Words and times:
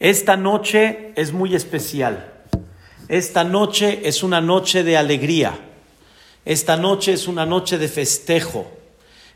Esta 0.00 0.34
noche 0.34 1.12
es 1.14 1.30
muy 1.30 1.54
especial. 1.54 2.32
Esta 3.06 3.44
noche 3.44 4.00
es 4.04 4.22
una 4.22 4.40
noche 4.40 4.82
de 4.82 4.96
alegría. 4.96 5.58
Esta 6.46 6.78
noche 6.78 7.12
es 7.12 7.28
una 7.28 7.44
noche 7.44 7.76
de 7.76 7.86
festejo. 7.86 8.66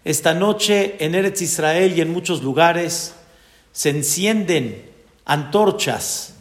Esta 0.05 0.33
noche 0.33 0.97
en 1.01 1.15
Eretz 1.15 1.43
Israel 1.43 1.93
y 1.95 2.01
en 2.01 2.11
muchos 2.11 2.43
lugares 2.43 3.15
se 3.73 3.91
encienden 3.91 4.91
antorchas, 5.27 6.35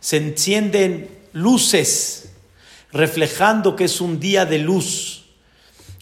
se 0.00 0.16
encienden 0.16 1.10
luces, 1.34 2.30
reflejando 2.92 3.76
que 3.76 3.84
es 3.84 4.00
un 4.00 4.20
día 4.20 4.46
de 4.46 4.58
luz. 4.58 5.26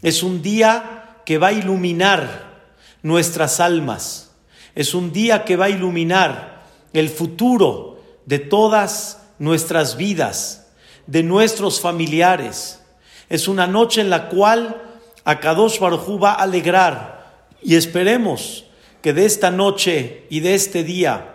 Es 0.03 0.23
un 0.23 0.43
día 0.43 1.17
que 1.27 1.39
va 1.39 1.49
a 1.49 1.53
iluminar 1.53 2.63
nuestras 3.03 3.59
almas. 3.59 4.31
Es 4.77 4.95
un 4.95 5.13
día 5.13 5.45
que 5.45 5.57
va 5.57 5.65
a 5.65 5.71
iluminar 5.71 6.58
el 6.99 7.09
futuro 7.11 8.01
de 8.27 8.39
todas 8.39 9.23
nuestras 9.39 9.97
vidas, 9.97 10.67
de 11.07 11.23
nuestros 11.23 11.81
familiares. 11.81 12.81
Es 13.29 13.49
una 13.49 13.67
noche 13.67 14.01
en 14.01 14.11
la 14.11 14.29
cual 14.29 14.83
Akadosh 15.25 15.79
Baruj 15.79 16.23
va 16.23 16.33
a 16.33 16.43
alegrar 16.43 17.45
y 17.63 17.77
esperemos 17.77 18.65
que 19.01 19.13
de 19.13 19.27
esta 19.27 19.51
noche 19.51 20.27
y 20.29 20.41
de 20.41 20.55
este 20.55 20.83
día 20.83 21.35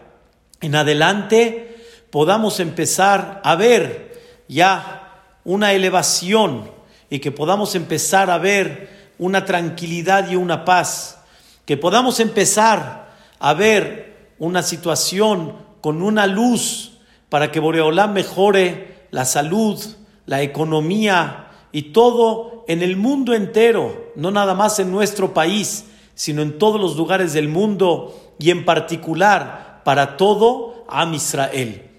en 0.62 0.76
adelante 0.76 1.78
podamos 2.10 2.60
empezar 2.60 3.42
a 3.44 3.56
ver 3.56 4.22
ya 4.48 5.40
una 5.44 5.74
elevación 5.74 6.72
y 7.10 7.20
que 7.20 7.32
podamos 7.32 7.76
empezar 7.76 8.30
a 8.30 8.38
ver 8.38 9.12
una 9.18 9.46
tranquilidad 9.46 10.30
y 10.30 10.36
una 10.36 10.66
paz, 10.66 11.20
que 11.66 11.78
podamos 11.78 12.20
empezar 12.20 13.14
a 13.40 13.54
ver 13.54 14.13
una 14.44 14.64
situación 14.64 15.54
con 15.82 16.02
una 16.02 16.28
luz 16.28 16.98
para 17.30 17.52
que 17.52 17.60
Boreolá 17.60 18.08
mejore 18.08 19.08
la 19.12 19.26
salud, 19.26 19.80
la 20.26 20.42
economía 20.42 21.48
y 21.72 21.94
todo 21.94 22.66
en 22.68 22.82
el 22.82 22.98
mundo 22.98 23.34
entero, 23.34 24.12
no 24.16 24.32
nada 24.32 24.54
más 24.54 24.80
en 24.80 24.92
nuestro 24.92 25.34
país, 25.34 25.86
sino 26.16 26.42
en 26.42 26.58
todos 26.60 26.80
los 26.80 26.96
lugares 26.96 27.34
del 27.34 27.48
mundo 27.48 28.36
y 28.38 28.52
en 28.52 28.66
particular 28.66 29.82
para 29.84 30.18
todo 30.18 30.86
Am 30.88 31.14
Israel. 31.14 31.90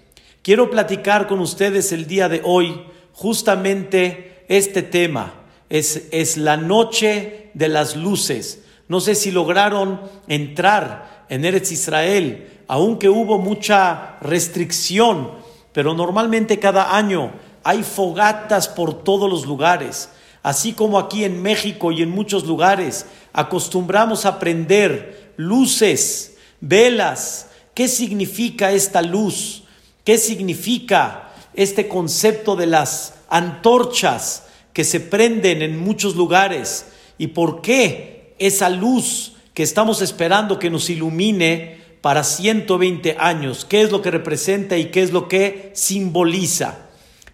Quiero 0.41 0.69
platicar 0.69 1.27
con 1.27 1.39
ustedes 1.39 1.91
el 1.91 2.05
día 2.05 2.29
de 2.29 2.41
hoy 2.43 2.81
justamente 3.13 4.45
este 4.47 4.83
tema. 4.83 5.33
Es, 5.69 6.07
es 6.11 6.37
la 6.37 6.57
noche 6.57 7.49
de 7.55 7.69
las 7.69 7.95
luces. 7.95 8.63
No 8.87 8.99
sé 8.99 9.15
si 9.15 9.31
lograron 9.31 10.01
entrar 10.27 11.14
en 11.29 11.45
Eretz 11.45 11.71
Israel, 11.71 12.61
aunque 12.67 13.09
hubo 13.09 13.37
mucha 13.37 14.17
restricción, 14.21 15.31
pero 15.73 15.93
normalmente 15.93 16.59
cada 16.59 16.95
año 16.95 17.31
hay 17.63 17.83
fogatas 17.83 18.67
por 18.67 19.03
todos 19.03 19.29
los 19.29 19.45
lugares, 19.45 20.09
así 20.43 20.73
como 20.73 20.99
aquí 20.99 21.23
en 21.23 21.41
México 21.41 21.91
y 21.91 22.01
en 22.01 22.09
muchos 22.09 22.45
lugares 22.45 23.05
acostumbramos 23.33 24.25
a 24.25 24.39
prender 24.39 25.33
luces, 25.35 26.37
velas. 26.61 27.49
¿Qué 27.73 27.87
significa 27.87 28.71
esta 28.71 29.01
luz? 29.01 29.63
¿Qué 30.03 30.17
significa 30.17 31.31
este 31.53 31.87
concepto 31.87 32.55
de 32.55 32.67
las 32.67 33.15
antorchas 33.29 34.43
que 34.71 34.83
se 34.83 34.99
prenden 34.99 35.61
en 35.61 35.77
muchos 35.77 36.15
lugares? 36.15 36.85
¿Y 37.17 37.27
por 37.27 37.61
qué 37.61 38.35
esa 38.39 38.69
luz 38.69 39.34
que 39.55 39.63
estamos 39.63 40.01
esperando 40.01 40.59
que 40.59 40.69
nos 40.69 40.89
ilumine 40.89 41.79
para 42.01 42.25
120 42.25 43.15
años. 43.17 43.65
¿Qué 43.65 43.81
es 43.81 43.91
lo 43.91 44.01
que 44.01 44.11
representa 44.11 44.77
y 44.77 44.91
qué 44.91 45.01
es 45.01 45.13
lo 45.13 45.29
que 45.29 45.71
simboliza? 45.73 46.79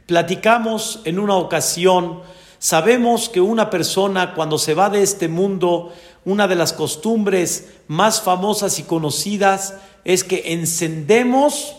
Platicamos 0.06 1.02
en 1.06 1.18
una 1.18 1.36
ocasión, 1.36 2.22
sabemos 2.60 3.28
que 3.28 3.42
una 3.42 3.72
persona 3.72 4.36
cuando 4.36 4.60
se 4.60 4.76
va 4.76 4.92
de 4.92 5.02
este 5.02 5.30
mundo, 5.30 5.94
una 6.24 6.48
de 6.48 6.56
las 6.56 6.74
costumbres 6.74 7.70
más 7.88 8.22
famosas 8.22 8.78
y 8.78 8.84
conocidas 8.84 9.74
es 10.06 10.24
que 10.24 10.54
encendemos 10.54 11.76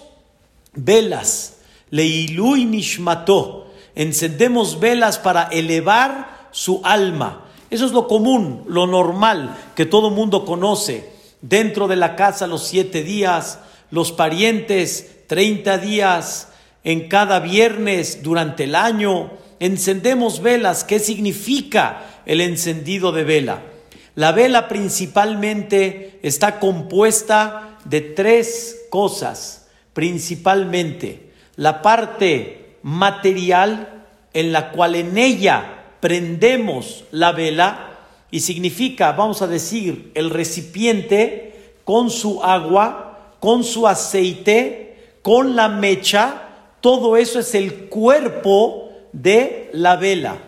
velas, 0.73 1.59
leilui 1.91 2.65
nishmato, 2.65 3.71
encendemos 3.95 4.81
velas 4.81 5.19
para 5.19 5.45
elevar 5.45 6.49
su 6.51 6.81
alma. 6.83 7.42
Eso 7.73 7.87
es 7.87 7.93
lo 7.93 8.07
común, 8.07 8.65
lo 8.69 8.87
normal 8.87 9.57
que 9.75 9.87
todo 9.87 10.11
mundo 10.11 10.45
conoce. 10.45 11.09
Dentro 11.41 11.89
de 11.89 11.97
la 11.97 12.17
casa 12.17 12.47
los 12.47 12.65
siete 12.65 13.03
días, 13.03 13.61
los 13.91 14.13
parientes 14.13 15.25
30 15.27 15.79
días, 15.79 16.49
en 16.85 17.09
cada 17.09 17.41
viernes 17.41 18.23
durante 18.23 18.65
el 18.65 18.75
año, 18.75 19.31
encendemos 19.59 20.43
velas. 20.43 20.85
¿Qué 20.85 20.99
significa 20.99 22.21
el 22.27 22.43
encendido 22.43 23.11
de 23.11 23.25
vela? 23.25 23.63
La 24.17 24.33
vela 24.33 24.69
principalmente 24.69 26.21
está 26.23 26.61
compuesta 26.61 27.79
de 27.87 28.03
tres 28.03 28.83
cosas, 28.91 29.69
principalmente 29.95 31.33
la 31.57 31.81
parte 31.81 32.77
material 32.83 34.05
en 34.35 34.53
la 34.53 34.73
cual 34.73 34.95
en 34.95 35.17
ella 35.17 35.82
prendemos 36.03 37.05
la 37.13 37.31
vela 37.31 37.91
y 38.33 38.41
significa, 38.41 39.13
vamos 39.13 39.41
a 39.41 39.47
decir, 39.47 40.11
el 40.17 40.31
recipiente 40.31 41.77
con 41.85 42.11
su 42.11 42.43
agua, 42.43 43.37
con 43.39 43.63
su 43.63 43.87
aceite, 43.87 45.15
con 45.23 45.55
la 45.55 45.69
mecha, 45.69 46.49
todo 46.81 47.17
eso 47.17 47.39
es 47.39 47.55
el 47.55 47.89
cuerpo 47.89 48.91
de 49.13 49.71
la 49.73 49.95
vela. 49.95 50.39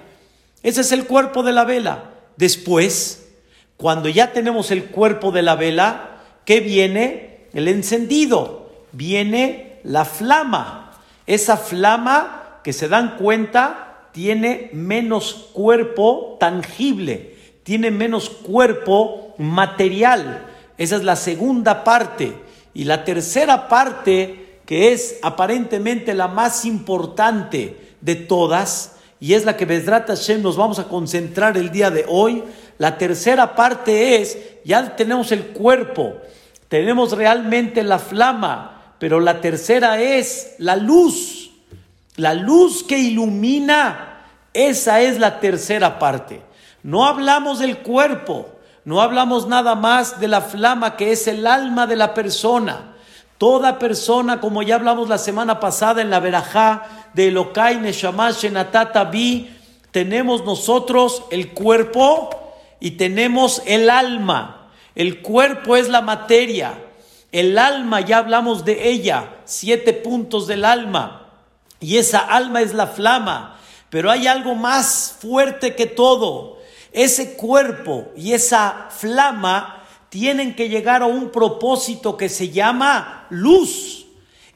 Ese 0.64 0.80
es 0.80 0.90
el 0.90 1.06
cuerpo 1.06 1.44
de 1.44 1.52
la 1.52 1.64
vela. 1.64 2.10
Después, 2.36 3.28
cuando 3.76 4.08
ya 4.08 4.32
tenemos 4.32 4.72
el 4.72 4.86
cuerpo 4.86 5.30
de 5.30 5.42
la 5.42 5.54
vela, 5.54 6.16
¿qué 6.44 6.58
viene? 6.58 7.46
El 7.52 7.68
encendido, 7.68 8.72
viene 8.90 9.78
la 9.84 10.04
flama. 10.04 11.00
Esa 11.28 11.56
flama 11.56 12.58
que 12.64 12.72
se 12.72 12.88
dan 12.88 13.18
cuenta 13.18 13.83
tiene 14.14 14.70
menos 14.72 15.48
cuerpo 15.52 16.36
tangible, 16.38 17.34
tiene 17.64 17.90
menos 17.90 18.30
cuerpo 18.30 19.34
material. 19.38 20.46
Esa 20.78 20.96
es 20.96 21.02
la 21.02 21.16
segunda 21.16 21.82
parte. 21.82 22.32
Y 22.74 22.84
la 22.84 23.04
tercera 23.04 23.68
parte, 23.68 24.60
que 24.66 24.92
es 24.92 25.18
aparentemente 25.22 26.14
la 26.14 26.28
más 26.28 26.64
importante 26.64 27.96
de 28.00 28.14
todas, 28.14 28.92
y 29.18 29.34
es 29.34 29.44
la 29.44 29.56
que 29.56 29.66
Bedrat 29.66 30.06
Hashem 30.06 30.42
nos 30.42 30.56
vamos 30.56 30.78
a 30.78 30.84
concentrar 30.84 31.56
el 31.56 31.72
día 31.72 31.90
de 31.90 32.04
hoy, 32.06 32.44
la 32.78 32.96
tercera 32.96 33.56
parte 33.56 34.20
es, 34.22 34.38
ya 34.64 34.94
tenemos 34.94 35.32
el 35.32 35.46
cuerpo, 35.46 36.14
tenemos 36.68 37.10
realmente 37.16 37.82
la 37.82 37.98
flama, 37.98 38.94
pero 39.00 39.18
la 39.18 39.40
tercera 39.40 40.00
es 40.00 40.54
la 40.58 40.76
luz 40.76 41.33
la 42.16 42.34
luz 42.34 42.84
que 42.84 42.98
ilumina, 42.98 44.26
esa 44.52 45.00
es 45.00 45.18
la 45.18 45.40
tercera 45.40 45.98
parte. 45.98 46.42
No 46.82 47.06
hablamos 47.06 47.58
del 47.58 47.78
cuerpo, 47.78 48.48
no 48.84 49.00
hablamos 49.00 49.48
nada 49.48 49.74
más 49.74 50.20
de 50.20 50.28
la 50.28 50.40
flama 50.40 50.96
que 50.96 51.12
es 51.12 51.26
el 51.26 51.46
alma 51.46 51.86
de 51.86 51.96
la 51.96 52.14
persona. 52.14 52.92
Toda 53.38 53.78
persona, 53.78 54.40
como 54.40 54.62
ya 54.62 54.76
hablamos 54.76 55.08
la 55.08 55.18
semana 55.18 55.58
pasada 55.58 56.02
en 56.02 56.10
la 56.10 56.20
verajá 56.20 57.08
de 57.14 57.28
Elokai 57.28 57.80
Neshama 57.80 58.30
Shenatata 58.30 59.04
Bi, 59.04 59.50
tenemos 59.90 60.44
nosotros 60.44 61.24
el 61.30 61.52
cuerpo 61.52 62.30
y 62.78 62.92
tenemos 62.92 63.62
el 63.66 63.90
alma. 63.90 64.70
El 64.94 65.20
cuerpo 65.20 65.74
es 65.74 65.88
la 65.88 66.00
materia, 66.00 66.74
el 67.32 67.58
alma 67.58 68.00
ya 68.00 68.18
hablamos 68.18 68.64
de 68.64 68.88
ella, 68.88 69.34
siete 69.44 69.92
puntos 69.92 70.46
del 70.46 70.64
alma 70.64 71.23
y 71.84 71.98
esa 71.98 72.20
alma 72.20 72.62
es 72.62 72.72
la 72.72 72.86
flama. 72.86 73.58
Pero 73.90 74.10
hay 74.10 74.26
algo 74.26 74.54
más 74.54 75.16
fuerte 75.20 75.74
que 75.74 75.84
todo. 75.84 76.58
Ese 76.92 77.34
cuerpo 77.34 78.10
y 78.16 78.32
esa 78.32 78.88
flama 78.88 79.84
tienen 80.08 80.56
que 80.56 80.70
llegar 80.70 81.02
a 81.02 81.06
un 81.06 81.30
propósito 81.30 82.16
que 82.16 82.30
se 82.30 82.48
llama 82.48 83.26
luz. 83.28 84.06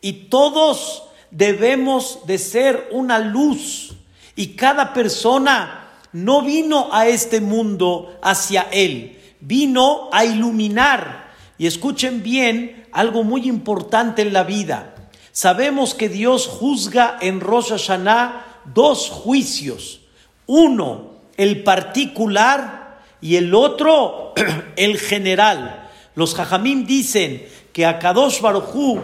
Y 0.01 0.31
todos 0.31 1.03
debemos 1.31 2.21
de 2.27 2.39
ser 2.39 2.89
una 2.93 3.19
luz. 3.19 3.93
Y 4.35 4.55
cada 4.55 4.95
persona 4.95 5.91
no 6.13 6.41
vino 6.41 6.89
a 6.93 7.09
este 7.09 7.43
mundo 7.43 8.19
hacia 8.23 8.69
él, 8.73 9.21
vino 9.41 10.09
a 10.13 10.25
iluminar. 10.25 11.29
Y 11.59 11.67
escuchen 11.67 12.23
bien 12.23 12.87
algo 12.91 13.23
muy 13.23 13.47
importante 13.47 14.23
en 14.23 14.33
la 14.33 14.45
vida. 14.45 14.95
Sabemos 15.39 15.95
que 15.95 16.09
Dios 16.09 16.49
juzga 16.49 17.17
en 17.21 17.39
Rosh 17.39 17.69
Hashanah 17.69 18.63
dos 18.75 19.09
juicios. 19.09 20.01
Uno, 20.49 21.13
el 21.37 21.63
particular 21.63 22.99
y 23.21 23.37
el 23.37 23.55
otro, 23.55 24.35
el 24.77 24.99
general. 24.99 25.91
Los 26.17 26.35
Jajamim 26.35 26.87
dicen 26.87 27.47
que 27.73 27.87
a 27.87 28.01
Kadosh 28.01 28.41
Barujú 28.41 28.99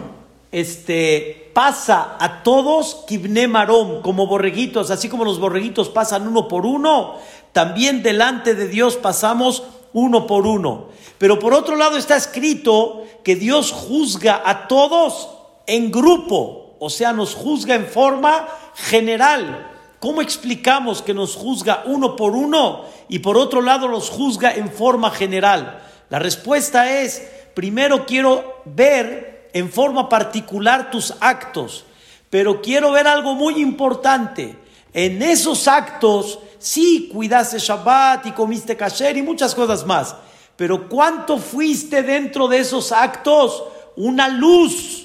este, 0.51 1.51
pasa 1.53 2.17
a 2.19 2.43
todos 2.43 3.05
kibne 3.07 3.47
marom, 3.47 4.01
como 4.01 4.27
borreguitos, 4.27 4.91
así 4.91 5.07
como 5.07 5.23
los 5.23 5.39
borreguitos 5.39 5.87
pasan 5.87 6.27
uno 6.27 6.49
por 6.49 6.65
uno, 6.65 7.15
también 7.53 8.03
delante 8.03 8.55
de 8.55 8.67
Dios 8.67 8.97
pasamos 8.97 9.63
uno 9.93 10.27
por 10.27 10.45
uno. 10.47 10.87
Pero 11.17 11.39
por 11.39 11.53
otro 11.53 11.77
lado 11.77 11.95
está 11.95 12.17
escrito 12.17 13.05
que 13.23 13.37
Dios 13.37 13.71
juzga 13.71 14.41
a 14.43 14.67
todos 14.67 15.29
en 15.67 15.91
grupo, 15.91 16.75
o 16.79 16.89
sea, 16.89 17.13
nos 17.13 17.33
juzga 17.33 17.75
en 17.75 17.85
forma 17.85 18.47
general. 18.75 19.71
¿Cómo 19.99 20.21
explicamos 20.21 21.01
que 21.01 21.13
nos 21.13 21.35
juzga 21.35 21.83
uno 21.85 22.15
por 22.15 22.33
uno 22.33 22.83
y 23.09 23.19
por 23.19 23.37
otro 23.37 23.61
lado 23.61 23.87
nos 23.87 24.09
juzga 24.09 24.53
en 24.53 24.71
forma 24.71 25.09
general? 25.09 25.81
La 26.09 26.19
respuesta 26.19 27.01
es, 27.01 27.25
primero 27.55 28.05
quiero 28.05 28.61
ver 28.65 29.49
en 29.53 29.71
forma 29.71 30.09
particular 30.09 30.91
tus 30.91 31.13
actos, 31.19 31.85
pero 32.29 32.61
quiero 32.61 32.91
ver 32.91 33.07
algo 33.07 33.33
muy 33.33 33.61
importante. 33.61 34.57
En 34.93 35.21
esos 35.21 35.67
actos, 35.67 36.39
sí, 36.59 37.09
cuidaste 37.11 37.57
Shabbat 37.57 38.27
y 38.27 38.31
comiste 38.31 38.77
kasher 38.77 39.17
y 39.17 39.21
muchas 39.21 39.55
cosas 39.55 39.85
más, 39.85 40.15
pero 40.55 40.87
¿cuánto 40.87 41.37
fuiste 41.37 42.03
dentro 42.03 42.47
de 42.47 42.59
esos 42.59 42.91
actos? 42.91 43.63
Una 43.95 44.27
luz. 44.27 45.04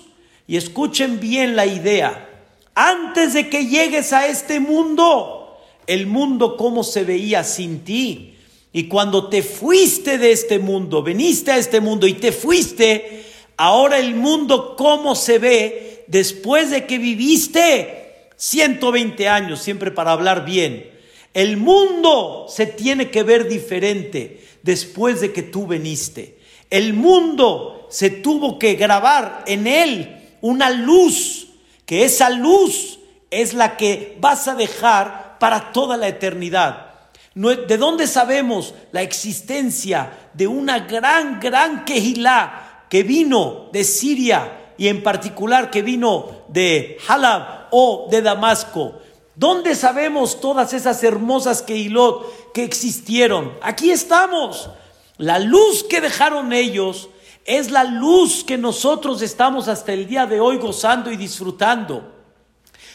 Y 0.51 0.57
escuchen 0.57 1.21
bien 1.21 1.55
la 1.55 1.65
idea. 1.65 2.29
Antes 2.75 3.35
de 3.35 3.49
que 3.49 3.67
llegues 3.67 4.13
a 4.13 4.27
este 4.27 4.59
mundo, 4.59 5.57
el 5.87 6.09
mundo 6.09 6.57
cómo 6.57 6.83
se 6.83 7.05
veía 7.05 7.45
sin 7.45 7.85
ti. 7.85 8.35
Y 8.73 8.89
cuando 8.89 9.29
te 9.29 9.45
fuiste 9.45 10.19
de 10.19 10.33
este 10.33 10.59
mundo, 10.59 11.05
veniste 11.05 11.53
a 11.53 11.57
este 11.57 11.81
mundo 11.81 12.05
y 12.09 12.15
te 12.15 12.33
fuiste, 12.33 13.27
ahora 13.57 14.01
el 14.01 14.17
mundo 14.17 14.75
cómo 14.75 15.15
se 15.15 15.39
ve 15.39 16.05
después 16.09 16.73
de 16.73 16.85
que 16.85 16.99
viviste 16.99 18.27
120 18.35 19.29
años, 19.29 19.63
siempre 19.63 19.93
para 19.93 20.11
hablar 20.11 20.45
bien. 20.45 20.91
El 21.33 21.59
mundo 21.59 22.47
se 22.49 22.67
tiene 22.67 23.09
que 23.13 23.23
ver 23.23 23.49
diferente 23.49 24.45
después 24.65 25.21
de 25.21 25.31
que 25.31 25.45
tú 25.45 25.69
veniste. 25.69 26.39
El 26.71 26.93
mundo 26.93 27.87
se 27.89 28.11
tuvo 28.11 28.59
que 28.59 28.75
grabar 28.75 29.45
en 29.47 29.69
él 29.69 30.17
una 30.41 30.71
luz, 30.71 31.49
que 31.87 32.05
esa 32.05 32.31
luz 32.31 32.99
es 33.31 33.55
la 33.55 33.77
que 33.77 34.17
vas 34.21 34.49
a 34.49 34.55
dejar 34.55 35.39
para 35.39 35.73
toda 35.73 35.97
la 35.97 36.09
eternidad. 36.09 36.91
¿De 37.35 37.79
dónde 37.79 38.07
sabemos 38.07 38.75
la 38.93 39.03
existencia 39.03 40.31
de 40.35 40.47
una 40.47 40.81
gran, 40.81 41.41
gran 41.41 41.85
Kehilá 41.85 42.85
que 42.89 43.03
vino 43.03 43.69
de 43.73 43.85
Siria 43.85 44.73
y 44.77 44.89
en 44.89 45.03
particular 45.03 45.71
que 45.71 45.83
vino 45.83 46.45
de 46.49 46.99
Halab 47.07 47.69
o 47.71 48.09
de 48.11 48.21
Damasco? 48.21 49.01
¿Dónde 49.37 49.75
sabemos 49.75 50.41
todas 50.41 50.75
esas 50.75 51.03
hermosas 51.05 51.63
Kehilot 51.63 52.53
que 52.53 52.65
existieron? 52.65 53.53
Aquí 53.63 53.91
estamos. 53.91 54.69
La 55.17 55.39
luz 55.39 55.85
que 55.85 56.01
dejaron 56.01 56.53
ellos 56.53 57.09
es 57.51 57.73
la 57.73 57.83
luz 57.83 58.45
que 58.45 58.57
nosotros 58.57 59.23
estamos 59.23 59.67
hasta 59.67 59.93
el 59.93 60.07
día 60.07 60.25
de 60.25 60.39
hoy 60.39 60.59
gozando 60.59 61.11
y 61.11 61.17
disfrutando. 61.17 62.13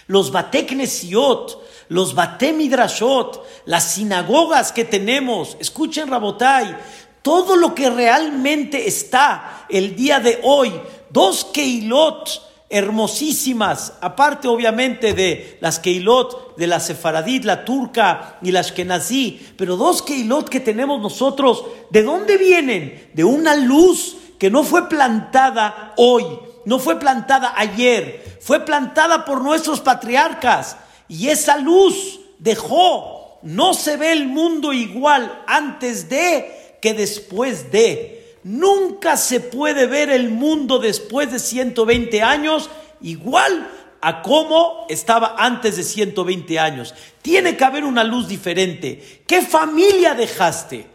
Los 0.08 0.32
Bateknesiot, 0.32 1.62
los 1.90 2.16
Batemidrashot, 2.16 3.46
las 3.66 3.92
sinagogas 3.92 4.72
que 4.72 4.86
tenemos, 4.86 5.58
escuchen 5.60 6.08
Rabotai, 6.08 6.74
todo 7.22 7.58
lo 7.58 7.76
que 7.76 7.90
realmente 7.90 8.88
está 8.88 9.66
el 9.68 9.94
día 9.94 10.22
de 10.22 10.40
hoy, 10.44 10.72
dos 11.10 11.44
Keilot 11.44 12.30
hermosísimas, 12.70 13.94
aparte 14.00 14.48
obviamente 14.48 15.14
de 15.14 15.58
las 15.60 15.80
Keilot 15.80 16.56
de 16.56 16.68
la 16.68 16.80
Sefaradit, 16.80 17.44
la 17.44 17.66
turca 17.66 18.40
y 18.42 18.54
la 18.54 18.62
Ashkenazí, 18.62 19.48
pero 19.58 19.76
dos 19.76 20.02
Keilot 20.02 20.48
que 20.48 20.62
tenemos 20.62 21.02
nosotros, 21.02 21.66
¿de 21.90 22.04
dónde 22.04 22.38
vienen? 22.38 23.10
De 23.14 23.26
una 23.26 23.58
luz 23.58 24.16
que 24.38 24.50
no 24.50 24.64
fue 24.64 24.90
plantada 24.90 25.94
hoy, 25.98 26.26
no 26.66 26.80
fue 26.80 27.00
plantada 27.00 27.54
ayer, 27.56 28.38
fue 28.42 28.60
plantada 28.66 29.26
por 29.26 29.42
nuestros 29.42 29.82
patriarcas 29.82 30.78
y 31.08 31.30
esa 31.30 31.58
luz 31.58 32.20
dejó, 32.40 33.40
no 33.44 33.74
se 33.74 33.98
ve 33.98 34.12
el 34.12 34.28
mundo 34.28 34.74
igual 34.74 35.44
antes 35.48 36.10
de 36.10 36.78
que 36.82 36.94
después 36.94 37.72
de. 37.72 38.38
Nunca 38.44 39.18
se 39.18 39.40
puede 39.40 39.88
ver 39.88 40.12
el 40.12 40.30
mundo 40.30 40.78
después 40.78 41.32
de 41.32 41.40
120 41.40 42.22
años 42.22 42.70
igual 43.02 43.68
a 44.02 44.22
cómo 44.22 44.86
estaba 44.88 45.36
antes 45.38 45.78
de 45.78 45.84
120 45.84 46.60
años. 46.60 46.94
Tiene 47.24 47.58
que 47.58 47.64
haber 47.64 47.84
una 47.84 48.04
luz 48.04 48.28
diferente. 48.28 49.24
¿Qué 49.26 49.42
familia 49.42 50.14
dejaste? 50.14 50.86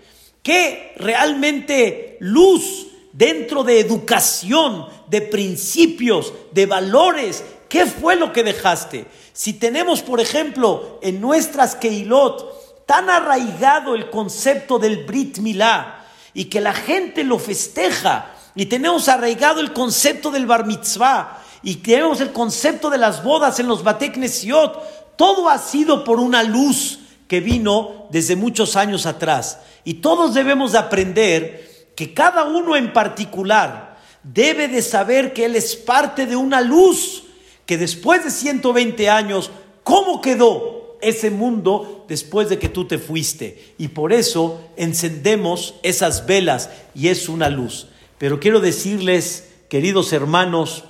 ¿Qué 0.44 0.92
realmente 0.96 2.16
luz 2.20 2.87
dentro 3.12 3.65
de 3.65 3.81
educación, 3.81 4.87
de 5.09 5.23
principios, 5.23 6.33
de 6.53 6.67
valores. 6.67 7.45
¿Qué 7.69 7.87
fue 7.87 8.17
lo 8.17 8.33
que 8.33 8.43
dejaste? 8.43 9.07
Si 9.33 9.55
tenemos, 9.55 10.03
por 10.03 10.21
ejemplo, 10.21 10.99
en 11.03 11.21
nuestras 11.21 11.75
Keilot 11.77 12.87
tan 12.87 13.09
arraigado 13.09 13.95
el 13.95 14.11
concepto 14.11 14.79
del 14.79 15.05
Brit 15.05 15.39
Milá 15.39 16.05
y 16.35 16.47
que 16.47 16.61
la 16.61 16.73
gente 16.73 17.23
lo 17.23 17.39
festeja 17.39 18.35
y 18.55 18.67
tenemos 18.67 19.09
arraigado 19.09 19.61
el 19.61 19.73
concepto 19.73 20.31
del 20.31 20.47
Bar 20.47 20.67
Mitzvah 20.67 21.41
y 21.62 21.77
tenemos 21.77 22.21
el 22.21 22.33
concepto 22.33 22.91
de 22.91 22.99
las 22.99 23.23
bodas 23.23 23.61
en 23.61 23.69
los 23.69 23.85
Batek 23.85 24.17
Nesiot, 24.17 25.17
todo 25.17 25.49
ha 25.49 25.59
sido 25.59 26.03
por 26.03 26.19
una 26.19 26.43
luz 26.43 26.99
que 27.29 27.41
vino 27.41 28.07
desde 28.11 28.35
muchos 28.35 28.75
años 28.75 29.07
atrás. 29.07 29.61
Y 29.85 29.95
todos 29.95 30.35
debemos 30.35 30.73
de 30.73 30.79
aprender 30.79 31.69
que 32.00 32.14
cada 32.14 32.44
uno 32.44 32.76
en 32.76 32.94
particular 32.94 33.99
debe 34.23 34.69
de 34.69 34.81
saber 34.81 35.35
que 35.35 35.44
él 35.44 35.55
es 35.55 35.76
parte 35.76 36.25
de 36.25 36.35
una 36.35 36.62
luz 36.62 37.25
que 37.67 37.76
después 37.76 38.25
de 38.25 38.31
120 38.31 39.11
años, 39.11 39.50
¿cómo 39.85 40.23
quedó 40.23 40.97
ese 41.02 41.31
mundo 41.31 42.06
después 42.08 42.49
de 42.49 42.58
que 42.58 42.70
tú 42.70 42.87
te 42.87 42.97
fuiste? 42.97 43.75
Y 43.76 43.88
por 43.88 44.14
eso 44.14 44.62
encendemos 44.79 45.75
esas 45.82 46.25
velas 46.25 46.70
y 46.94 47.08
es 47.08 47.29
una 47.29 47.50
luz. 47.50 47.88
Pero 48.17 48.41
quiero 48.41 48.61
decirles, 48.61 49.50
queridos 49.69 50.14
hermanos, 50.14 50.85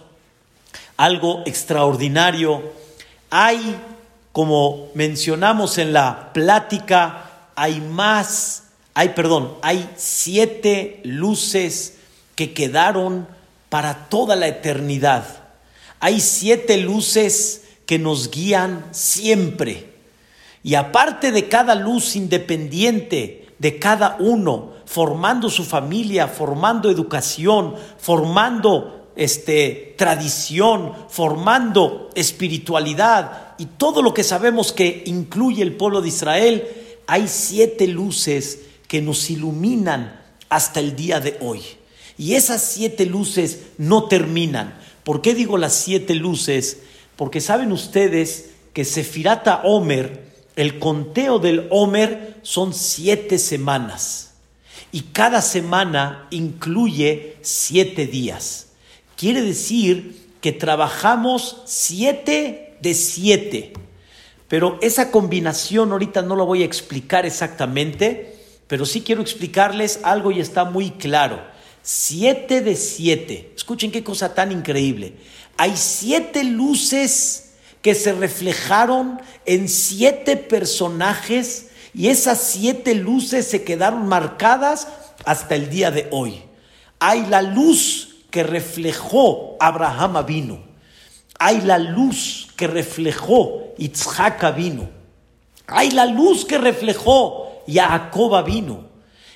algo 0.97 1.43
extraordinario. 1.45 2.63
Hay, 3.31 3.81
como 4.31 4.91
mencionamos 4.95 5.77
en 5.79 5.93
la 5.93 6.33
plática, 6.33 7.49
hay 7.57 7.81
más 7.81 8.70
hay, 8.95 9.11
perdón, 9.11 9.55
hay 9.63 9.89
siete 9.97 11.01
luces 11.05 11.99
que 12.35 12.53
quedaron 12.53 13.29
para 13.69 14.09
toda 14.09 14.37
la 14.37 14.49
eternidad. 14.49 15.25
Hay 16.01 16.21
siete 16.21 16.77
luces 16.79 17.65
que 17.87 17.99
nos 17.99 18.31
guían 18.31 18.87
siempre. 18.91 19.91
Y 20.63 20.75
aparte 20.75 21.33
de 21.33 21.49
cada 21.49 21.75
luz 21.75 22.17
independiente 22.17 23.41
de 23.61 23.79
cada 23.79 24.17
uno, 24.19 24.73
formando 24.87 25.51
su 25.51 25.65
familia, 25.65 26.27
formando 26.27 26.91
educación, 26.91 27.75
formando 27.99 29.11
este, 29.17 29.95
tradición, 29.99 30.95
formando 31.11 32.09
espiritualidad 32.15 33.55
y 33.59 33.67
todo 33.67 34.01
lo 34.01 34.15
que 34.15 34.25
sabemos 34.25 34.73
que 34.73 35.03
incluye 35.05 35.63
el 35.63 35.77
pueblo 35.77 36.01
de 36.01 36.09
Israel, 36.09 36.69
hay 37.07 37.29
siete 37.29 37.87
luces 37.87 38.61
que 38.91 39.01
nos 39.01 39.31
iluminan 39.31 40.21
hasta 40.49 40.81
el 40.81 40.97
día 40.97 41.21
de 41.21 41.39
hoy. 41.41 41.63
Y 42.19 42.35
esas 42.35 42.61
siete 42.61 43.07
luces 43.07 43.61
no 43.79 44.09
terminan. 44.09 44.77
¿Por 45.05 45.23
qué 45.23 45.33
digo 45.33 45.59
las 45.59 45.75
siete 45.75 46.17
luces? 46.17 46.79
Porque 47.15 47.41
saben 47.41 47.71
ustedes 47.71 48.51
que 48.73 48.85
Sefirata 48.85 49.63
Omer, 49.63 50.25
el 50.57 50.81
conteo 50.81 51.39
del 51.39 51.69
Omer 51.71 52.41
son 52.43 52.75
siete 52.75 53.39
semanas. 53.39 54.33
Y 54.91 55.03
cada 55.03 55.41
semana 55.41 56.27
incluye 56.33 57.37
siete 57.43 58.09
días. 58.09 58.71
Quiere 59.17 59.41
decir 59.41 60.21
que 60.41 60.51
trabajamos 60.51 61.63
siete 61.65 62.77
de 62.83 62.95
siete. 62.95 63.73
Pero 64.49 64.81
esa 64.83 65.13
combinación 65.13 65.93
ahorita 65.93 66.23
no 66.23 66.35
lo 66.35 66.45
voy 66.45 66.63
a 66.63 66.67
explicar 66.67 67.25
exactamente 67.25 68.40
pero 68.71 68.87
sí 68.87 69.01
quiero 69.01 69.21
explicarles 69.21 69.99
algo 70.05 70.31
y 70.31 70.39
está 70.39 70.65
muy 70.65 70.93
claro. 70.93 71.43
Siete 71.83 72.61
de 72.61 72.77
siete. 72.77 73.53
Escuchen 73.57 73.91
qué 73.91 74.05
cosa 74.05 74.33
tan 74.33 74.53
increíble. 74.53 75.17
Hay 75.57 75.77
siete 75.77 76.45
luces 76.45 77.55
que 77.83 77.97
se 77.97 78.13
reflejaron 78.13 79.21
en 79.45 79.69
siete 79.69 80.37
personajes 80.37 81.71
y 81.95 82.11
esas 82.11 82.41
siete 82.41 82.95
luces 82.95 83.49
se 83.49 83.65
quedaron 83.65 84.07
marcadas 84.07 84.87
hasta 85.25 85.57
el 85.57 85.69
día 85.69 85.91
de 85.91 86.07
hoy. 86.13 86.41
Hay 87.01 87.27
la 87.27 87.43
luz 87.43 88.19
que 88.31 88.45
reflejó 88.45 89.57
Abraham 89.59 90.25
vino. 90.25 90.63
Hay 91.41 91.61
la 91.63 91.79
luz 91.79 92.47
que 92.57 92.69
reflejó 92.69 93.75
Itzhak 93.79 94.55
vino. 94.55 94.89
Hay 95.67 95.91
la 95.91 96.07
luz 96.07 96.45
que 96.45 96.59
reflejó 96.59 97.50
Jacob 97.67 98.45
vino. 98.45 98.85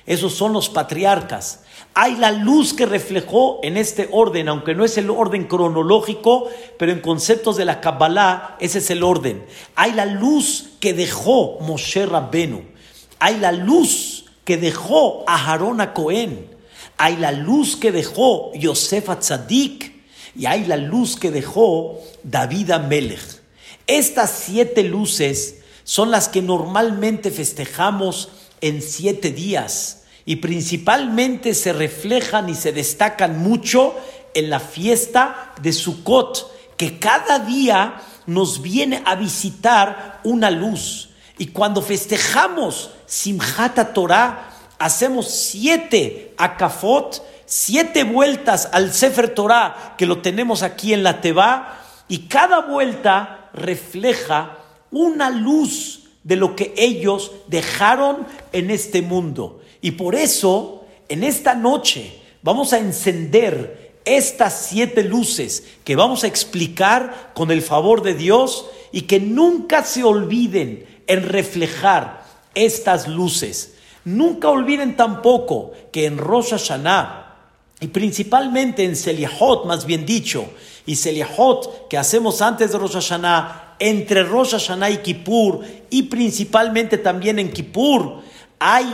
Esos 0.05 0.33
son 0.33 0.53
los 0.53 0.69
patriarcas. 0.69 1.61
Hay 1.93 2.17
la 2.17 2.31
luz 2.31 2.73
que 2.73 2.85
reflejó 2.85 3.59
en 3.63 3.77
este 3.77 4.09
orden, 4.11 4.49
aunque 4.49 4.75
no 4.75 4.83
es 4.83 4.97
el 4.97 5.09
orden 5.09 5.45
cronológico, 5.45 6.49
pero 6.77 6.91
en 6.91 6.99
conceptos 6.99 7.55
de 7.55 7.65
la 7.65 7.79
Kabbalah, 7.79 8.57
ese 8.59 8.79
es 8.79 8.89
el 8.91 9.01
orden. 9.01 9.45
Hay 9.75 9.93
la 9.93 10.05
luz 10.05 10.71
que 10.79 10.93
dejó 10.93 11.57
Moshe 11.61 12.05
Rabbenu. 12.05 12.63
Hay 13.19 13.39
la 13.39 13.53
luz 13.53 14.25
que 14.43 14.57
dejó 14.57 15.23
a 15.25 15.51
Harón 15.51 15.79
a 15.79 15.93
Cohen. 15.93 16.49
Hay 16.97 17.15
la 17.17 17.31
luz 17.31 17.77
que 17.77 17.91
dejó 17.91 18.53
Yosef. 18.53 19.09
Y 20.35 20.45
hay 20.45 20.65
la 20.65 20.77
luz 20.77 21.15
que 21.15 21.31
dejó 21.31 21.99
David 22.23 22.71
Amelech. 22.71 23.41
Estas 23.87 24.31
siete 24.31 24.83
luces 24.83 25.61
son 25.85 26.11
las 26.11 26.27
que 26.27 26.41
normalmente 26.41 27.31
festejamos 27.31 28.29
en 28.59 28.81
siete 28.81 29.31
días 29.31 30.03
y 30.25 30.37
principalmente 30.37 31.53
se 31.53 31.71
reflejan 31.71 32.49
y 32.49 32.55
se 32.55 32.73
destacan 32.73 33.39
mucho 33.39 33.95
en 34.33 34.49
la 34.49 34.59
fiesta 34.59 35.53
de 35.61 35.71
Sukkot, 35.71 36.75
que 36.75 36.97
cada 36.97 37.39
día 37.39 38.01
nos 38.25 38.63
viene 38.63 39.03
a 39.05 39.15
visitar 39.15 40.19
una 40.23 40.49
luz. 40.49 41.09
Y 41.37 41.47
cuando 41.47 41.83
festejamos 41.83 42.89
Simchat 43.05 43.93
Torah, 43.93 44.49
hacemos 44.79 45.29
siete 45.29 46.33
akafot, 46.37 47.23
siete 47.45 48.03
vueltas 48.03 48.69
al 48.71 48.91
Sefer 48.91 49.35
Torah, 49.35 49.93
que 49.99 50.07
lo 50.07 50.23
tenemos 50.23 50.63
aquí 50.63 50.93
en 50.93 51.03
la 51.03 51.21
Teba, 51.21 51.79
y 52.07 52.27
cada 52.27 52.61
vuelta 52.61 53.51
refleja 53.53 54.57
una 54.91 55.29
luz 55.29 56.03
de 56.23 56.35
lo 56.35 56.55
que 56.55 56.73
ellos 56.77 57.31
dejaron 57.47 58.25
en 58.51 58.71
este 58.71 59.01
mundo. 59.01 59.61
Y 59.81 59.91
por 59.91 60.15
eso, 60.15 60.85
en 61.07 61.23
esta 61.23 61.53
noche, 61.53 62.19
vamos 62.41 62.73
a 62.73 62.79
encender 62.79 63.93
estas 64.05 64.67
siete 64.69 65.03
luces 65.03 65.63
que 65.83 65.95
vamos 65.95 66.23
a 66.23 66.27
explicar 66.27 67.31
con 67.33 67.51
el 67.51 67.61
favor 67.61 68.01
de 68.01 68.13
Dios 68.13 68.65
y 68.91 69.01
que 69.01 69.19
nunca 69.19 69.83
se 69.83 70.03
olviden 70.03 70.85
en 71.07 71.23
reflejar 71.23 72.23
estas 72.53 73.07
luces. 73.07 73.75
Nunca 74.05 74.49
olviden 74.49 74.95
tampoco 74.95 75.73
que 75.91 76.05
en 76.05 76.17
Rosh 76.17 76.51
Hashanah 76.51 77.35
y 77.79 77.87
principalmente 77.87 78.83
en 78.83 78.95
Seliahot, 78.95 79.65
más 79.65 79.85
bien 79.85 80.05
dicho, 80.05 80.45
y 80.85 80.95
Seliahot 80.95 81.87
que 81.89 81.97
hacemos 81.97 82.41
antes 82.41 82.71
de 82.71 82.77
Rosh 82.77 82.93
Hashanah, 82.93 83.75
entre 83.79 84.23
Rosh 84.23 84.51
Hashanah 84.51 84.89
y 84.89 84.97
Kippur, 84.97 85.61
y 85.89 86.03
principalmente 86.03 86.97
también 86.97 87.39
en 87.39 87.51
Kippur, 87.51 88.21
hay 88.59 88.85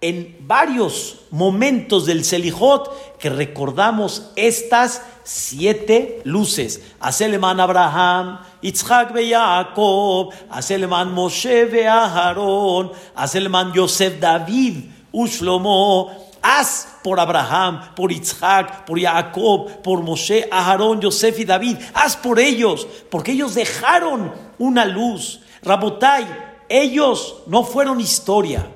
en 0.00 0.36
varios 0.40 1.20
momentos 1.30 2.04
del 2.04 2.24
Selijot 2.24 3.18
que 3.18 3.30
recordamos 3.30 4.30
estas 4.36 5.00
siete 5.22 6.20
luces. 6.24 6.82
Aseleman 7.00 7.58
Abraham, 7.58 8.38
Yitzhak 8.60 9.14
ve 9.14 9.30
Jacob, 9.30 10.30
Aseleman 10.50 11.10
Moshe 11.10 11.64
ve 11.64 11.88
Aharon, 11.88 12.92
Aseleman 13.14 13.72
Yosef 13.72 14.20
David, 14.20 14.90
Ushlomo, 15.10 16.23
Haz 16.46 16.88
por 17.02 17.18
Abraham, 17.18 17.94
por 17.96 18.12
Yitzhak, 18.12 18.84
por 18.84 19.00
Jacob, 19.00 19.80
por 19.80 20.02
Moshe, 20.02 20.46
Aharón, 20.52 21.00
Yosef 21.00 21.40
y 21.40 21.46
David. 21.46 21.78
Haz 21.94 22.18
por 22.18 22.38
ellos, 22.38 22.86
porque 23.10 23.32
ellos 23.32 23.54
dejaron 23.54 24.30
una 24.58 24.84
luz. 24.84 25.40
Rabotai, 25.62 26.26
ellos 26.68 27.36
no 27.46 27.64
fueron 27.64 27.98
historia. 27.98 28.70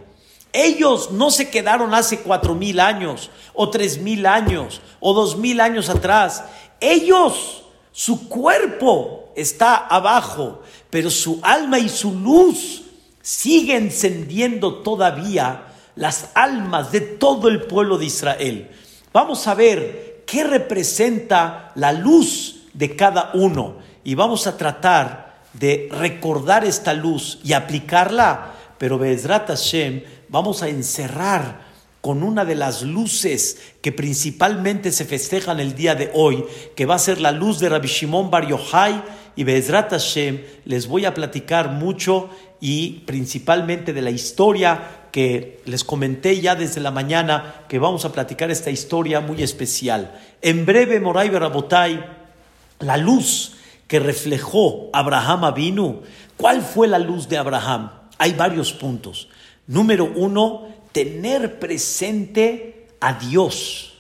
Ellos 0.51 1.11
no 1.11 1.31
se 1.31 1.51
quedaron 1.51 1.93
hace 1.93 2.21
cuatro 2.21 2.55
mil 2.55 2.81
años, 2.81 3.31
o 3.53 3.69
tres 3.69 3.99
mil 3.99 4.25
años, 4.25 4.81
o 4.99 5.13
dos 5.13 5.37
mil 5.37 5.61
años 5.61 5.91
atrás. 5.91 6.45
Ellos, 6.81 7.65
su 7.93 8.31
cuerpo 8.31 9.31
está 9.37 9.77
abajo, 9.77 10.63
pero 10.89 11.11
su 11.11 11.39
alma 11.43 11.79
y 11.79 11.91
su 11.91 12.15
luz 12.15 12.85
siguen 13.21 13.85
encendiendo 13.85 14.77
todavía 14.77 15.68
las 15.99 16.31
almas 16.35 16.93
de 16.93 17.00
todo 17.00 17.49
el 17.49 17.62
pueblo 17.62 17.99
de 17.99 18.07
Israel. 18.07 18.71
Vamos 19.12 19.49
a 19.49 19.55
ver 19.55 20.23
qué 20.26 20.45
representa 20.45 21.73
la 21.75 21.93
luz 21.93 22.69
de 22.73 22.95
cada 22.95 23.33
uno 23.35 23.78
y 24.05 24.14
vamos 24.14 24.47
a 24.47 24.57
tratar 24.57 25.40
de 25.55 25.88
recordar 25.90 26.64
esta 26.64 26.95
luz 26.95 27.40
y 27.43 27.52
aplicarla, 27.52 28.55
pero 28.78 28.97
Bezrat 28.97 29.49
Hashem 29.49 30.05
vamos 30.28 30.62
a 30.62 30.69
encerrar 30.69 31.67
con 32.00 32.23
una 32.23 32.45
de 32.45 32.55
las 32.55 32.83
luces 32.83 33.59
que 33.83 33.90
principalmente 33.90 34.93
se 34.93 35.05
festejan 35.05 35.59
el 35.59 35.75
día 35.75 35.97
de 35.97 36.12
hoy, 36.14 36.45
que 36.76 36.87
va 36.87 36.95
a 36.95 37.00
ser 37.00 37.21
la 37.21 37.33
luz 37.33 37.59
de 37.59 37.71
Rabbi 37.71 37.88
Shimon 37.88 38.31
Bar 38.31 38.47
Yochai 38.47 39.02
y 39.38 39.45
Bezrat 39.45 39.92
Hashem. 39.92 40.40
Les 40.64 40.88
voy 40.88 41.04
a 41.04 41.14
platicar 41.14 41.71
mucho 41.71 42.28
y 42.61 43.04
principalmente 43.07 43.92
de 43.92 44.02
la 44.02 44.11
historia 44.11 45.07
que 45.12 45.62
les 45.64 45.85
comenté 45.85 46.40
ya 46.40 46.57
desde 46.57 46.80
la 46.80 46.90
mañana, 46.90 47.62
que 47.68 47.78
vamos 47.78 48.04
a 48.04 48.11
platicar 48.11 48.50
esta 48.50 48.71
historia 48.71 49.21
muy 49.21 49.45
especial. 49.45 50.21
En 50.42 50.66
breve, 50.66 50.99
Moray 50.99 51.28
Berabotay, 51.30 52.04
la 52.80 52.97
luz 52.97 53.52
que 53.87 54.00
reflejó 54.00 54.90
Abraham 54.92 55.45
Avinu, 55.45 56.02
¿cuál 56.37 56.61
fue 56.61 56.88
la 56.88 56.99
luz 56.99 57.28
de 57.28 57.38
Abraham? 57.38 57.92
Hay 58.18 58.33
varios 58.33 58.73
puntos. 58.73 59.28
Número 59.68 60.12
uno, 60.16 60.66
tener 60.90 61.61
presente 61.61 62.88
a 62.99 63.12
Dios, 63.12 63.95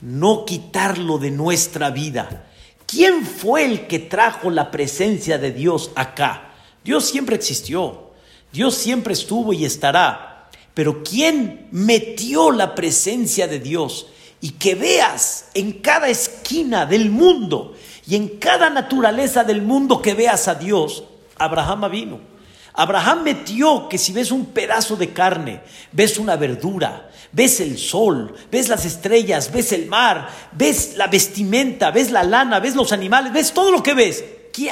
no 0.00 0.44
quitarlo 0.44 1.18
de 1.18 1.32
nuestra 1.32 1.90
vida. 1.90 2.45
¿Quién 2.86 3.26
fue 3.26 3.64
el 3.64 3.86
que 3.88 3.98
trajo 3.98 4.50
la 4.50 4.70
presencia 4.70 5.38
de 5.38 5.52
Dios 5.52 5.90
acá? 5.96 6.54
Dios 6.84 7.04
siempre 7.04 7.34
existió, 7.34 8.10
Dios 8.52 8.74
siempre 8.74 9.12
estuvo 9.12 9.52
y 9.52 9.64
estará, 9.64 10.48
pero 10.72 11.02
¿quién 11.02 11.66
metió 11.72 12.52
la 12.52 12.74
presencia 12.74 13.48
de 13.48 13.58
Dios? 13.58 14.06
Y 14.40 14.50
que 14.52 14.76
veas 14.76 15.46
en 15.54 15.72
cada 15.72 16.08
esquina 16.08 16.86
del 16.86 17.10
mundo 17.10 17.74
y 18.06 18.14
en 18.14 18.28
cada 18.38 18.70
naturaleza 18.70 19.42
del 19.42 19.62
mundo 19.62 20.00
que 20.00 20.14
veas 20.14 20.46
a 20.46 20.54
Dios, 20.54 21.02
Abraham 21.36 21.90
vino. 21.90 22.35
Abraham 22.76 23.22
metió 23.24 23.88
que 23.88 23.96
si 23.96 24.12
ves 24.12 24.30
un 24.30 24.46
pedazo 24.46 24.96
de 24.96 25.12
carne, 25.12 25.60
ves 25.92 26.18
una 26.18 26.36
verdura, 26.36 27.10
ves 27.32 27.60
el 27.60 27.78
sol, 27.78 28.34
ves 28.50 28.68
las 28.68 28.84
estrellas, 28.84 29.50
ves 29.50 29.72
el 29.72 29.86
mar, 29.86 30.28
ves 30.52 30.94
la 30.96 31.06
vestimenta, 31.06 31.90
ves 31.90 32.10
la 32.10 32.22
lana, 32.22 32.60
ves 32.60 32.76
los 32.76 32.92
animales, 32.92 33.32
ves 33.32 33.52
todo 33.52 33.70
lo 33.70 33.82
que 33.82 33.94
ves. 33.94 34.24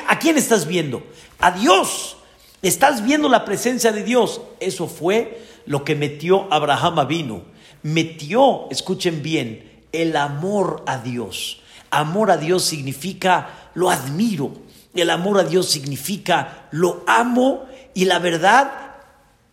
¿A 0.06 0.18
quién 0.18 0.36
estás 0.36 0.66
viendo? 0.66 1.02
A 1.38 1.50
Dios. 1.50 2.16
Estás 2.62 3.04
viendo 3.04 3.28
la 3.28 3.44
presencia 3.44 3.92
de 3.92 4.02
Dios. 4.02 4.40
Eso 4.60 4.86
fue 4.86 5.42
lo 5.66 5.84
que 5.84 5.94
metió 5.94 6.52
Abraham 6.52 7.06
vino. 7.06 7.42
Metió, 7.82 8.70
escuchen 8.70 9.22
bien, 9.22 9.82
el 9.92 10.16
amor 10.16 10.82
a 10.86 10.98
Dios. 10.98 11.60
Amor 11.90 12.30
a 12.30 12.36
Dios 12.36 12.64
significa 12.64 13.70
lo 13.74 13.90
admiro. 13.90 14.52
El 14.94 15.10
amor 15.10 15.38
a 15.38 15.44
Dios 15.44 15.68
significa 15.68 16.68
lo 16.70 17.04
amo 17.06 17.66
y 17.94 18.04
la 18.04 18.18
verdad, 18.18 18.96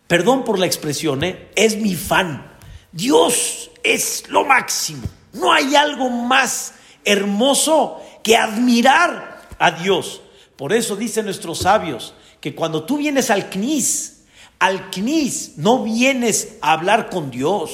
perdón 0.06 0.44
por 0.44 0.58
la 0.58 0.66
expresión, 0.66 1.22
¿eh? 1.24 1.50
es 1.54 1.76
mi 1.76 1.94
fan. 1.94 2.52
Dios 2.90 3.70
es 3.82 4.28
lo 4.28 4.44
máximo. 4.44 5.06
No 5.32 5.52
hay 5.52 5.74
algo 5.76 6.10
más 6.10 6.74
hermoso 7.04 8.02
que 8.22 8.36
admirar 8.36 9.40
a 9.58 9.70
Dios. 9.70 10.20
Por 10.56 10.72
eso 10.72 10.96
dicen 10.96 11.24
nuestros 11.24 11.60
sabios 11.60 12.14
que 12.40 12.54
cuando 12.54 12.84
tú 12.84 12.98
vienes 12.98 13.30
al 13.30 13.48
CNIS, 13.48 14.24
al 14.58 14.90
CNIS 14.90 15.52
no 15.56 15.82
vienes 15.82 16.56
a 16.60 16.72
hablar 16.72 17.08
con 17.08 17.30
Dios, 17.30 17.70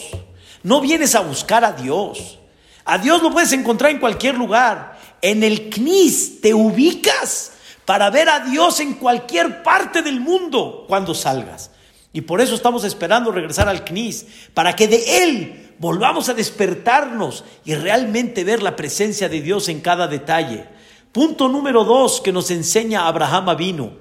no 0.62 0.80
vienes 0.80 1.14
a 1.14 1.20
buscar 1.20 1.64
a 1.64 1.72
Dios. 1.72 2.38
A 2.84 2.98
Dios 2.98 3.22
lo 3.22 3.30
puedes 3.30 3.52
encontrar 3.52 3.90
en 3.90 3.98
cualquier 3.98 4.36
lugar. 4.36 4.98
En 5.20 5.42
el 5.42 5.70
CNIS 5.70 6.40
te 6.40 6.54
ubicas 6.54 7.52
para 7.88 8.10
ver 8.10 8.28
a 8.28 8.40
Dios 8.40 8.80
en 8.80 8.92
cualquier 8.96 9.62
parte 9.62 10.02
del 10.02 10.20
mundo 10.20 10.84
cuando 10.86 11.14
salgas. 11.14 11.70
Y 12.12 12.20
por 12.20 12.42
eso 12.42 12.54
estamos 12.54 12.84
esperando 12.84 13.32
regresar 13.32 13.66
al 13.66 13.82
CNIS, 13.82 14.26
para 14.52 14.76
que 14.76 14.88
de 14.88 15.22
Él 15.22 15.74
volvamos 15.78 16.28
a 16.28 16.34
despertarnos 16.34 17.44
y 17.64 17.74
realmente 17.74 18.44
ver 18.44 18.62
la 18.62 18.76
presencia 18.76 19.30
de 19.30 19.40
Dios 19.40 19.70
en 19.70 19.80
cada 19.80 20.06
detalle. 20.06 20.66
Punto 21.12 21.48
número 21.48 21.82
dos 21.82 22.20
que 22.20 22.30
nos 22.30 22.50
enseña 22.50 23.06
Abraham 23.06 23.48
Avino. 23.48 23.92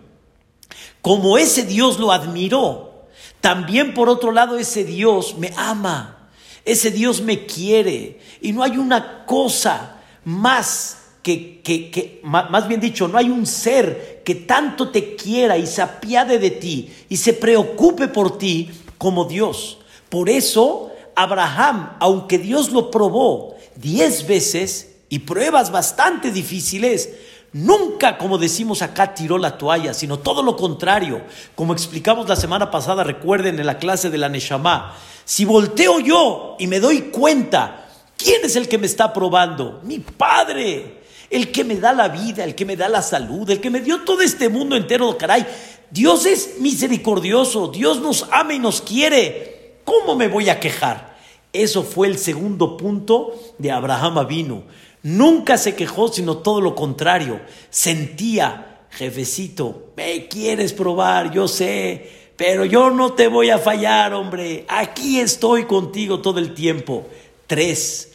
Como 1.02 1.38
ese 1.38 1.64
Dios 1.64 1.98
lo 1.98 2.12
admiró, 2.12 3.08
también 3.40 3.94
por 3.94 4.10
otro 4.10 4.34
lado 4.34 4.58
ese 4.58 4.84
Dios 4.84 5.38
me 5.38 5.54
ama, 5.56 6.28
ese 6.66 6.92
Dios 6.92 7.22
me 7.22 7.46
quiere 7.46 8.20
y 8.42 8.52
no 8.52 8.64
hay 8.64 8.78
una 8.78 9.26
cosa 9.26 10.02
más 10.26 11.07
que, 11.36 11.90
que, 11.92 12.22
más 12.24 12.68
bien 12.68 12.80
dicho, 12.80 13.08
no 13.08 13.18
hay 13.18 13.30
un 13.30 13.46
ser 13.46 14.22
que 14.24 14.36
tanto 14.36 14.90
te 14.90 15.16
quiera 15.16 15.58
y 15.58 15.68
se 15.68 15.82
apiade 15.82 16.40
de 16.40 16.52
ti 16.52 16.90
y 17.10 17.18
se 17.18 17.34
preocupe 17.34 18.08
por 18.08 18.38
ti 18.38 18.70
como 18.98 19.26
Dios. 19.26 19.80
Por 20.10 20.30
eso, 20.30 20.92
Abraham, 21.16 21.98
aunque 22.00 22.38
Dios 22.38 22.72
lo 22.72 22.90
probó 22.90 23.56
diez 23.76 24.26
veces 24.26 24.96
y 25.10 25.20
pruebas 25.20 25.72
bastante 25.72 26.32
difíciles, 26.32 27.10
Nunca, 27.54 28.18
como 28.18 28.38
decimos 28.38 28.82
acá, 28.82 29.14
tiró 29.14 29.38
la 29.38 29.58
toalla, 29.58 29.94
sino 29.94 30.20
todo 30.20 30.44
lo 30.44 30.58
contrario. 30.58 31.24
Como 31.56 31.74
explicamos 31.74 32.28
la 32.28 32.36
semana 32.36 32.70
pasada, 32.70 33.04
recuerden 33.04 33.58
en 33.58 33.66
la 33.66 33.78
clase 33.78 34.10
de 34.10 34.18
la 34.18 34.28
Neshama, 34.30 34.94
si 35.24 35.46
volteo 35.46 36.00
yo 36.00 36.56
y 36.60 36.68
me 36.68 36.80
doy 36.80 37.04
cuenta, 37.04 37.88
¿quién 38.18 38.42
es 38.44 38.58
el 38.58 38.68
que 38.68 38.78
me 38.78 38.86
está 38.86 39.14
probando? 39.14 39.80
Mi 39.84 40.00
Padre, 40.00 40.97
el 41.30 41.52
que 41.52 41.64
me 41.64 41.76
da 41.76 41.94
la 41.94 42.10
vida, 42.10 42.44
el 42.44 42.56
que 42.56 42.66
me 42.66 42.76
da 42.76 42.90
la 42.90 43.02
salud, 43.02 43.50
el 43.50 43.60
que 43.60 43.70
me 43.70 43.82
dio 43.82 44.04
todo 44.04 44.22
este 44.22 44.50
mundo 44.50 44.76
entero, 44.76 45.18
caray. 45.18 45.46
Dios 45.90 46.26
es 46.26 46.60
misericordioso, 46.60 47.68
Dios 47.70 48.02
nos 48.02 48.28
ama 48.32 48.54
y 48.54 48.60
nos 48.60 48.82
quiere. 48.82 49.78
¿Cómo 49.86 50.16
me 50.16 50.28
voy 50.28 50.50
a 50.50 50.60
quejar? 50.60 51.18
Eso 51.54 51.84
fue 51.84 52.08
el 52.08 52.18
segundo 52.18 52.78
punto 52.78 53.34
de 53.58 53.72
Abraham 53.72 54.18
Avino. 54.18 54.64
Nunca 55.04 55.58
se 55.58 55.76
quejó, 55.76 56.10
sino 56.10 56.38
todo 56.38 56.60
lo 56.60 56.76
contrario. 56.76 57.40
Sentía, 57.70 58.86
jefecito, 58.92 59.92
me 59.96 60.28
quieres 60.28 60.74
probar, 60.74 61.32
yo 61.32 61.48
sé, 61.48 62.32
pero 62.36 62.66
yo 62.66 62.90
no 62.90 63.14
te 63.14 63.28
voy 63.28 63.50
a 63.50 63.58
fallar, 63.58 64.14
hombre. 64.14 64.66
Aquí 64.68 65.20
estoy 65.20 65.66
contigo 65.66 66.20
todo 66.20 66.40
el 66.40 66.54
tiempo. 66.54 67.08
Tres, 67.48 68.12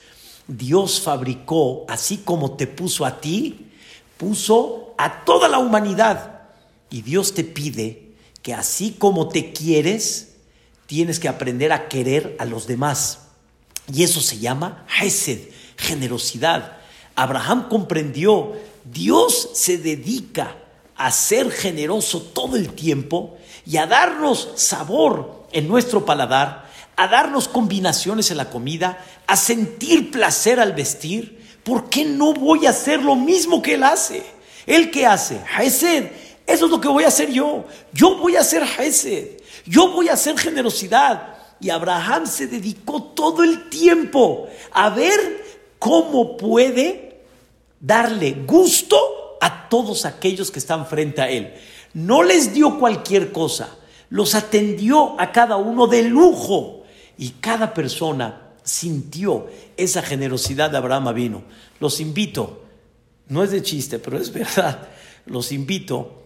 Dios 0.46 1.00
fabricó, 1.00 1.84
así 1.88 2.18
como 2.18 2.52
te 2.52 2.66
puso 2.66 3.04
a 3.04 3.20
ti, 3.20 3.70
puso 4.16 4.94
a 4.98 5.24
toda 5.24 5.48
la 5.48 5.58
humanidad. 5.58 6.42
Y 6.90 7.02
Dios 7.02 7.34
te 7.34 7.44
pide 7.44 8.12
que 8.42 8.54
así 8.54 8.96
como 8.98 9.28
te 9.28 9.52
quieres, 9.52 10.34
tienes 10.86 11.18
que 11.18 11.28
aprender 11.28 11.72
a 11.72 11.88
querer 11.88 12.36
a 12.38 12.44
los 12.44 12.66
demás. 12.66 13.20
Y 13.92 14.02
eso 14.02 14.20
se 14.20 14.38
llama 14.38 14.86
Hesed 15.00 15.40
generosidad. 15.82 16.78
Abraham 17.14 17.68
comprendió, 17.68 18.52
Dios 18.84 19.50
se 19.54 19.78
dedica 19.78 20.56
a 20.96 21.10
ser 21.10 21.50
generoso 21.50 22.22
todo 22.22 22.56
el 22.56 22.72
tiempo 22.72 23.36
y 23.66 23.76
a 23.76 23.86
darnos 23.86 24.50
sabor 24.56 25.46
en 25.52 25.68
nuestro 25.68 26.04
paladar, 26.04 26.70
a 27.02 27.08
darnos 27.08 27.48
combinaciones 27.48 28.30
en 28.30 28.36
la 28.36 28.48
comida, 28.48 29.04
a 29.26 29.36
sentir 29.36 30.12
placer 30.12 30.60
al 30.60 30.72
vestir. 30.72 31.42
¿Por 31.64 31.90
qué 31.90 32.04
no 32.04 32.32
voy 32.32 32.64
a 32.66 32.70
hacer 32.70 33.02
lo 33.02 33.16
mismo 33.16 33.60
que 33.60 33.74
él 33.74 33.82
hace? 33.82 34.22
¿Él 34.66 34.88
qué 34.92 35.04
hace? 35.04 35.40
Hesed. 35.58 36.12
Eso 36.46 36.66
es 36.66 36.70
lo 36.70 36.80
que 36.80 36.86
voy 36.86 37.02
a 37.02 37.08
hacer 37.08 37.32
yo. 37.32 37.64
Yo 37.92 38.18
voy 38.18 38.36
a 38.36 38.42
hacer 38.42 38.62
Hesed. 38.62 39.40
Yo 39.66 39.90
voy 39.90 40.10
a 40.10 40.12
hacer 40.12 40.38
generosidad. 40.38 41.38
Y 41.60 41.70
Abraham 41.70 42.24
se 42.28 42.46
dedicó 42.46 43.02
todo 43.02 43.42
el 43.42 43.68
tiempo 43.68 44.46
a 44.70 44.90
ver 44.90 45.44
cómo 45.80 46.36
puede 46.36 47.24
darle 47.80 48.44
gusto 48.46 49.38
a 49.40 49.68
todos 49.68 50.04
aquellos 50.04 50.52
que 50.52 50.60
están 50.60 50.86
frente 50.86 51.20
a 51.20 51.28
él. 51.28 51.52
No 51.94 52.22
les 52.22 52.54
dio 52.54 52.78
cualquier 52.78 53.32
cosa, 53.32 53.76
los 54.08 54.36
atendió 54.36 55.20
a 55.20 55.32
cada 55.32 55.56
uno 55.56 55.88
de 55.88 56.04
lujo 56.04 56.81
y 57.18 57.30
cada 57.40 57.74
persona 57.74 58.52
sintió 58.62 59.46
esa 59.76 60.02
generosidad 60.02 60.70
de 60.70 60.78
Abraham 60.78 61.14
vino. 61.14 61.42
Los 61.80 62.00
invito, 62.00 62.64
no 63.28 63.42
es 63.42 63.50
de 63.50 63.62
chiste, 63.62 63.98
pero 63.98 64.18
es 64.18 64.32
verdad, 64.34 64.88
los 65.26 65.52
invito, 65.52 66.22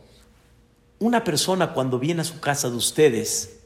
una 0.98 1.24
persona 1.24 1.72
cuando 1.72 1.98
viene 1.98 2.22
a 2.22 2.25
su 2.25 2.40
casa 2.40 2.70
de 2.70 2.76
ustedes, 2.76 3.58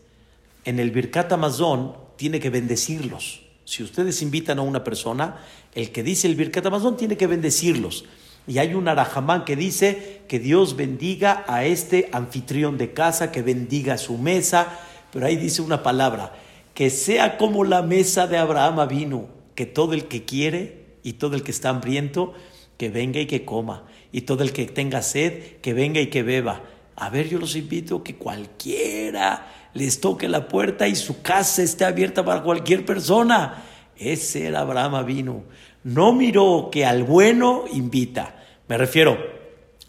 en 0.65 0.79
el 0.79 0.91
Birkat 0.91 1.33
Amazon, 1.33 1.95
tiene 2.17 2.41
que 2.41 2.51
bendecirlos. 2.51 3.43
Si 3.65 3.83
ustedes 3.83 4.21
invitan 4.21 4.59
a 4.59 4.63
una 4.63 4.83
persona, 4.83 5.39
el 5.75 5.93
que 5.93 6.03
dice 6.03 6.27
el 6.27 6.35
Birkat 6.35 6.67
Amazon 6.67 6.97
tiene 6.97 7.17
que 7.17 7.27
bendecirlos. 7.27 8.05
Y 8.47 8.59
hay 8.59 8.75
un 8.75 8.89
arajamán 8.89 9.45
que 9.45 9.55
dice 9.55 10.23
que 10.27 10.41
Dios 10.41 10.75
bendiga 10.75 11.45
a 11.47 11.65
este 11.65 12.09
anfitrión 12.13 12.79
de 12.79 12.93
casa, 12.93 13.31
que 13.31 13.43
bendiga 13.43 13.97
su 13.97 14.19
mesa. 14.19 14.81
Pero 15.13 15.27
ahí 15.27 15.37
dice 15.37 15.63
una 15.63 15.83
palabra, 15.83 16.33
que 16.75 16.91
sea 16.91 17.37
como 17.37 17.65
la 17.65 17.83
mesa 17.83 18.27
de 18.27 18.39
Abraham 18.39 18.89
vino, 18.89 19.29
que 19.55 19.67
todo 19.67 19.93
el 19.93 20.07
que 20.07 20.25
quiere 20.25 20.87
y 21.03 21.15
todo 21.15 21.37
el 21.37 21.43
que 21.43 21.51
está 21.51 21.71
hambriento, 21.71 22.35
que 22.77 22.89
venga 22.89 23.21
y 23.21 23.27
que 23.27 23.45
coma. 23.45 23.85
Y 24.13 24.23
todo 24.23 24.43
el 24.43 24.53
que 24.53 24.67
tenga 24.67 25.03
sed, 25.03 25.59
que 25.61 25.75
venga 25.75 26.01
y 26.01 26.09
que 26.09 26.23
beba. 26.23 26.63
A 26.97 27.11
ver, 27.11 27.29
yo 27.29 27.39
los 27.39 27.57
invito 27.57 28.03
que 28.03 28.17
cualquiera 28.17 29.47
les 29.75 30.01
toque 30.01 30.29
la 30.29 30.49
puerta 30.49 30.89
y 30.89 30.97
su 30.97 31.23
casa 31.23 31.63
esté 31.63 31.85
abierta 31.85 32.25
para 32.25 32.43
cualquier 32.43 32.85
persona. 32.85 33.65
Ese 33.97 34.47
era 34.47 34.61
Abraham 34.61 35.05
vino. 35.07 35.45
No 35.85 36.13
miró 36.13 36.69
que 36.71 36.85
al 36.85 37.05
bueno 37.05 37.65
invita. 37.73 38.35
Me 38.69 38.77
refiero, 38.77 39.19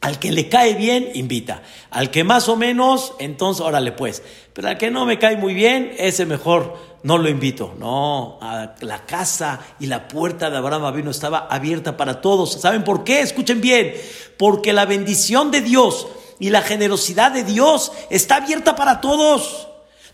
al 0.02 0.18
que 0.18 0.32
le 0.32 0.50
cae 0.50 0.74
bien, 0.74 1.12
invita. 1.14 1.62
Al 1.92 2.10
que 2.10 2.24
más 2.24 2.50
o 2.50 2.56
menos, 2.56 3.14
entonces, 3.20 3.62
órale 3.62 3.92
pues. 3.92 4.24
Pero 4.52 4.68
al 4.68 4.78
que 4.80 4.90
no 4.90 5.06
me 5.06 5.20
cae 5.20 5.38
muy 5.38 5.54
bien, 5.54 5.94
ese 5.98 6.26
mejor 6.26 6.76
no 7.04 7.20
lo 7.20 7.30
invito. 7.30 7.76
No, 7.78 8.40
la 8.80 9.06
casa 9.06 9.60
y 9.80 9.86
la 9.86 10.08
puerta 10.08 10.50
de 10.50 10.58
Abraham 10.58 10.96
vino 10.96 11.12
estaba 11.12 11.48
abierta 11.50 11.98
para 11.98 12.20
todos. 12.20 12.54
¿Saben 12.54 12.84
por 12.84 13.04
qué? 13.04 13.22
Escuchen 13.22 13.62
bien. 13.62 13.94
Porque 14.38 14.74
la 14.74 14.86
bendición 14.86 15.52
de 15.52 15.62
Dios 15.62 16.08
y 16.40 16.50
la 16.50 16.64
generosidad 16.64 17.32
de 17.32 17.44
Dios 17.44 17.92
está 18.10 18.38
abierta 18.38 18.76
para 18.76 19.02
todos. 19.02 19.68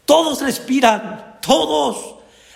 Todos 0.05 0.41
respiran, 0.41 1.39
todos. 1.41 2.15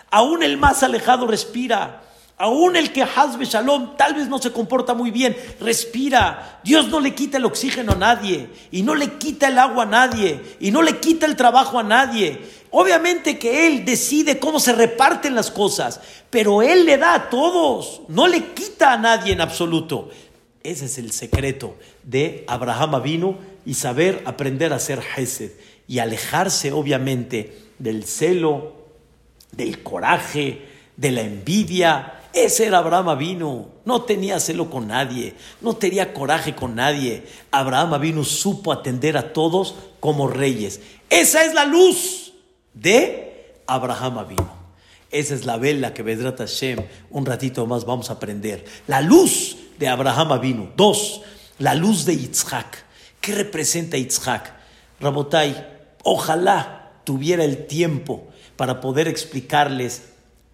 Aún 0.10 0.44
el 0.44 0.58
más 0.58 0.84
alejado 0.84 1.28
respira. 1.28 2.02
Aún 2.42 2.76
el 2.76 2.92
que 2.92 3.04
Hazbe 3.04 3.46
Shalom 3.46 3.96
tal 3.96 4.16
vez 4.16 4.28
no 4.28 4.40
se 4.40 4.52
comporta 4.52 4.96
muy 4.96 5.12
bien, 5.12 5.38
respira. 5.60 6.60
Dios 6.64 6.88
no 6.88 7.00
le 7.00 7.14
quita 7.14 7.38
el 7.38 7.46
oxígeno 7.46 7.92
a 7.92 7.98
nadie, 7.98 8.50
y 8.72 8.82
no 8.82 8.96
le 8.96 9.20
quita 9.20 9.50
el 9.50 9.60
agua 9.60 9.84
a 9.84 9.86
nadie, 9.86 10.42
y 10.60 10.72
no 10.72 10.82
le 10.82 10.98
quita 10.98 11.28
el 11.28 11.36
trabajo 11.36 11.78
a 11.78 11.84
nadie. 11.84 12.42
Obviamente 12.72 13.38
que 13.38 13.68
Él 13.68 13.86
decide 13.86 14.40
cómo 14.40 14.60
se 14.60 14.74
reparten 14.74 15.36
las 15.36 15.52
cosas, 15.52 16.02
pero 16.32 16.64
Él 16.64 16.88
le 16.88 16.98
da 16.98 17.14
a 17.14 17.30
todos, 17.30 18.02
no 18.08 18.28
le 18.28 18.54
quita 18.54 18.94
a 18.94 18.98
nadie 18.98 19.34
en 19.34 19.42
absoluto. 19.42 20.10
Ese 20.64 20.86
es 20.86 20.98
el 20.98 21.12
secreto 21.12 21.76
de 22.02 22.44
Abraham 22.48 22.96
Avinu 22.96 23.38
y 23.68 23.76
saber 23.76 24.24
aprender 24.26 24.74
a 24.74 24.80
ser 24.80 25.00
Hesed 25.16 25.52
y 25.88 26.00
alejarse 26.00 26.72
obviamente 26.72 27.56
del 27.78 28.04
celo, 28.04 28.74
del 29.52 29.84
coraje, 29.84 30.66
de 30.98 31.12
la 31.12 31.22
envidia. 31.22 32.18
Ese 32.34 32.66
era 32.66 32.78
Abraham 32.78 33.18
vino, 33.18 33.70
no 33.84 34.04
tenía 34.04 34.40
celo 34.40 34.70
con 34.70 34.88
nadie, 34.88 35.36
no 35.60 35.76
tenía 35.76 36.14
coraje 36.14 36.56
con 36.56 36.76
nadie. 36.76 37.24
Abraham 37.52 38.00
vino 38.00 38.24
supo 38.24 38.72
atender 38.72 39.18
a 39.18 39.34
todos 39.34 39.76
como 40.00 40.28
reyes. 40.28 40.80
Esa 41.10 41.44
es 41.44 41.54
la 41.54 41.66
luz 41.66 42.34
de 42.74 43.56
Abraham 43.68 44.28
vino. 44.28 44.62
Esa 45.12 45.36
es 45.36 45.46
la 45.46 45.58
vela 45.58 45.94
que 45.94 46.04
Vedrat 46.04 46.38
Hashem 46.38 46.80
un 47.10 47.26
ratito 47.26 47.66
más 47.66 47.84
vamos 47.84 48.10
a 48.10 48.14
aprender. 48.14 48.64
La 48.88 49.02
luz 49.02 49.58
de 49.78 49.90
Abraham 49.90 50.40
vino. 50.40 50.72
Dos, 50.78 51.22
la 51.60 51.76
luz 51.76 52.06
de 52.06 52.18
Yitzhak. 52.18 52.86
¿Qué 53.20 53.36
representa 53.36 53.98
Yitzhak? 53.98 54.54
Rabotai, 55.02 55.82
Ojalá 56.04 56.92
tuviera 57.04 57.44
el 57.44 57.68
tiempo 57.68 58.28
para 58.56 58.82
poder 58.82 59.08
explicarles 59.08 60.10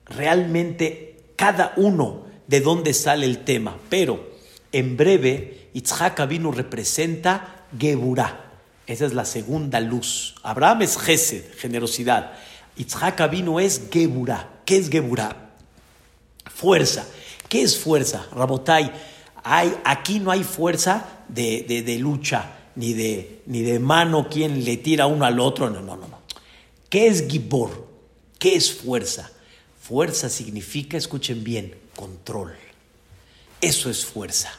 realmente 0.06 1.17
cada 1.38 1.71
uno 1.78 2.26
de 2.47 2.60
dónde 2.60 2.93
sale 2.93 3.26
el 3.26 3.45
tema. 3.45 3.78
Pero 3.89 4.36
en 4.73 4.97
breve, 4.97 5.69
Itzhak 5.73 6.19
Abinu 6.19 6.52
representa 6.52 7.65
Geburah. 7.80 8.43
Esa 8.86 9.06
es 9.06 9.13
la 9.13 9.23
segunda 9.23 9.80
luz. 9.80 10.36
Abraham 10.43 10.82
es 10.82 10.97
Gesed, 10.97 11.45
generosidad. 11.58 12.34
Itzhak 12.76 13.21
Abinu 13.21 13.62
es 13.62 13.84
Geburah. 13.89 14.50
¿Qué 14.65 14.78
es 14.78 14.89
Geburah? 14.89 15.52
Fuerza. 16.54 17.08
¿Qué 17.47 17.62
es 17.62 17.78
fuerza? 17.78 18.28
Rabotai, 18.34 18.91
hay, 19.43 19.73
aquí 19.86 20.19
no 20.19 20.32
hay 20.32 20.43
fuerza 20.43 21.23
de, 21.30 21.63
de, 21.67 21.82
de 21.82 21.97
lucha 22.00 22.58
ni 22.76 22.93
de, 22.93 23.41
ni 23.45 23.62
de 23.62 23.80
mano 23.80 24.28
quien 24.30 24.63
le 24.65 24.78
tira 24.78 25.08
uno 25.08 25.26
al 25.26 25.39
otro, 25.39 25.69
no, 25.69 25.82
no, 25.82 25.95
no. 25.95 26.21
¿Qué 26.89 27.08
es 27.08 27.28
gibor? 27.28 27.88
¿Qué 28.38 28.56
es 28.56 28.73
fuerza? 28.73 29.32
Fuerza 29.88 30.28
significa, 30.28 30.97
escuchen 30.97 31.45
bien, 31.45 31.73
control. 31.95 32.54
Eso 33.62 33.89
es 33.89 34.06
fuerza. 34.06 34.52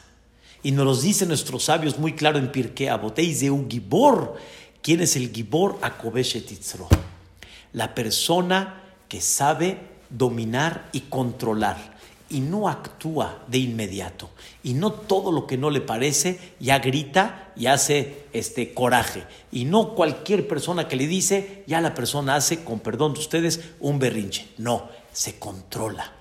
Y 0.62 0.72
nos 0.72 0.86
lo 0.86 0.96
dicen 0.96 1.28
nuestros 1.28 1.64
sabios 1.64 1.98
muy 1.98 2.14
claro 2.14 2.38
en 2.38 2.50
Pirkei 2.50 2.88
Aboteis 2.88 3.40
de 3.40 3.50
un 3.50 3.68
gibor. 3.70 4.36
¿Quién 4.80 5.02
es 5.02 5.16
el 5.16 5.30
gibor? 5.30 5.78
Akobeshetitzro. 5.82 6.88
La 7.74 7.94
persona 7.94 8.82
que 9.10 9.20
sabe 9.20 9.76
dominar 10.08 10.88
y 10.92 11.00
controlar. 11.00 11.98
y 12.30 12.40
no 12.40 12.68
actúa 12.68 13.42
de 13.48 13.58
inmediato. 13.58 14.30
Y 14.62 14.74
no 14.74 14.92
todo 14.92 15.32
lo 15.32 15.46
que 15.46 15.56
no 15.56 15.70
le 15.70 15.80
parece 15.80 16.38
ya 16.60 16.78
grita 16.78 17.52
y 17.56 17.66
hace 17.66 18.26
este 18.32 18.74
coraje. 18.74 19.24
Y 19.50 19.64
no 19.64 19.94
cualquier 19.94 20.46
persona 20.46 20.88
que 20.88 20.96
le 20.96 21.06
dice, 21.06 21.64
ya 21.66 21.80
la 21.80 21.94
persona 21.94 22.34
hace, 22.34 22.64
con 22.64 22.80
perdón 22.80 23.14
de 23.14 23.20
ustedes, 23.20 23.60
un 23.80 23.98
berrinche. 23.98 24.48
No, 24.58 24.90
se 25.18 25.36
controla. 25.36 26.12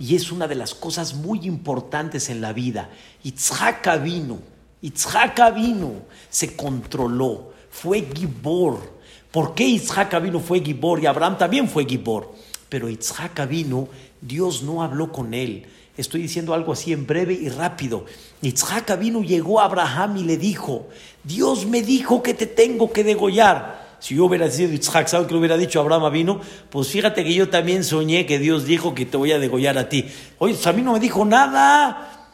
Y 0.00 0.16
es 0.16 0.32
una 0.32 0.48
de 0.48 0.54
las 0.54 0.74
cosas 0.74 1.12
muy 1.12 1.46
importantes 1.46 2.30
en 2.30 2.40
la 2.40 2.54
vida. 2.54 2.88
Itzhak 3.22 4.02
vino, 4.02 4.38
Itzhak 4.80 5.54
vino, 5.54 5.92
se 6.30 6.56
controló, 6.56 7.52
fue 7.70 8.08
Gibor. 8.14 8.96
¿Por 9.30 9.54
qué 9.54 9.64
Itzhak 9.64 10.22
vino 10.22 10.40
fue 10.40 10.60
Gibor 10.60 11.02
y 11.02 11.06
Abraham 11.06 11.36
también 11.36 11.68
fue 11.68 11.84
Gibor? 11.84 12.32
Pero 12.70 12.88
Itzhak 12.88 13.46
vino 13.46 13.88
Dios 14.22 14.62
no 14.62 14.82
habló 14.82 15.12
con 15.12 15.34
él. 15.34 15.66
Estoy 15.94 16.22
diciendo 16.22 16.54
algo 16.54 16.72
así 16.72 16.94
en 16.94 17.06
breve 17.06 17.34
y 17.34 17.50
rápido. 17.50 18.06
Yitzhak 18.40 18.98
vino, 18.98 19.20
llegó 19.20 19.60
a 19.60 19.66
Abraham 19.66 20.16
y 20.16 20.24
le 20.24 20.38
dijo, 20.38 20.88
Dios 21.22 21.66
me 21.66 21.82
dijo 21.82 22.22
que 22.22 22.32
te 22.32 22.46
tengo 22.46 22.90
que 22.90 23.04
degollar. 23.04 23.85
Si 24.06 24.14
yo 24.14 24.26
hubiera 24.26 24.48
sido 24.48 24.70
Yitzhak, 24.70 25.08
¿sabes 25.08 25.26
qué 25.26 25.32
le 25.32 25.40
hubiera 25.40 25.56
dicho 25.56 25.80
Abraham 25.80 26.12
vino? 26.12 26.40
Pues 26.70 26.86
fíjate 26.86 27.24
que 27.24 27.34
yo 27.34 27.48
también 27.48 27.82
soñé 27.82 28.24
que 28.24 28.38
Dios 28.38 28.64
dijo 28.64 28.94
que 28.94 29.04
te 29.04 29.16
voy 29.16 29.32
a 29.32 29.40
degollar 29.40 29.78
a 29.78 29.88
ti. 29.88 30.06
Oye, 30.38 30.54
pues 30.54 30.64
a 30.68 30.72
mí 30.72 30.80
no 30.80 30.92
me 30.92 31.00
dijo 31.00 31.24
nada. 31.24 32.28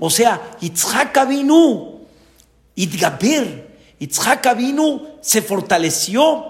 O 0.00 0.10
sea, 0.10 0.56
Yitzhak 0.60 1.28
vino, 1.28 2.00
Itgaber, 2.74 3.78
vino, 4.56 5.02
se 5.20 5.40
fortaleció 5.40 6.46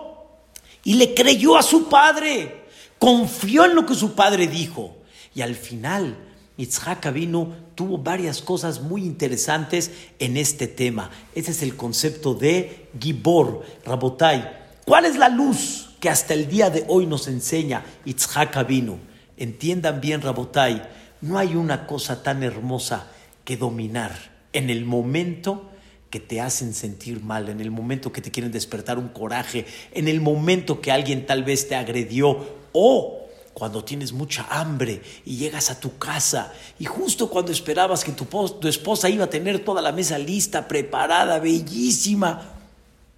y 0.82 0.94
le 0.94 1.12
creyó 1.12 1.58
a 1.58 1.62
su 1.62 1.90
padre 1.90 2.64
confió 2.98 3.66
en 3.66 3.74
lo 3.74 3.84
que 3.84 3.94
su 3.94 4.14
padre 4.14 4.46
dijo. 4.46 4.96
Y 5.34 5.42
al 5.42 5.56
final, 5.56 6.16
Yitzhak 6.56 7.12
vino, 7.12 7.52
tuvo 7.74 7.98
varias 7.98 8.40
cosas 8.40 8.80
muy 8.80 9.04
interesantes 9.04 9.90
en 10.18 10.36
este 10.36 10.68
tema. 10.68 11.10
Ese 11.34 11.50
es 11.50 11.62
el 11.62 11.76
concepto 11.76 12.34
de 12.34 12.88
Gibor, 12.98 13.64
Rabotai. 13.84 14.64
¿Cuál 14.84 15.06
es 15.06 15.16
la 15.16 15.28
luz 15.28 15.90
que 15.98 16.08
hasta 16.08 16.34
el 16.34 16.48
día 16.48 16.70
de 16.70 16.84
hoy 16.88 17.06
nos 17.06 17.26
enseña 17.26 17.84
Yitzhak 18.04 18.66
vino? 18.66 18.98
Entiendan 19.36 20.00
bien, 20.00 20.22
Rabotai, 20.22 20.82
no 21.20 21.38
hay 21.38 21.56
una 21.56 21.86
cosa 21.86 22.22
tan 22.22 22.42
hermosa 22.42 23.08
que 23.44 23.56
dominar 23.56 24.12
en 24.52 24.70
el 24.70 24.84
momento 24.84 25.70
que 26.08 26.20
te 26.20 26.40
hacen 26.40 26.74
sentir 26.74 27.20
mal, 27.20 27.48
en 27.48 27.60
el 27.60 27.72
momento 27.72 28.12
que 28.12 28.20
te 28.20 28.30
quieren 28.30 28.52
despertar 28.52 28.98
un 28.98 29.08
coraje, 29.08 29.66
en 29.90 30.06
el 30.06 30.20
momento 30.20 30.80
que 30.80 30.92
alguien 30.92 31.26
tal 31.26 31.42
vez 31.42 31.66
te 31.66 31.74
agredió 31.74 32.46
o 32.72 33.23
cuando 33.54 33.84
tienes 33.84 34.12
mucha 34.12 34.44
hambre 34.50 35.00
y 35.24 35.36
llegas 35.36 35.70
a 35.70 35.78
tu 35.78 35.96
casa 35.96 36.52
y 36.78 36.84
justo 36.84 37.30
cuando 37.30 37.52
esperabas 37.52 38.04
que 38.04 38.12
tu, 38.12 38.24
tu, 38.24 38.68
esposa 38.68 39.08
iba 39.08 39.24
a 39.24 39.30
tener 39.30 39.64
toda 39.64 39.80
la 39.80 39.92
mesa 39.92 40.18
lista, 40.18 40.66
preparada, 40.66 41.38
bellísima, 41.38 42.42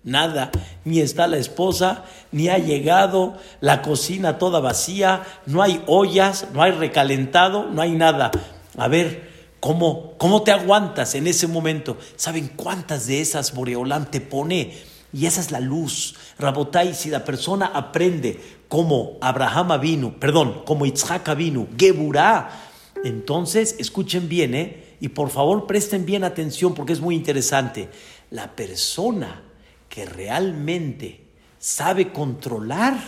nada, 0.05 0.51
ni 0.85 1.01
está 1.01 1.27
la 1.27 1.38
esposa, 1.38 2.05
ni 2.33 2.49
ha 2.49 2.59
llegado, 2.59 3.38
la 3.61 3.81
cocina 3.81 4.38
toda 4.38 4.61
vacía, 4.61 5.25
no 5.46 5.62
hay 5.62 5.83
ollas, 5.87 6.46
no 6.53 6.62
hay 6.62 6.72
recalentado, 6.72 7.64
no 7.70 7.81
hay 7.81 7.92
nada. 7.92 8.31
A 8.77 8.88
ver, 8.88 9.31
¿cómo, 9.59 10.12
cómo 10.18 10.42
te 10.42 10.53
aguantas 10.53 11.14
en 11.14 11.27
ese 11.27 11.46
momento? 11.46 11.96
¿Saben 12.16 12.49
cuántas 12.55 13.07
de 13.07 13.22
esas 13.22 13.55
Boreolán 13.55 14.11
te 14.11 14.20
pone? 14.20 14.75
Y 15.12 15.25
esa 15.25 15.40
es 15.40 15.51
la 15.51 15.61
luz. 15.61 16.14
Rabotai, 16.38 16.94
si 16.94 17.09
la 17.09 17.25
persona 17.25 17.70
aprende 17.72 18.55
como 18.68 19.18
Abraham 19.20 19.81
vino, 19.81 20.18
perdón, 20.18 20.62
como 20.64 20.87
Yitzhak 20.87 21.37
vino, 21.37 21.68
Geburah. 21.79 22.50
Entonces, 23.05 23.76
escuchen 23.79 24.29
bien, 24.29 24.55
¿eh? 24.55 24.96
Y 25.00 25.09
por 25.09 25.31
favor 25.31 25.66
presten 25.66 26.07
bien 26.07 26.24
atención 26.24 26.74
porque 26.74 26.92
es 26.92 27.00
muy 27.00 27.14
interesante. 27.14 27.88
La 28.31 28.57
persona 28.57 29.42
que 29.88 30.05
realmente 30.05 31.20
sabe 31.59 32.12
controlar, 32.12 32.98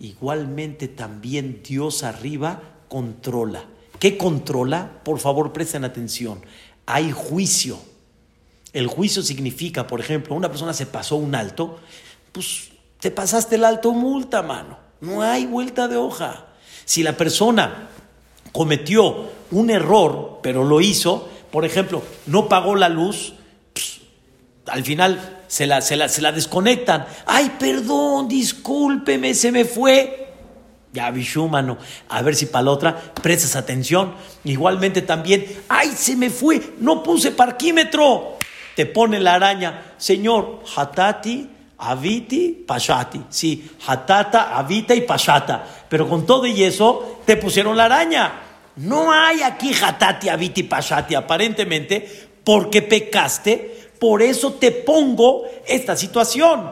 igualmente 0.00 0.88
también 0.88 1.60
Dios 1.62 2.02
arriba 2.02 2.62
controla. 2.88 3.64
¿Qué 3.98 4.16
controla? 4.16 5.00
Por 5.04 5.18
favor 5.18 5.52
presten 5.52 5.84
atención. 5.84 6.40
Hay 6.86 7.12
juicio. 7.12 7.78
El 8.72 8.86
juicio 8.86 9.22
significa, 9.22 9.86
por 9.86 10.00
ejemplo, 10.00 10.34
una 10.34 10.48
persona 10.48 10.72
se 10.72 10.86
pasó 10.86 11.16
un 11.16 11.34
alto, 11.34 11.78
pues 12.32 12.70
te 13.00 13.10
pasaste 13.10 13.56
el 13.56 13.64
alto 13.64 13.92
multa, 13.92 14.42
mano. 14.42 14.87
No 15.00 15.22
hay 15.22 15.46
vuelta 15.46 15.88
de 15.88 15.96
hoja. 15.96 16.46
Si 16.84 17.02
la 17.02 17.16
persona 17.16 17.88
cometió 18.52 19.30
un 19.50 19.70
error, 19.70 20.40
pero 20.42 20.64
lo 20.64 20.80
hizo, 20.80 21.28
por 21.50 21.64
ejemplo, 21.64 22.02
no 22.26 22.48
pagó 22.48 22.74
la 22.74 22.88
luz, 22.88 23.34
al 24.66 24.84
final 24.84 25.42
se 25.46 25.66
la, 25.66 25.80
se, 25.80 25.96
la, 25.96 26.08
se 26.08 26.20
la, 26.20 26.32
desconectan. 26.32 27.06
Ay, 27.26 27.52
perdón, 27.58 28.28
discúlpeme, 28.28 29.34
se 29.34 29.50
me 29.50 29.64
fue. 29.64 30.28
Ya, 30.92 31.12
mano. 31.48 31.78
A 32.08 32.22
ver 32.22 32.34
si 32.34 32.46
para 32.46 32.64
la 32.64 32.70
otra 32.72 33.12
prestas 33.22 33.56
atención. 33.56 34.14
Igualmente 34.44 35.02
también, 35.02 35.46
ay, 35.68 35.92
se 35.94 36.16
me 36.16 36.30
fue, 36.30 36.74
no 36.80 37.02
puse 37.02 37.30
parquímetro. 37.30 38.36
Te 38.76 38.86
pone 38.86 39.20
la 39.20 39.34
araña. 39.34 39.94
Señor, 39.96 40.62
hatati, 40.76 41.48
Aviti, 41.78 42.64
Pashati. 42.66 43.20
Sí, 43.28 43.70
Hatata, 43.86 44.56
Avita 44.56 44.94
y 44.94 45.02
Pashata. 45.02 45.64
Pero 45.88 46.08
con 46.08 46.26
todo 46.26 46.46
y 46.46 46.64
eso, 46.64 47.20
te 47.24 47.36
pusieron 47.36 47.76
la 47.76 47.84
araña. 47.84 48.32
No 48.76 49.12
hay 49.12 49.42
aquí 49.42 49.72
Hatati, 49.72 50.28
Aviti, 50.28 50.64
Pashati, 50.64 51.14
aparentemente, 51.14 52.28
porque 52.44 52.82
pecaste, 52.82 53.90
por 53.98 54.22
eso 54.22 54.54
te 54.54 54.70
pongo 54.70 55.44
esta 55.66 55.96
situación. 55.96 56.70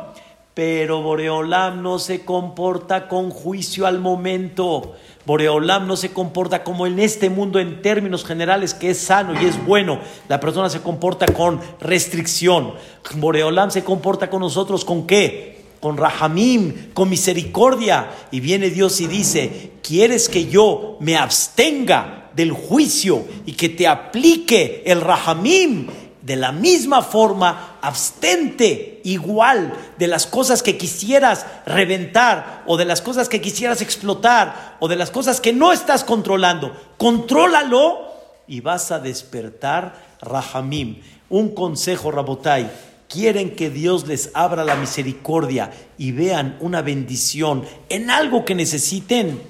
Pero 0.54 1.02
Boreolam 1.02 1.82
no 1.82 1.98
se 1.98 2.24
comporta 2.24 3.08
con 3.08 3.30
juicio 3.30 3.86
al 3.86 3.98
momento. 3.98 4.96
Boreolam 5.26 5.88
no 5.88 5.96
se 5.96 6.12
comporta 6.12 6.62
como 6.62 6.86
en 6.86 7.00
este 7.00 7.28
mundo 7.28 7.58
en 7.58 7.82
términos 7.82 8.24
generales, 8.24 8.74
que 8.74 8.90
es 8.90 8.98
sano 8.98 9.40
y 9.40 9.44
es 9.44 9.62
bueno. 9.66 9.98
La 10.28 10.38
persona 10.38 10.70
se 10.70 10.80
comporta 10.80 11.26
con 11.26 11.60
restricción. 11.80 12.74
Boreolam 13.16 13.70
se 13.70 13.82
comporta 13.82 14.30
con 14.30 14.40
nosotros 14.40 14.84
con 14.84 15.06
qué? 15.06 15.64
Con 15.80 15.96
rahamim, 15.96 16.92
con 16.94 17.10
misericordia. 17.10 18.08
Y 18.30 18.38
viene 18.38 18.70
Dios 18.70 19.00
y 19.00 19.08
dice, 19.08 19.72
¿quieres 19.82 20.28
que 20.28 20.46
yo 20.46 20.96
me 21.00 21.16
abstenga 21.16 22.30
del 22.34 22.52
juicio 22.52 23.24
y 23.46 23.52
que 23.52 23.68
te 23.68 23.88
aplique 23.88 24.84
el 24.86 25.00
rahamim? 25.00 25.88
De 26.26 26.34
la 26.34 26.50
misma 26.50 27.02
forma, 27.02 27.78
abstente 27.80 29.00
igual 29.04 29.72
de 29.96 30.08
las 30.08 30.26
cosas 30.26 30.60
que 30.60 30.76
quisieras 30.76 31.46
reventar 31.66 32.64
o 32.66 32.76
de 32.76 32.84
las 32.84 33.00
cosas 33.00 33.28
que 33.28 33.40
quisieras 33.40 33.80
explotar 33.80 34.76
o 34.80 34.88
de 34.88 34.96
las 34.96 35.12
cosas 35.12 35.40
que 35.40 35.52
no 35.52 35.72
estás 35.72 36.02
controlando. 36.02 36.74
Contrólalo 36.96 38.00
y 38.48 38.60
vas 38.60 38.90
a 38.90 38.98
despertar 38.98 40.16
Rahamim. 40.20 41.00
Un 41.28 41.54
consejo, 41.54 42.10
Rabotai. 42.10 42.72
Quieren 43.08 43.54
que 43.54 43.70
Dios 43.70 44.08
les 44.08 44.32
abra 44.34 44.64
la 44.64 44.74
misericordia 44.74 45.70
y 45.96 46.10
vean 46.10 46.56
una 46.58 46.82
bendición 46.82 47.62
en 47.88 48.10
algo 48.10 48.44
que 48.44 48.56
necesiten. 48.56 49.40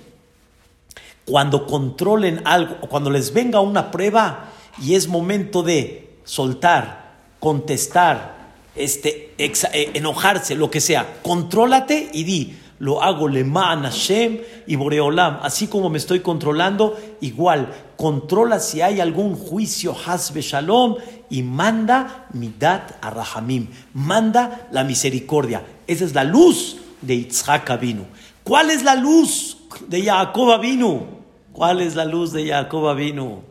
Cuando 1.24 1.66
controlen 1.66 2.42
algo, 2.44 2.80
cuando 2.90 3.08
les 3.08 3.32
venga 3.32 3.60
una 3.60 3.90
prueba 3.90 4.50
y 4.78 4.94
es 4.94 5.08
momento 5.08 5.62
de 5.62 6.05
soltar, 6.26 7.14
contestar, 7.40 8.36
este, 8.74 9.32
eh, 9.38 9.90
enojarse, 9.94 10.54
lo 10.54 10.70
que 10.70 10.82
sea. 10.82 11.20
Contrólate 11.22 12.10
y 12.12 12.24
di, 12.24 12.58
lo 12.78 13.02
hago 13.02 13.28
leman 13.28 13.84
Hashem 13.84 14.38
y 14.66 14.76
Boreolam, 14.76 15.38
así 15.42 15.66
como 15.66 15.88
me 15.88 15.96
estoy 15.96 16.20
controlando, 16.20 16.94
igual, 17.22 17.72
controla 17.96 18.60
si 18.60 18.82
hay 18.82 19.00
algún 19.00 19.34
juicio 19.34 19.96
hasbe 20.06 20.42
shalom 20.42 20.96
y 21.30 21.42
manda 21.42 22.26
midat 22.34 22.92
a 23.00 23.10
Rahamim, 23.10 23.68
manda 23.94 24.68
la 24.72 24.84
misericordia. 24.84 25.64
Esa 25.86 26.04
es 26.04 26.14
la 26.14 26.24
luz 26.24 26.76
de 27.00 27.16
Yitzhak 27.16 27.70
Avinu. 27.70 28.04
¿Cuál 28.44 28.70
es 28.70 28.82
la 28.82 28.94
luz 28.94 29.56
de 29.88 30.04
Jacob 30.04 30.50
Avinu? 30.50 31.06
¿Cuál 31.52 31.80
es 31.80 31.94
la 31.94 32.04
luz 32.04 32.32
de 32.32 32.48
Jacob 32.48 32.86
Avinu? 32.88 33.42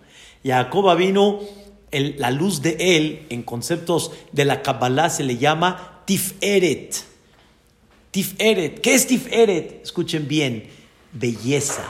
Jacob 0.44 0.90
Avinu 0.90 1.40
la 2.00 2.32
luz 2.32 2.62
de 2.62 2.78
él, 2.80 3.26
en 3.30 3.44
conceptos 3.44 4.12
de 4.32 4.46
la 4.46 4.62
Kabbalah, 4.62 5.10
se 5.10 5.24
le 5.24 5.38
llama 5.38 6.02
Tiferet. 6.06 7.04
Tiferet. 8.12 8.82
¿Qué 8.82 8.94
es 8.94 9.08
Tiferet? 9.08 9.82
Escuchen 9.84 10.28
bien. 10.28 10.70
Belleza. 11.12 11.84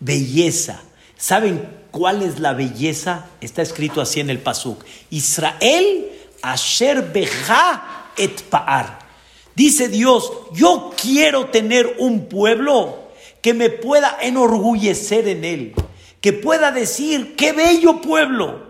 Belleza. 0.00 0.82
¿Saben 1.16 1.68
cuál 1.90 2.22
es 2.22 2.40
la 2.40 2.52
belleza? 2.52 3.26
Está 3.40 3.62
escrito 3.62 4.00
así 4.00 4.20
en 4.20 4.30
el 4.30 4.38
Pasuk. 4.38 4.84
Israel 5.10 6.06
asher 6.42 7.12
beja 7.12 8.12
et 8.16 8.42
paar. 8.42 8.98
Dice 9.54 9.88
Dios, 9.88 10.30
yo 10.52 10.92
quiero 11.00 11.46
tener 11.46 11.96
un 11.98 12.26
pueblo 12.26 12.98
que 13.40 13.54
me 13.54 13.70
pueda 13.70 14.18
enorgullecer 14.20 15.28
en 15.28 15.44
él 15.44 15.74
que 16.26 16.32
pueda 16.32 16.72
decir, 16.72 17.36
qué 17.36 17.52
bello 17.52 18.00
pueblo. 18.00 18.65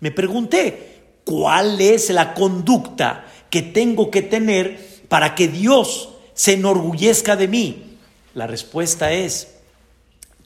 Me 0.00 0.10
pregunté, 0.10 1.02
¿cuál 1.24 1.80
es 1.80 2.10
la 2.10 2.32
conducta 2.34 3.26
que 3.50 3.62
tengo 3.62 4.10
que 4.10 4.22
tener 4.22 5.02
para 5.08 5.34
que 5.34 5.48
Dios 5.48 6.10
se 6.34 6.54
enorgullezca 6.54 7.36
de 7.36 7.48
mí? 7.48 7.96
La 8.34 8.46
respuesta 8.46 9.12
es, 9.12 9.56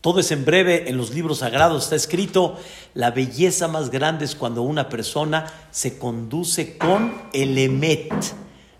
todo 0.00 0.20
es 0.20 0.32
en 0.32 0.44
breve, 0.44 0.88
en 0.88 0.96
los 0.96 1.14
libros 1.14 1.38
sagrados 1.38 1.84
está 1.84 1.96
escrito, 1.96 2.58
la 2.94 3.12
belleza 3.12 3.68
más 3.68 3.90
grande 3.90 4.24
es 4.24 4.34
cuando 4.34 4.62
una 4.62 4.88
persona 4.88 5.46
se 5.70 5.98
conduce 5.98 6.76
con 6.76 7.14
el 7.32 7.56
emet, 7.56 8.12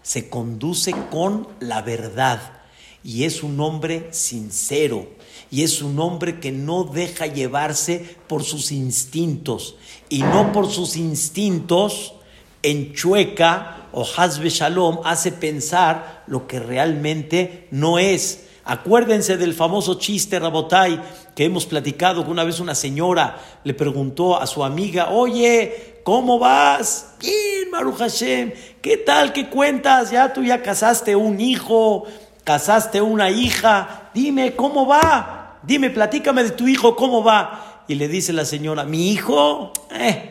se 0.03 0.29
conduce 0.29 0.93
con 1.11 1.49
la 1.61 1.83
verdad 1.83 2.41
y 3.05 3.25
es 3.25 3.43
un 3.43 3.61
hombre 3.61 4.09
sincero 4.11 5.07
y 5.51 5.63
es 5.63 5.83
un 5.83 6.01
hombre 6.01 6.41
que 6.41 6.51
no 6.51 6.85
deja 6.85 7.27
llevarse 7.27 8.17
por 8.27 8.43
sus 8.43 8.73
instintos 8.73 9.77
y 10.15 10.23
no 10.23 10.53
por 10.53 10.71
sus 10.71 10.95
instintos 10.95 12.15
enchueca 12.63 13.89
o 13.91 14.07
hasbe 14.17 14.49
shalom 14.49 15.01
hace 15.03 15.33
pensar 15.33 16.23
lo 16.29 16.47
que 16.47 16.61
realmente 16.61 17.67
no 17.73 17.99
es. 17.99 18.47
Acuérdense 18.65 19.37
del 19.37 19.55
famoso 19.55 19.95
chiste 19.95 20.39
Rabotai 20.39 21.03
que 21.35 21.47
hemos 21.47 21.67
platicado 21.67 22.25
que 22.25 22.31
una 22.31 22.45
vez 22.45 22.61
una 22.61 22.77
señora 22.77 23.41
le 23.65 23.75
preguntó 23.75 24.41
a 24.41 24.47
su 24.47 24.63
amiga, 24.63 25.11
oye, 25.11 26.01
¿cómo 26.05 26.39
vas? 26.39 27.15
Bien, 27.19 27.73
Maruch 27.73 27.97
Hashem, 27.97 28.53
¿qué 28.81 28.99
tal? 28.99 29.33
¿Qué 29.33 29.51
cuentas? 29.51 30.13
Ya 30.13 30.33
tú 30.33 30.45
ya 30.45 30.63
casaste 30.63 31.17
un 31.17 31.41
hijo, 31.41 32.05
casaste 32.45 33.03
una 33.03 33.31
hija, 33.31 34.11
dime, 34.15 34.55
¿cómo 34.55 34.87
va? 34.87 35.59
Dime, 35.65 35.91
platícame 35.91 36.45
de 36.45 36.51
tu 36.51 36.69
hijo, 36.69 36.95
¿cómo 36.95 37.25
va? 37.25 37.74
Y 37.87 37.97
le 37.97 38.09
dice 38.09 38.33
la 38.33 38.45
señora, 38.45 38.85
mi 38.85 39.11
hijo, 39.11 39.73
eh, 39.91 40.31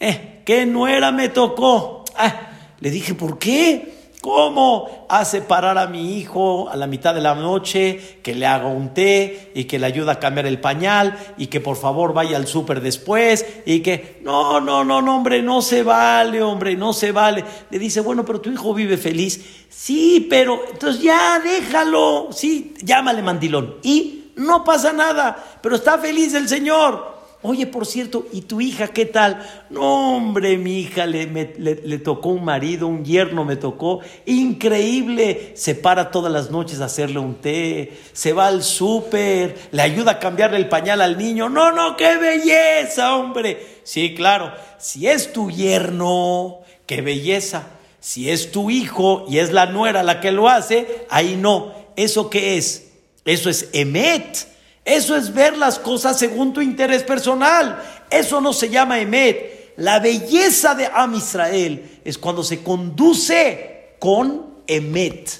eh, 0.00 0.42
¿qué 0.44 0.66
nuera 0.66 1.12
me 1.12 1.28
tocó? 1.28 2.04
Eh, 2.18 2.32
le 2.80 2.90
dije, 2.90 3.14
¿por 3.14 3.38
qué? 3.38 4.00
¿Cómo 4.20 5.06
hace 5.08 5.40
parar 5.40 5.78
a 5.78 5.86
mi 5.86 6.18
hijo 6.18 6.68
a 6.68 6.76
la 6.76 6.86
mitad 6.86 7.14
de 7.14 7.22
la 7.22 7.34
noche, 7.34 8.18
que 8.22 8.34
le 8.34 8.44
haga 8.44 8.66
un 8.66 8.92
té 8.92 9.50
y 9.54 9.64
que 9.64 9.78
le 9.78 9.86
ayude 9.86 10.10
a 10.10 10.18
cambiar 10.18 10.46
el 10.46 10.60
pañal 10.60 11.18
y 11.38 11.46
que 11.46 11.60
por 11.60 11.76
favor 11.76 12.12
vaya 12.12 12.36
al 12.36 12.46
súper 12.46 12.82
después 12.82 13.46
y 13.64 13.80
que 13.80 14.20
no, 14.22 14.60
no, 14.60 14.84
no, 14.84 15.00
no, 15.00 15.16
hombre, 15.16 15.40
no 15.40 15.62
se 15.62 15.82
vale, 15.82 16.42
hombre, 16.42 16.76
no 16.76 16.92
se 16.92 17.12
vale. 17.12 17.44
Le 17.70 17.78
dice, 17.78 18.00
bueno, 18.00 18.24
pero 18.26 18.42
tu 18.42 18.50
hijo 18.50 18.74
vive 18.74 18.98
feliz. 18.98 19.64
Sí, 19.70 20.26
pero 20.28 20.60
entonces 20.70 21.00
ya 21.00 21.40
déjalo, 21.40 22.28
sí, 22.30 22.74
llámale 22.82 23.22
mandilón. 23.22 23.76
Y 23.82 24.19
no 24.40 24.64
pasa 24.64 24.92
nada, 24.92 25.58
pero 25.62 25.76
está 25.76 25.98
feliz 25.98 26.34
el 26.34 26.48
Señor. 26.48 27.20
Oye, 27.42 27.66
por 27.66 27.86
cierto, 27.86 28.26
¿y 28.32 28.42
tu 28.42 28.60
hija 28.60 28.88
qué 28.88 29.06
tal? 29.06 29.46
No, 29.70 30.16
hombre, 30.16 30.58
mi 30.58 30.80
hija 30.80 31.06
le, 31.06 31.26
le, 31.26 31.98
tocó 31.98 32.30
un 32.30 32.44
marido, 32.44 32.86
un 32.86 33.02
yerno 33.02 33.46
me 33.46 33.56
tocó. 33.56 34.00
Increíble. 34.26 35.52
Se 35.56 35.74
para 35.74 36.10
todas 36.10 36.30
las 36.30 36.50
noches 36.50 36.80
a 36.80 36.86
hacerle 36.86 37.18
un 37.18 37.36
té, 37.36 37.98
se 38.12 38.34
va 38.34 38.46
al 38.46 38.62
súper, 38.62 39.56
le 39.72 39.82
ayuda 39.82 40.12
a 40.12 40.18
cambiarle 40.18 40.58
el 40.58 40.68
pañal 40.68 41.00
al 41.00 41.16
niño. 41.16 41.48
No, 41.48 41.72
no, 41.72 41.96
qué 41.96 42.18
belleza, 42.18 43.16
hombre. 43.16 43.80
Sí, 43.84 44.14
claro, 44.14 44.52
si 44.78 45.06
es 45.06 45.32
tu 45.32 45.50
yerno, 45.50 46.60
qué 46.84 47.00
belleza. 47.00 47.68
Si 48.00 48.30
es 48.30 48.52
tu 48.52 48.70
hijo 48.70 49.24
y 49.28 49.38
es 49.38 49.52
la 49.52 49.66
nuera 49.66 50.02
la 50.02 50.20
que 50.20 50.32
lo 50.32 50.48
hace, 50.48 51.06
ahí 51.08 51.36
no. 51.36 51.72
¿Eso 51.96 52.28
qué 52.28 52.58
es? 52.58 52.89
Eso 53.30 53.48
es 53.48 53.68
emet. 53.72 54.48
Eso 54.84 55.14
es 55.14 55.32
ver 55.32 55.56
las 55.56 55.78
cosas 55.78 56.18
según 56.18 56.52
tu 56.52 56.60
interés 56.60 57.04
personal. 57.04 57.80
Eso 58.10 58.40
no 58.40 58.52
se 58.52 58.70
llama 58.70 58.98
Emet. 58.98 59.74
La 59.76 60.00
belleza 60.00 60.74
de 60.74 60.86
Am 60.92 61.14
Israel 61.14 62.00
es 62.04 62.18
cuando 62.18 62.42
se 62.42 62.64
conduce 62.64 63.94
con 64.00 64.62
Emet. 64.66 65.30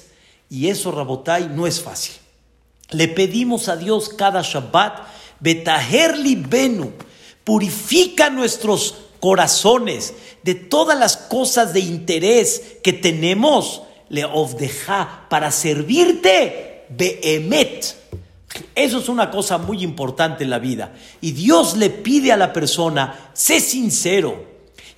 Y 0.49 0.69
eso, 0.69 0.93
Rabotai, 0.93 1.49
no 1.49 1.67
es 1.67 1.81
fácil. 1.81 2.13
Le 2.91 3.09
pedimos 3.09 3.67
a 3.67 3.75
Dios 3.75 4.07
cada 4.07 4.41
Shabbat, 4.41 4.99
Betaherli 5.41 6.35
Benu, 6.35 6.93
purifica 7.43 8.29
nuestros 8.29 8.95
corazones 9.19 10.13
de 10.43 10.55
todas 10.55 10.97
las 10.97 11.17
cosas 11.17 11.73
de 11.73 11.81
interés 11.81 12.77
que 12.83 12.93
tenemos, 12.93 13.81
le 14.07 14.23
ofdeja 14.23 15.25
para 15.29 15.51
servirte, 15.51 16.70
Behemet 16.97 18.01
eso 18.75 18.99
es 18.99 19.09
una 19.09 19.31
cosa 19.31 19.57
muy 19.57 19.83
importante 19.83 20.43
en 20.43 20.49
la 20.49 20.59
vida. 20.59 20.93
Y 21.19 21.31
Dios 21.31 21.77
le 21.77 21.89
pide 21.89 22.31
a 22.31 22.37
la 22.37 22.53
persona, 22.53 23.31
sé 23.33 23.59
sincero. 23.59 24.45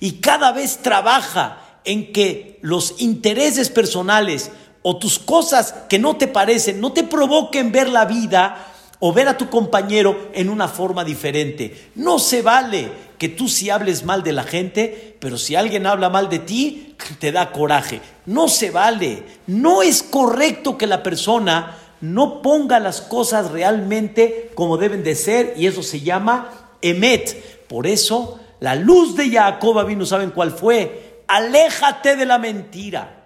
Y 0.00 0.12
cada 0.12 0.52
vez 0.52 0.78
trabaja 0.78 1.80
en 1.84 2.12
que 2.12 2.58
los 2.62 2.96
intereses 2.98 3.70
personales 3.70 4.50
o 4.82 4.96
tus 4.96 5.18
cosas 5.18 5.74
que 5.88 5.98
no 5.98 6.16
te 6.16 6.28
parecen, 6.28 6.80
no 6.80 6.92
te 6.92 7.04
provoquen 7.04 7.72
ver 7.72 7.88
la 7.88 8.04
vida 8.04 8.72
o 9.00 9.12
ver 9.12 9.28
a 9.28 9.36
tu 9.36 9.48
compañero 9.48 10.30
en 10.34 10.48
una 10.48 10.68
forma 10.68 11.04
diferente. 11.04 11.90
No 11.94 12.18
se 12.18 12.42
vale 12.42 12.90
que 13.18 13.28
tú 13.28 13.48
si 13.48 13.70
hables 13.70 14.04
mal 14.04 14.22
de 14.22 14.32
la 14.32 14.44
gente, 14.44 15.16
pero 15.20 15.38
si 15.38 15.56
alguien 15.56 15.86
habla 15.86 16.10
mal 16.10 16.28
de 16.28 16.40
ti, 16.40 16.96
te 17.18 17.32
da 17.32 17.52
coraje. 17.52 18.00
No 18.26 18.48
se 18.48 18.70
vale. 18.70 19.22
No 19.46 19.82
es 19.82 20.02
correcto 20.02 20.76
que 20.76 20.86
la 20.86 21.02
persona 21.02 21.83
no 22.04 22.42
ponga 22.42 22.78
las 22.80 23.00
cosas 23.00 23.50
realmente 23.50 24.50
como 24.54 24.76
deben 24.76 25.02
de 25.02 25.14
ser 25.14 25.54
y 25.56 25.66
eso 25.66 25.82
se 25.82 26.00
llama 26.00 26.50
emet. 26.82 27.66
Por 27.66 27.86
eso 27.86 28.40
la 28.60 28.74
luz 28.74 29.16
de 29.16 29.30
Jacob 29.30 29.86
vino, 29.86 30.04
¿saben 30.04 30.30
cuál 30.30 30.50
fue? 30.50 31.22
Aléjate 31.26 32.16
de 32.16 32.26
la 32.26 32.36
mentira. 32.36 33.24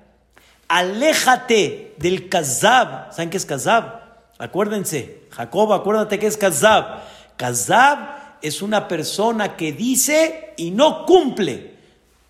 Aléjate 0.69 1.95
del 1.99 2.29
kazab. 2.29 3.13
¿Saben 3.13 3.31
qué 3.31 3.39
es 3.39 3.47
kazab? 3.47 4.01
Acuérdense, 4.39 5.23
Jacob, 5.31 5.73
acuérdate 5.73 6.21
que 6.21 6.29
es 6.29 6.37
kazab. 6.37 7.01
Kazab 7.37 8.39
es 8.43 8.63
una 8.63 8.87
persona 8.87 9.57
que 9.57 9.73
dice 9.73 10.55
y 10.57 10.71
no 10.71 11.05
cumple. 11.05 11.75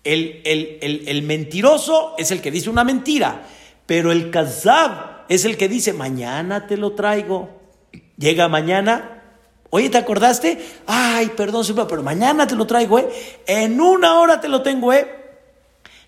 El, 0.03 0.41
el 0.43 1.21
mentiroso 1.21 2.15
es 2.17 2.31
el 2.31 2.41
que 2.41 2.49
dice 2.49 2.71
una 2.71 2.83
mentira, 2.83 3.43
pero 3.85 4.11
el 4.11 4.31
kazab 4.31 5.18
es 5.29 5.45
el 5.45 5.57
que 5.57 5.69
dice, 5.69 5.93
mañana 5.93 6.67
te 6.67 6.75
lo 6.75 6.93
traigo. 6.93 7.49
Llega 8.17 8.49
mañana, 8.49 9.23
oye, 9.69 9.89
¿te 9.89 9.97
acordaste? 9.99 10.59
Ay, 10.87 11.31
perdón, 11.37 11.63
pero 11.87 12.03
mañana 12.03 12.47
te 12.47 12.55
lo 12.55 12.65
traigo, 12.65 12.99
¿eh? 12.99 13.07
En 13.45 13.79
una 13.79 14.19
hora 14.19 14.41
te 14.41 14.49
lo 14.49 14.63
tengo, 14.63 14.91
¿eh? 14.91 15.07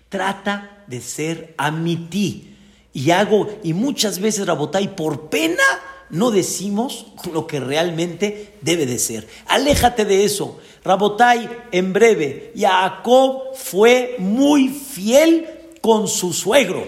Trata 0.08 0.84
de 0.88 1.00
ser 1.00 1.54
a 1.56 1.72
ti. 2.10 2.56
Y 2.92 3.10
hago, 3.12 3.48
y 3.62 3.72
muchas 3.72 4.18
veces, 4.18 4.46
Rabotay, 4.46 4.94
por 4.94 5.30
pena, 5.30 5.62
no 6.10 6.30
decimos 6.30 7.06
lo 7.32 7.46
que 7.46 7.60
realmente 7.60 8.54
debe 8.60 8.84
de 8.84 8.98
ser. 8.98 9.26
Aléjate 9.46 10.04
de 10.04 10.24
eso. 10.24 10.60
Rabotay, 10.84 11.48
en 11.70 11.92
breve, 11.92 12.52
Jacob 12.54 13.54
fue 13.54 14.16
muy 14.18 14.68
fiel 14.68 15.48
con 15.80 16.08
su 16.08 16.32
suegro. 16.34 16.86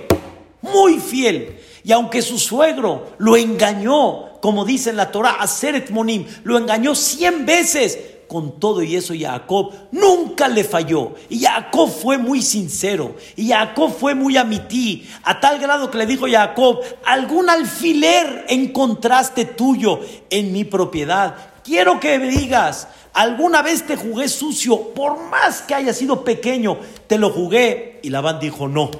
Muy 0.60 0.98
fiel. 0.98 1.58
Y 1.84 1.92
aunque 1.92 2.22
su 2.22 2.38
suegro 2.38 3.12
lo 3.18 3.36
engañó, 3.36 4.40
como 4.40 4.64
dice 4.64 4.90
en 4.90 4.96
la 4.96 5.12
Torah, 5.12 5.36
a 5.38 5.46
Seret 5.46 5.90
Monim, 5.90 6.26
lo 6.42 6.56
engañó 6.56 6.94
cien 6.94 7.44
veces, 7.44 7.98
con 8.26 8.58
todo 8.58 8.82
y 8.82 8.96
eso 8.96 9.12
Jacob 9.16 9.72
nunca 9.92 10.48
le 10.48 10.64
falló. 10.64 11.14
Y 11.28 11.40
Jacob 11.40 11.90
fue 11.90 12.16
muy 12.16 12.40
sincero. 12.40 13.16
Y 13.36 13.48
Jacob 13.48 13.92
fue 13.92 14.14
muy 14.14 14.38
amití. 14.38 15.06
A 15.24 15.38
tal 15.40 15.58
grado 15.58 15.90
que 15.90 15.98
le 15.98 16.06
dijo 16.06 16.26
Jacob, 16.28 16.80
algún 17.04 17.50
alfiler 17.50 18.46
encontraste 18.48 19.44
tuyo 19.44 20.00
en 20.30 20.52
mi 20.52 20.64
propiedad. 20.64 21.36
Quiero 21.62 22.00
que 22.00 22.18
me 22.18 22.28
digas, 22.28 22.88
alguna 23.12 23.60
vez 23.60 23.86
te 23.86 23.96
jugué 23.96 24.28
sucio, 24.28 24.94
por 24.94 25.20
más 25.28 25.60
que 25.62 25.74
haya 25.74 25.92
sido 25.92 26.24
pequeño, 26.24 26.78
te 27.06 27.18
lo 27.18 27.30
jugué. 27.30 28.00
Y 28.02 28.08
Labán 28.08 28.40
dijo, 28.40 28.68
no, 28.68 28.90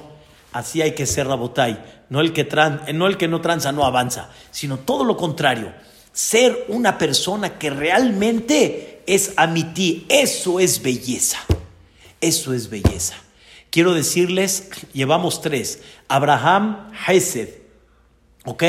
así 0.53 0.81
hay 0.81 0.93
que 0.93 1.07
ser 1.07 1.27
Rabotai 1.27 1.94
no 2.09 2.21
el 2.21 2.33
que, 2.33 2.47
no, 2.93 3.07
el 3.07 3.17
que 3.17 3.27
no 3.27 3.41
tranza 3.41 3.71
no 3.71 3.85
avanza, 3.85 4.29
sino 4.51 4.79
todo 4.79 5.03
lo 5.03 5.17
contrario. 5.17 5.73
Ser 6.11 6.65
una 6.69 6.97
persona 6.97 7.57
que 7.57 7.69
realmente 7.69 9.03
es 9.05 9.33
amití, 9.37 10.05
eso 10.09 10.59
es 10.59 10.81
belleza. 10.81 11.39
Eso 12.21 12.53
es 12.53 12.69
belleza. 12.69 13.15
Quiero 13.69 13.93
decirles, 13.93 14.69
llevamos 14.93 15.41
tres. 15.41 15.81
Abraham, 16.07 16.91
Hesed, 17.07 17.49
¿ok? 18.45 18.63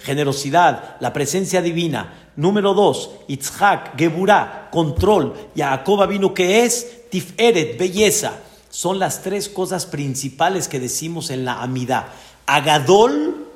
Generosidad, 0.00 0.96
la 1.00 1.12
presencia 1.12 1.60
divina. 1.60 2.30
Número 2.36 2.74
dos, 2.74 3.10
Itzhak, 3.28 3.98
Geburah, 3.98 4.70
control. 4.70 5.34
Jacob 5.54 6.08
vino 6.08 6.32
que 6.32 6.64
es 6.64 7.08
Tiferet, 7.10 7.78
belleza. 7.78 8.32
Son 8.70 8.98
las 8.98 9.22
tres 9.22 9.48
cosas 9.48 9.86
principales 9.86 10.68
que 10.68 10.80
decimos 10.80 11.30
en 11.30 11.44
la 11.44 11.62
amidad. 11.62 12.06
Agadol, 12.46 13.46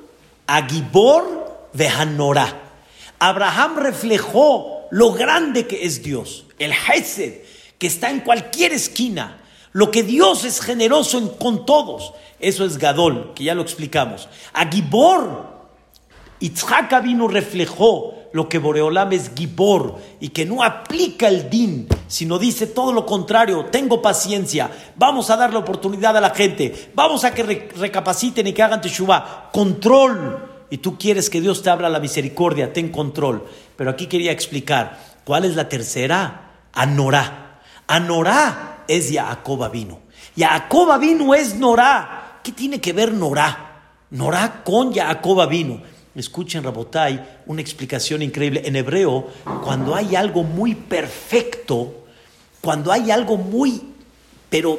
Agibor, 0.47 1.69
Vehanorá. 1.73 2.61
Abraham 3.19 3.77
reflejó 3.77 4.89
lo 4.91 5.13
grande 5.13 5.67
que 5.67 5.85
es 5.85 6.03
Dios, 6.03 6.47
el 6.59 6.73
Hesed, 6.73 7.43
que 7.79 7.87
está 7.87 8.11
en 8.11 8.21
cualquier 8.21 8.73
esquina, 8.73 9.41
lo 9.73 9.91
que 9.91 10.03
Dios 10.03 10.45
es 10.45 10.61
generoso 10.61 11.39
con 11.39 11.65
todos. 11.65 12.13
Eso 12.41 12.65
es 12.65 12.79
Gadol, 12.79 13.33
que 13.35 13.45
ya 13.45 13.55
lo 13.55 13.63
explicamos. 13.63 14.29
A 14.53 14.67
Gibor, 14.67 15.49
Itzhak 16.41 17.03
vino 17.03 17.29
reflejó 17.29 18.15
lo 18.33 18.49
que 18.49 18.59
Boreolam 18.59 19.13
es 19.13 19.33
Gibor 19.35 19.97
y 20.21 20.29
que 20.29 20.45
no 20.45 20.63
aplica 20.63 21.29
el 21.29 21.51
din, 21.51 21.89
sino 22.07 22.39
dice 22.39 22.67
todo 22.67 22.93
lo 22.93 23.05
contrario, 23.05 23.67
tengo 23.67 24.01
paciencia, 24.01 24.71
vamos 24.97 25.31
a 25.31 25.37
dar 25.37 25.53
la 25.53 25.59
oportunidad 25.59 26.17
a 26.17 26.21
la 26.21 26.31
gente, 26.31 26.91
vamos 26.95 27.25
a 27.25 27.35
que 27.35 27.43
recapaciten 27.77 28.47
y 28.47 28.53
que 28.53 28.63
hagan 28.63 28.81
teshuva, 28.81 29.51
control. 29.53 30.49
Y 30.71 30.79
tú 30.79 30.97
quieres 30.97 31.29
que 31.29 31.41
Dios 31.41 31.63
te 31.63 31.71
abra 31.71 31.89
la 31.89 31.99
misericordia, 31.99 32.73
ten 32.73 32.91
control. 32.91 33.45
Pero 33.77 33.91
aquí 33.91 34.07
quería 34.07 34.31
explicar, 34.31 34.99
¿cuál 35.25 35.45
es 35.45 35.57
la 35.57 35.69
tercera? 35.69 36.53
Anorá. 36.73 37.61
Anorá 37.89 38.85
es 38.87 39.13
Jacob 39.13 39.69
vino. 39.73 39.99
Jacob 40.37 40.99
vino 41.01 41.35
es 41.35 41.57
Norá. 41.57 42.39
¿Qué 42.45 42.53
tiene 42.53 42.81
que 42.81 42.93
ver 42.93 43.13
Norá? 43.13 43.71
Norá 44.11 44.63
con 44.65 44.95
Jacob 44.95 45.49
vino. 45.49 45.83
Escuchen, 46.15 46.65
Rabotai, 46.65 47.43
una 47.47 47.61
explicación 47.61 48.23
increíble. 48.23 48.63
En 48.65 48.75
hebreo, 48.75 49.29
cuando 49.63 49.95
hay 49.95 50.17
algo 50.17 50.43
muy 50.43 50.75
perfecto, 50.75 52.05
cuando 52.61 52.91
hay 52.91 53.11
algo 53.11 53.37
muy, 53.37 53.81
pero 54.49 54.79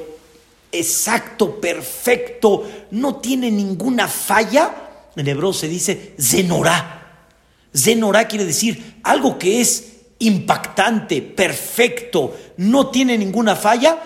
exacto, 0.72 1.60
perfecto, 1.60 2.70
no 2.92 3.16
tiene 3.18 3.50
ninguna 3.50 4.08
falla, 4.08 5.10
en 5.16 5.28
hebreo 5.28 5.54
se 5.54 5.68
dice 5.68 6.16
zenorá. 6.20 6.98
Zenorá 7.76 8.28
quiere 8.28 8.46
decir 8.46 9.00
algo 9.04 9.40
que 9.40 9.62
es 9.62 9.92
impactante, 10.20 11.22
perfecto, 11.22 12.36
no 12.58 12.88
tiene 12.88 13.18
ninguna 13.18 13.56
falla. 13.56 13.98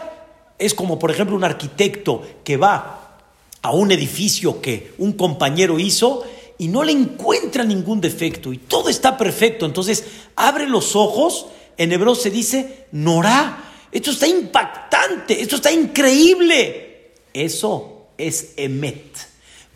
Es 0.57 0.73
como, 0.73 0.99
por 0.99 1.11
ejemplo, 1.11 1.35
un 1.35 1.43
arquitecto 1.43 2.21
que 2.43 2.55
va 2.55 3.17
a 3.61 3.71
un 3.71 3.91
edificio 3.91 4.61
que 4.61 4.93
un 4.99 5.13
compañero 5.13 5.79
hizo 5.79 6.23
y 6.57 6.67
no 6.67 6.83
le 6.83 6.91
encuentra 6.91 7.63
ningún 7.63 8.01
defecto 8.01 8.53
y 8.53 8.57
todo 8.57 8.89
está 8.89 9.17
perfecto. 9.17 9.65
Entonces 9.65 10.03
abre 10.35 10.67
los 10.67 10.95
ojos, 10.95 11.47
en 11.77 11.91
hebreo 11.91 12.15
se 12.15 12.29
dice 12.29 12.87
Norá. 12.91 13.61
Esto 13.91 14.11
está 14.11 14.27
impactante, 14.27 15.41
esto 15.41 15.57
está 15.57 15.71
increíble. 15.71 17.13
Eso 17.33 18.07
es 18.17 18.53
Emet. 18.57 19.17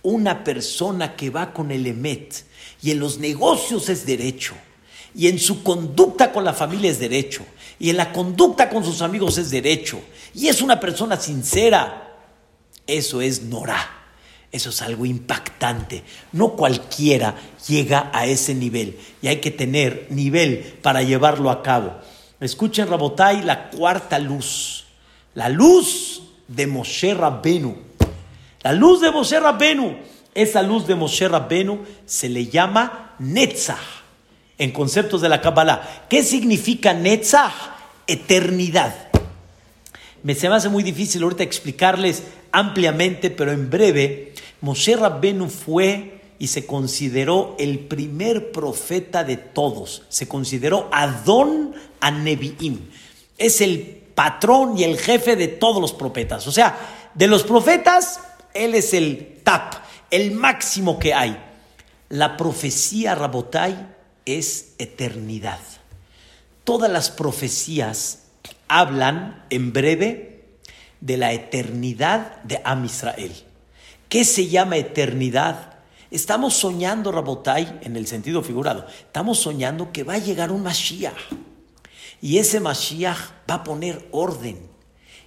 Una 0.02 0.44
persona 0.44 1.16
que 1.16 1.30
va 1.30 1.54
con 1.54 1.72
el 1.72 1.86
Emet 1.88 2.46
y 2.82 2.92
en 2.92 3.00
los 3.00 3.18
negocios 3.20 3.90
es 3.90 4.06
derecho 4.06 4.54
y 5.14 5.28
en 5.28 5.40
su 5.40 5.64
conducta 5.64 6.32
con 6.32 6.44
la 6.46 6.54
familia 6.54 6.92
es 6.92 7.00
derecho 7.00 7.44
y 7.80 7.90
en 7.90 7.98
la 7.98 8.14
conducta 8.14 8.70
con 8.70 8.84
sus 8.84 9.02
amigos 9.02 9.38
es 9.38 9.50
derecho 9.50 10.00
y 10.34 10.48
es 10.48 10.62
una 10.62 10.80
persona 10.80 11.18
sincera. 11.18 12.06
Eso 12.88 13.22
es 13.22 13.44
Norá. 13.44 13.99
Eso 14.52 14.70
es 14.72 14.82
algo 14.82 15.06
impactante. 15.06 16.04
No 16.32 16.54
cualquiera 16.54 17.36
llega 17.68 18.10
a 18.14 18.26
ese 18.26 18.56
nivel 18.56 18.98
y 19.22 19.28
hay 19.28 19.38
que 19.38 19.52
tener 19.52 20.08
nivel 20.10 20.78
para 20.82 21.04
llevarlo 21.04 21.52
a 21.52 21.62
cabo. 21.62 21.96
Escuchen, 22.40 22.88
Rabotai, 22.88 23.44
la 23.44 23.70
cuarta 23.70 24.18
luz. 24.18 24.86
La 25.36 25.50
luz 25.50 26.24
de 26.48 26.66
Moshe 26.66 27.14
Rabbenu. 27.14 27.78
La 28.64 28.74
luz 28.74 29.02
de 29.02 29.12
Moshe 29.12 29.40
Rabbenu. 29.40 29.98
Esa 30.34 30.64
luz 30.64 30.88
de 30.88 30.96
Moshe 30.96 31.28
Rabbenu 31.28 31.80
se 32.06 32.30
le 32.30 32.48
llama 32.48 33.16
Netzach 33.20 34.00
en 34.58 34.72
conceptos 34.72 35.22
de 35.22 35.30
la 35.30 35.42
Kabbalah. 35.42 36.06
¿Qué 36.10 36.24
significa 36.24 36.94
Netzach? 36.94 37.54
Eternidad. 38.06 39.09
Me 40.24 40.36
se 40.36 40.50
me 40.50 40.56
hace 40.56 40.70
muy 40.70 40.84
difícil 40.84 41.24
ahorita 41.24 41.44
explicarles 41.44 42.24
ampliamente, 42.52 43.30
pero 43.30 43.52
en 43.52 43.70
breve, 43.70 44.34
Moshe 44.62 44.96
Rabbenu 44.96 45.50
fue 45.50 46.20
y 46.40 46.48
se 46.48 46.66
consideró 46.66 47.56
el 47.60 47.80
primer 47.80 48.52
profeta 48.52 49.24
de 49.24 49.38
todos. 49.38 50.04
Se 50.10 50.28
consideró 50.28 50.90
Adón 50.92 51.74
a 52.00 52.12
Nevi'im. 52.12 52.80
Es 53.38 53.62
el 53.62 54.02
patrón 54.16 54.78
y 54.78 54.84
el 54.84 54.98
jefe 54.98 55.36
de 55.36 55.48
todos 55.48 55.82
los 55.82 55.94
profetas. 55.94 56.48
O 56.48 56.52
sea, 56.52 56.78
de 57.14 57.28
los 57.28 57.44
profetas, 57.44 58.22
él 58.54 58.76
es 58.76 58.94
el 58.94 59.40
tap, 59.44 59.76
el 60.12 60.32
máximo 60.32 61.00
que 61.00 61.14
hay. 61.14 61.38
La 62.10 62.38
profecía 62.38 63.16
Rabotai 63.16 63.96
es 64.26 64.74
eternidad. 64.78 65.60
Todas 66.64 66.92
las 66.92 67.10
profecías 67.10 68.29
hablan 68.70 69.44
en 69.50 69.74
breve 69.74 70.46
de 71.02 71.18
la 71.18 71.34
eternidad 71.34 72.42
de 72.44 72.62
Am 72.64 72.86
Israel. 72.86 73.34
¿Qué 74.08 74.24
se 74.24 74.48
llama 74.48 74.78
eternidad? 74.78 75.74
Estamos 76.12 76.56
soñando, 76.56 77.12
Rabotai, 77.12 77.80
en 77.84 77.96
el 77.96 78.08
sentido 78.08 78.42
figurado, 78.42 78.88
estamos 78.88 79.40
soñando 79.40 79.92
que 79.92 80.04
va 80.04 80.14
a 80.14 80.20
llegar 80.20 80.52
un 80.52 80.64
Mashiach. 80.64 81.14
Y 82.22 82.38
ese 82.38 82.60
Mashiach 82.60 83.20
va 83.50 83.56
a 83.56 83.64
poner 83.64 84.08
orden. 84.12 84.60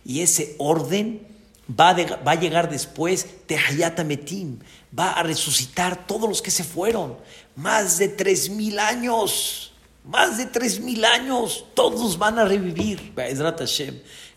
Y 0.05 0.21
ese 0.21 0.57
orden 0.59 1.27
va 1.69 1.95
va 1.95 2.33
a 2.33 2.41
llegar 2.41 2.69
después 2.69 3.27
de 3.47 3.57
Hayatametim. 3.57 4.59
Va 4.99 5.13
a 5.13 5.23
resucitar 5.23 6.07
todos 6.07 6.29
los 6.29 6.43
que 6.43 6.51
se 6.51 6.65
fueron. 6.65 7.17
Más 7.55 7.99
de 7.99 8.09
tres 8.09 8.51
mil 8.51 8.79
años. 8.79 9.72
Más 10.05 10.39
de 10.39 10.47
tres 10.47 10.81
mil 10.81 11.05
años. 11.05 11.65
Todos 11.75 12.19
van 12.19 12.39
a 12.39 12.45
revivir. 12.45 13.13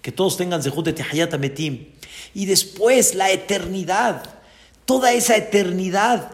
Que 0.02 0.12
todos 0.12 0.38
tengan 0.38 0.62
de 0.62 1.04
Hayatametim. 1.04 1.88
Y 2.34 2.46
después 2.46 3.16
la 3.16 3.32
eternidad 3.32 4.36
Toda 4.86 5.14
esa 5.14 5.36
eternidad 5.36 6.32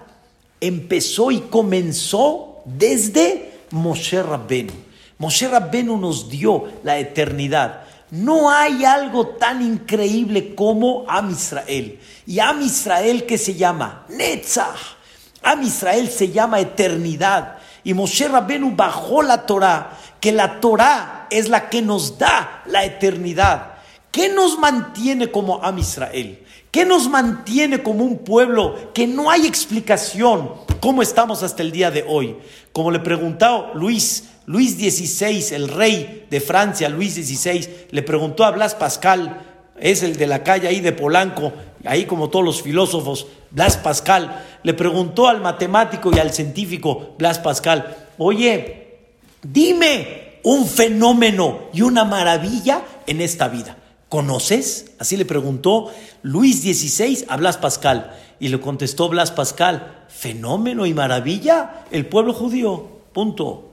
empezó 0.59 1.31
y 1.31 1.39
comenzó 1.39 2.61
desde 2.65 3.53
Moshe 3.71 4.21
Rabbenu. 4.21 4.73
Moshe 5.17 5.47
Rabbenu 5.47 5.97
nos 5.97 6.29
dio 6.29 6.65
la 6.83 6.99
eternidad. 6.99 7.83
No 8.11 8.51
hay 8.51 8.83
algo 8.83 9.25
tan 9.27 9.61
increíble 9.61 10.53
como 10.53 11.05
Am 11.07 11.31
Israel. 11.31 11.97
Y 12.27 12.39
Am 12.39 12.61
Israel 12.61 13.25
que 13.25 13.37
se 13.37 13.55
llama 13.55 14.05
Netzach. 14.09 14.97
Am 15.41 15.63
Israel 15.63 16.09
se 16.09 16.29
llama 16.29 16.59
eternidad. 16.59 17.57
Y 17.83 17.93
Moshe 17.93 18.27
Rabbenu 18.27 18.75
bajó 18.75 19.21
la 19.23 19.45
Torah, 19.45 19.97
que 20.19 20.31
la 20.31 20.59
Torah 20.59 21.27
es 21.29 21.49
la 21.49 21.69
que 21.69 21.81
nos 21.81 22.17
da 22.17 22.63
la 22.65 22.85
eternidad. 22.85 23.73
¿Qué 24.11 24.29
nos 24.29 24.59
mantiene 24.59 25.31
como 25.31 25.63
Am 25.63 25.79
Israel? 25.79 26.43
¿Qué 26.71 26.85
nos 26.85 27.09
mantiene 27.09 27.83
como 27.83 28.03
un 28.03 28.19
pueblo 28.19 28.93
que 28.93 29.05
no 29.07 29.29
hay 29.29 29.45
explicación 29.45 30.53
cómo 30.79 31.01
estamos 31.01 31.43
hasta 31.43 31.63
el 31.63 31.71
día 31.71 31.91
de 31.91 32.05
hoy? 32.07 32.37
Como 32.71 32.91
le 32.91 32.99
preguntó 32.99 33.71
Luis, 33.73 34.29
Luis 34.45 34.75
XVI, 34.75 35.53
el 35.55 35.67
rey 35.67 36.27
de 36.29 36.39
Francia, 36.39 36.87
Luis 36.87 37.15
XVI, 37.15 37.87
le 37.91 38.03
preguntó 38.03 38.45
a 38.45 38.51
Blas 38.51 38.75
Pascal, 38.75 39.50
es 39.81 40.03
el 40.03 40.15
de 40.15 40.27
la 40.27 40.43
calle 40.43 40.67
ahí 40.67 40.79
de 40.79 40.93
Polanco, 40.93 41.51
ahí 41.85 42.05
como 42.05 42.29
todos 42.29 42.45
los 42.45 42.61
filósofos, 42.61 43.27
Blas 43.49 43.77
Pascal, 43.77 44.45
le 44.63 44.73
preguntó 44.73 45.27
al 45.27 45.41
matemático 45.41 46.11
y 46.15 46.19
al 46.19 46.31
científico 46.31 47.15
Blas 47.17 47.39
Pascal, 47.39 47.97
oye, 48.17 48.99
dime 49.41 50.39
un 50.43 50.67
fenómeno 50.67 51.69
y 51.73 51.81
una 51.81 52.05
maravilla 52.05 52.83
en 53.07 53.21
esta 53.21 53.47
vida. 53.47 53.77
¿Conoces? 54.09 54.91
Así 54.99 55.17
le 55.17 55.25
preguntó 55.25 55.91
Luis 56.21 56.61
XVI 56.61 57.25
a 57.29 57.37
Blas 57.37 57.57
Pascal. 57.57 58.17
Y 58.39 58.49
le 58.49 58.59
contestó 58.59 59.07
Blas 59.07 59.31
Pascal, 59.31 60.05
fenómeno 60.09 60.85
y 60.85 60.93
maravilla, 60.93 61.85
el 61.91 62.07
pueblo 62.07 62.33
judío. 62.33 62.89
Punto. 63.13 63.70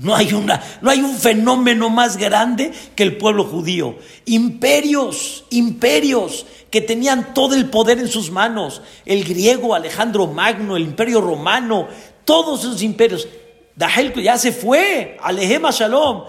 No 0.00 0.16
hay, 0.16 0.32
una, 0.32 0.62
no 0.80 0.90
hay 0.90 1.00
un 1.00 1.16
fenómeno 1.16 1.90
más 1.90 2.16
grande 2.16 2.72
que 2.94 3.02
el 3.02 3.18
pueblo 3.18 3.44
judío. 3.44 3.98
Imperios, 4.24 5.44
imperios 5.50 6.46
que 6.70 6.80
tenían 6.80 7.34
todo 7.34 7.54
el 7.54 7.68
poder 7.68 7.98
en 7.98 8.08
sus 8.08 8.30
manos. 8.30 8.80
El 9.04 9.24
griego, 9.24 9.74
Alejandro 9.74 10.26
Magno, 10.28 10.76
el 10.76 10.82
imperio 10.82 11.20
romano, 11.20 11.88
todos 12.24 12.60
esos 12.60 12.82
imperios. 12.82 13.28
Dahel 13.74 14.14
ya 14.14 14.38
se 14.38 14.52
fue, 14.52 15.18
Alejema 15.22 15.70
Shalom. 15.70 16.24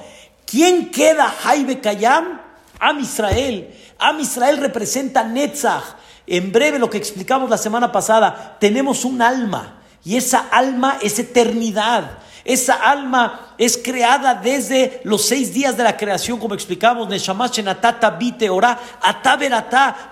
¿Quién 0.46 0.92
queda, 0.92 1.34
Jaibe 1.42 1.80
Kayam? 1.80 2.42
Am 2.80 3.00
Israel. 3.00 3.74
Am 3.98 4.20
Israel 4.20 4.58
representa 4.58 5.24
Netzach. 5.24 5.96
En 6.26 6.52
breve, 6.52 6.80
lo 6.80 6.90
que 6.90 6.98
explicamos 6.98 7.50
la 7.50 7.58
semana 7.58 7.94
pasada, 7.94 8.58
tenemos 8.60 9.06
un 9.06 9.22
alma 9.22 9.82
y 10.04 10.18
esa 10.18 10.48
alma 10.52 10.98
es 11.02 11.20
eternidad. 11.20 12.20
Esa 12.48 12.76
alma 12.76 13.54
es 13.58 13.78
creada 13.78 14.34
desde 14.34 15.02
los 15.04 15.26
seis 15.26 15.54
días 15.54 15.76
de 15.76 15.84
la 15.84 15.98
creación, 15.98 16.40
como 16.40 16.54
explicamos, 16.54 17.10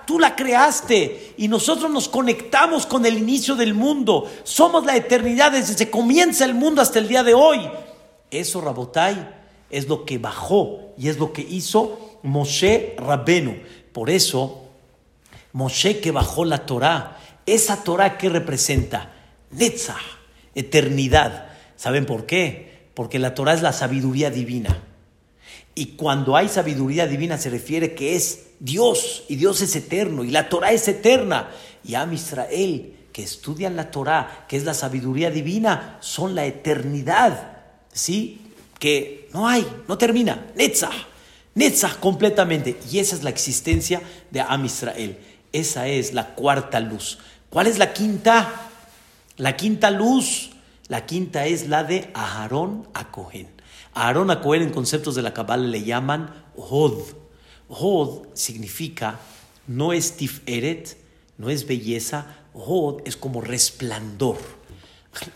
tú 0.06 0.20
la 0.20 0.36
creaste 0.36 1.34
y 1.38 1.48
nosotros 1.48 1.90
nos 1.90 2.10
conectamos 2.10 2.86
con 2.86 3.06
el 3.06 3.18
inicio 3.18 3.56
del 3.56 3.74
mundo. 3.74 4.30
Somos 4.44 4.86
la 4.86 4.98
eternidad 4.98 5.54
desde 5.54 5.78
que 5.78 5.90
comienza 5.90 6.44
el 6.44 6.54
mundo 6.54 6.82
hasta 6.82 7.00
el 7.00 7.08
día 7.08 7.24
de 7.24 7.34
hoy. 7.34 7.70
Eso, 8.30 8.60
Rabotai, 8.60 9.30
es 9.70 9.88
lo 9.88 10.04
que 10.04 10.18
bajó 10.18 10.94
y 10.98 11.08
es 11.08 11.18
lo 11.18 11.32
que 11.32 11.42
hizo 11.42 12.20
Moshe 12.24 12.98
Rabenu. 12.98 13.62
Por 13.94 14.10
eso, 14.10 14.62
Moshe 15.54 16.02
que 16.02 16.12
bajó 16.12 16.44
la 16.44 16.66
Torah, 16.66 17.18
esa 17.46 17.82
Torah 17.82 18.18
que 18.18 18.28
representa 18.28 19.14
Netzah, 19.52 19.96
eternidad. 20.54 21.55
¿Saben 21.76 22.06
por 22.06 22.26
qué? 22.26 22.90
Porque 22.94 23.20
la 23.20 23.34
Torah 23.34 23.54
es 23.54 23.62
la 23.62 23.74
sabiduría 23.74 24.30
divina. 24.30 24.82
Y 25.76 25.88
cuando 25.98 26.38
hay 26.38 26.48
sabiduría 26.48 27.06
divina 27.06 27.38
se 27.38 27.50
refiere 27.50 27.96
que 27.96 28.16
es 28.16 28.46
Dios 28.60 29.24
y 29.28 29.36
Dios 29.36 29.62
es 29.62 29.76
eterno 29.76 30.24
y 30.24 30.32
la 30.32 30.48
Torah 30.48 30.72
es 30.72 30.88
eterna. 30.88 31.50
Y 31.84 31.96
Am 31.96 32.14
Israel, 32.14 32.96
que 33.12 33.24
estudian 33.24 33.76
la 33.76 33.92
Torah, 33.92 34.46
que 34.48 34.56
es 34.56 34.64
la 34.64 34.74
sabiduría 34.74 35.30
divina, 35.30 35.98
son 36.00 36.34
la 36.34 36.46
eternidad. 36.46 37.58
¿Sí? 37.92 38.42
Que 38.80 39.30
no 39.34 39.48
hay, 39.48 39.68
no 39.88 39.98
termina. 39.98 40.48
Netzah. 40.56 40.92
Netzah 41.56 41.98
completamente. 42.00 42.78
Y 42.90 43.00
esa 43.00 43.16
es 43.16 43.24
la 43.24 43.30
existencia 43.30 44.02
de 44.32 44.42
Am 44.42 44.64
Israel. 44.66 45.18
Esa 45.52 45.88
es 45.88 46.14
la 46.14 46.36
cuarta 46.36 46.80
luz. 46.80 47.20
¿Cuál 47.50 47.68
es 47.68 47.78
la 47.78 47.94
quinta? 47.94 48.70
La 49.38 49.56
quinta 49.56 49.92
luz. 49.92 50.52
La 50.88 51.08
quinta 51.08 51.48
es 51.48 51.68
la 51.68 51.84
de 51.84 52.12
Aharón 52.14 52.88
a 52.94 53.10
Cohen. 53.10 53.48
Aarón 53.96 54.30
a 54.30 54.40
Cohen 54.40 54.62
en 54.62 54.70
conceptos 54.70 55.16
de 55.16 55.24
la 55.24 55.34
Kabbalah 55.34 55.68
le 55.68 55.84
llaman 55.84 56.30
Hod. 56.56 57.00
Hod 57.70 58.28
significa, 58.34 59.20
no 59.66 59.94
es 59.94 60.16
tiferet, 60.16 60.96
no 61.40 61.50
es 61.50 61.66
belleza, 61.66 62.38
Hod 62.54 63.02
es 63.06 63.18
como 63.18 63.42
resplandor, 63.42 64.38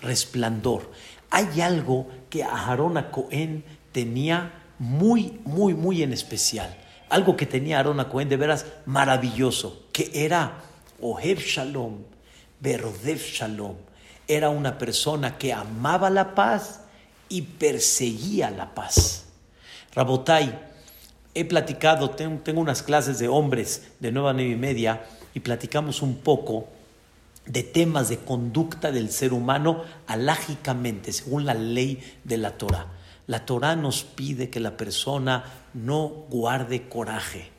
resplandor. 0.01 0.91
Hay 1.31 1.61
algo 1.61 2.07
que 2.29 2.43
Aarón 2.43 2.97
a 2.97 3.09
Cohen 3.09 3.63
tenía 3.91 4.53
muy, 4.77 5.39
muy, 5.45 5.73
muy 5.73 6.03
en 6.03 6.13
especial. 6.13 6.77
Algo 7.09 7.35
que 7.35 7.47
tenía 7.47 7.77
Aarón 7.77 7.99
a 7.99 8.07
Cohen 8.07 8.29
de 8.29 8.37
veras 8.37 8.67
maravilloso, 8.85 9.87
que 9.93 10.11
era 10.13 10.61
Ohev 11.01 11.39
Shalom, 11.39 12.03
Berodev 12.59 13.17
Shalom. 13.17 13.88
Era 14.29 14.51
una 14.51 14.77
persona 14.77 15.39
que 15.39 15.51
amaba 15.51 16.11
la 16.11 16.35
paz 16.35 16.81
y 17.29 17.41
perseguía 17.41 18.51
la 18.51 18.75
paz. 18.75 19.25
Rabotai, 19.95 20.57
he 21.33 21.45
platicado, 21.45 22.11
tengo, 22.11 22.61
unas 22.61 22.83
clases 22.83 23.17
de 23.17 23.27
hombres 23.27 23.87
de 23.99 24.11
nueva 24.11 24.33
nueve 24.33 24.51
y 24.51 24.55
media 24.55 25.03
y 25.33 25.39
platicamos 25.39 26.03
un 26.03 26.17
poco 26.17 26.67
de 27.47 27.63
temas 27.63 28.07
de 28.09 28.19
conducta 28.19 28.91
del 28.91 29.09
ser 29.09 29.33
humano 29.33 29.83
alágicamente, 30.05 31.11
según 31.11 31.47
la 31.47 31.55
ley 31.55 31.99
de 32.23 32.37
la 32.37 32.51
Torah. 32.51 32.85
La 33.25 33.47
Torah 33.47 33.75
nos 33.75 34.03
pide 34.03 34.51
que 34.51 34.59
la 34.59 34.77
persona 34.77 35.43
no 35.73 36.07
guarde 36.29 36.87
coraje, 36.87 37.49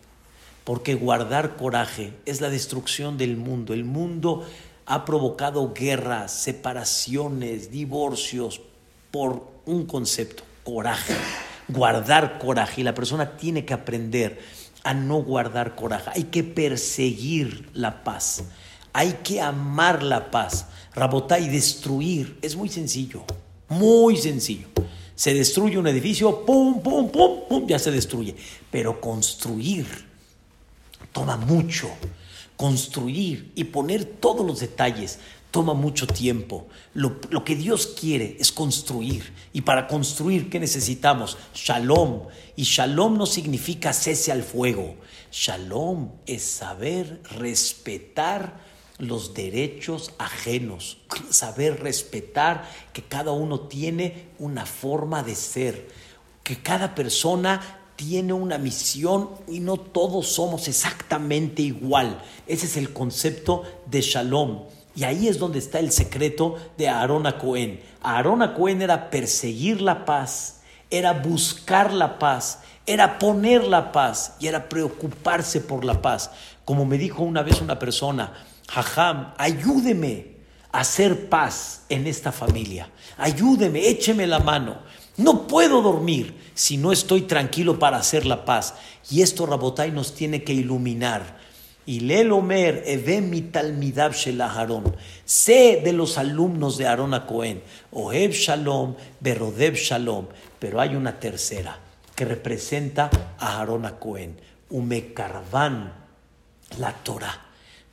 porque 0.62 0.94
guardar 0.94 1.56
coraje 1.56 2.12
es 2.26 2.40
la 2.40 2.48
destrucción 2.48 3.18
del 3.18 3.36
mundo. 3.36 3.74
El 3.74 3.84
mundo 3.84 4.46
ha 4.90 5.04
provocado 5.04 5.72
guerras, 5.72 6.32
separaciones, 6.32 7.70
divorcios 7.70 8.60
por 9.12 9.46
un 9.64 9.86
concepto, 9.86 10.42
coraje, 10.64 11.14
guardar 11.68 12.40
coraje. 12.40 12.80
Y 12.80 12.84
la 12.84 12.92
persona 12.92 13.36
tiene 13.36 13.64
que 13.64 13.72
aprender 13.72 14.40
a 14.82 14.92
no 14.92 15.22
guardar 15.22 15.76
coraje. 15.76 16.10
Hay 16.12 16.24
que 16.24 16.42
perseguir 16.42 17.70
la 17.72 18.02
paz. 18.02 18.42
Hay 18.92 19.20
que 19.22 19.40
amar 19.40 20.02
la 20.02 20.28
paz. 20.32 20.66
Rabotar 20.92 21.40
y 21.40 21.48
destruir 21.48 22.36
es 22.42 22.56
muy 22.56 22.68
sencillo, 22.68 23.22
muy 23.68 24.16
sencillo. 24.16 24.66
Se 25.14 25.32
destruye 25.32 25.78
un 25.78 25.86
edificio, 25.86 26.44
pum, 26.44 26.82
pum, 26.82 27.08
pum, 27.12 27.42
pum, 27.48 27.64
ya 27.64 27.78
se 27.78 27.92
destruye. 27.92 28.34
Pero 28.72 29.00
construir 29.00 29.86
toma 31.12 31.36
mucho. 31.36 31.90
Construir 32.60 33.52
y 33.54 33.64
poner 33.64 34.04
todos 34.04 34.46
los 34.46 34.60
detalles 34.60 35.18
toma 35.50 35.72
mucho 35.72 36.06
tiempo. 36.06 36.68
Lo, 36.92 37.18
que 37.42 37.56
Dios 37.56 37.86
quiere 37.98 38.36
es 38.38 38.52
construir. 38.52 39.32
Y 39.54 39.62
para 39.62 39.86
construir, 39.86 40.50
¿qué 40.50 40.60
necesitamos? 40.60 41.38
Shalom. 41.54 42.24
Y 42.56 42.64
shalom 42.64 43.16
no 43.16 43.24
significa 43.24 43.94
cese 43.94 44.30
al 44.30 44.42
fuego. 44.42 44.96
Shalom 45.32 46.10
es 46.26 46.42
saber 46.42 47.22
respetar 47.30 48.60
los 48.98 49.32
derechos 49.32 50.12
ajenos, 50.18 50.98
saber 51.30 51.80
respetar 51.82 52.70
que 52.92 53.00
cada 53.00 53.32
uno 53.32 53.60
tiene 53.60 54.26
una 54.38 54.66
forma 54.66 55.22
de 55.22 55.34
ser, 55.34 55.88
que 56.44 56.58
cada 56.58 56.94
persona 56.94 57.79
tiene 58.00 58.32
una 58.32 58.56
misión 58.56 59.28
y 59.46 59.60
no 59.60 59.76
todos 59.76 60.26
somos 60.26 60.68
exactamente 60.68 61.60
igual. 61.60 62.22
Ese 62.46 62.64
es 62.64 62.78
el 62.78 62.94
concepto 62.94 63.62
de 63.90 64.00
shalom. 64.00 64.62
Y 64.96 65.04
ahí 65.04 65.28
es 65.28 65.38
donde 65.38 65.58
está 65.58 65.80
el 65.80 65.92
secreto 65.92 66.56
de 66.78 66.88
Aarón 66.88 67.26
a 67.26 67.36
Cohen. 67.36 67.78
Aarón 68.02 68.40
a 68.40 68.54
Cohen 68.54 68.80
era 68.80 69.10
perseguir 69.10 69.82
la 69.82 70.06
paz, 70.06 70.62
era 70.88 71.12
buscar 71.12 71.92
la 71.92 72.18
paz, 72.18 72.60
era 72.86 73.18
poner 73.18 73.64
la 73.64 73.92
paz 73.92 74.34
y 74.40 74.46
era 74.46 74.70
preocuparse 74.70 75.60
por 75.60 75.84
la 75.84 76.00
paz. 76.00 76.30
Como 76.64 76.86
me 76.86 76.96
dijo 76.96 77.22
una 77.22 77.42
vez 77.42 77.60
una 77.60 77.78
persona, 77.78 78.32
Jajam, 78.66 79.34
ayúdeme 79.36 80.36
a 80.72 80.80
hacer 80.80 81.28
paz 81.28 81.82
en 81.90 82.06
esta 82.06 82.32
familia. 82.32 82.88
Ayúdeme, 83.18 83.88
écheme 83.88 84.26
la 84.26 84.38
mano. 84.38 84.78
No 85.16 85.46
puedo 85.46 85.82
dormir 85.82 86.34
si 86.54 86.76
no 86.76 86.92
estoy 86.92 87.22
tranquilo 87.22 87.78
para 87.78 87.98
hacer 87.98 88.26
la 88.26 88.44
paz. 88.44 88.74
Y 89.10 89.22
esto, 89.22 89.46
Rabotai, 89.46 89.90
nos 89.90 90.14
tiene 90.14 90.44
que 90.44 90.52
iluminar. 90.52 91.38
Y 91.86 92.00
Lel 92.00 92.30
Omer, 92.32 92.84
mi 93.22 93.40
talmidab 93.42 94.12
shel 94.12 94.42
Sé 95.24 95.80
de 95.82 95.92
los 95.92 96.18
alumnos 96.18 96.78
de 96.78 96.86
Aarón 96.86 97.14
a 97.14 97.26
Cohen. 97.26 97.62
Oheb 97.90 98.32
Shalom, 98.32 98.94
Berodev 99.18 99.74
Shalom. 99.74 100.26
Pero 100.58 100.80
hay 100.80 100.94
una 100.94 101.18
tercera 101.18 101.78
que 102.14 102.24
representa 102.24 103.10
a 103.38 103.58
Aarón 103.58 103.86
a 103.86 103.98
Cohen. 103.98 104.40
Umekarvan, 104.68 105.92
la 106.78 106.92
Torah. 106.92 107.46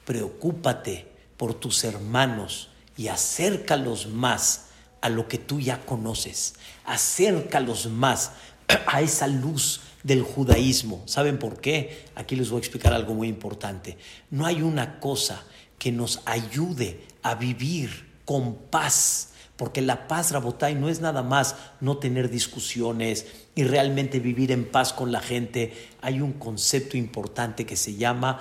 Preocúpate 0.06 1.08
por 1.36 1.56
tus 1.56 1.84
hermanos 1.84 2.70
y 2.98 3.08
acércalos 3.08 4.08
más 4.08 4.67
a 5.08 5.10
lo 5.10 5.28
que 5.28 5.38
tú 5.38 5.60
ya 5.60 5.86
conoces. 5.86 6.56
Acércalos 6.86 7.88
más 7.88 8.32
a 8.88 9.02
esa 9.02 9.28
luz 9.28 9.82
del 10.04 10.22
judaísmo. 10.22 11.02
¿Saben 11.06 11.40
por 11.40 11.60
qué? 11.60 12.06
Aquí 12.16 12.36
les 12.36 12.50
voy 12.50 12.58
a 12.58 12.60
explicar 12.60 12.94
algo 12.94 13.14
muy 13.14 13.28
importante. 13.28 13.98
No 14.30 14.46
hay 14.46 14.62
una 14.62 15.00
cosa 15.00 15.44
que 15.80 15.92
nos 15.92 16.22
ayude 16.26 17.04
a 17.24 17.36
vivir 17.36 18.08
con 18.26 18.56
paz, 18.56 19.30
porque 19.56 19.82
la 19.82 20.08
paz, 20.08 20.32
Rabotai, 20.32 20.76
no 20.76 20.90
es 20.90 21.02
nada 21.02 21.24
más 21.24 21.56
no 21.82 21.98
tener 21.98 22.30
discusiones 22.30 23.26
y 23.56 23.64
realmente 23.64 24.20
vivir 24.20 24.52
en 24.52 24.70
paz 24.70 24.94
con 24.94 25.12
la 25.12 25.20
gente. 25.20 25.74
Hay 26.02 26.22
un 26.22 26.34
concepto 26.34 26.98
importante 26.98 27.66
que 27.66 27.76
se 27.76 27.96
llama 27.96 28.40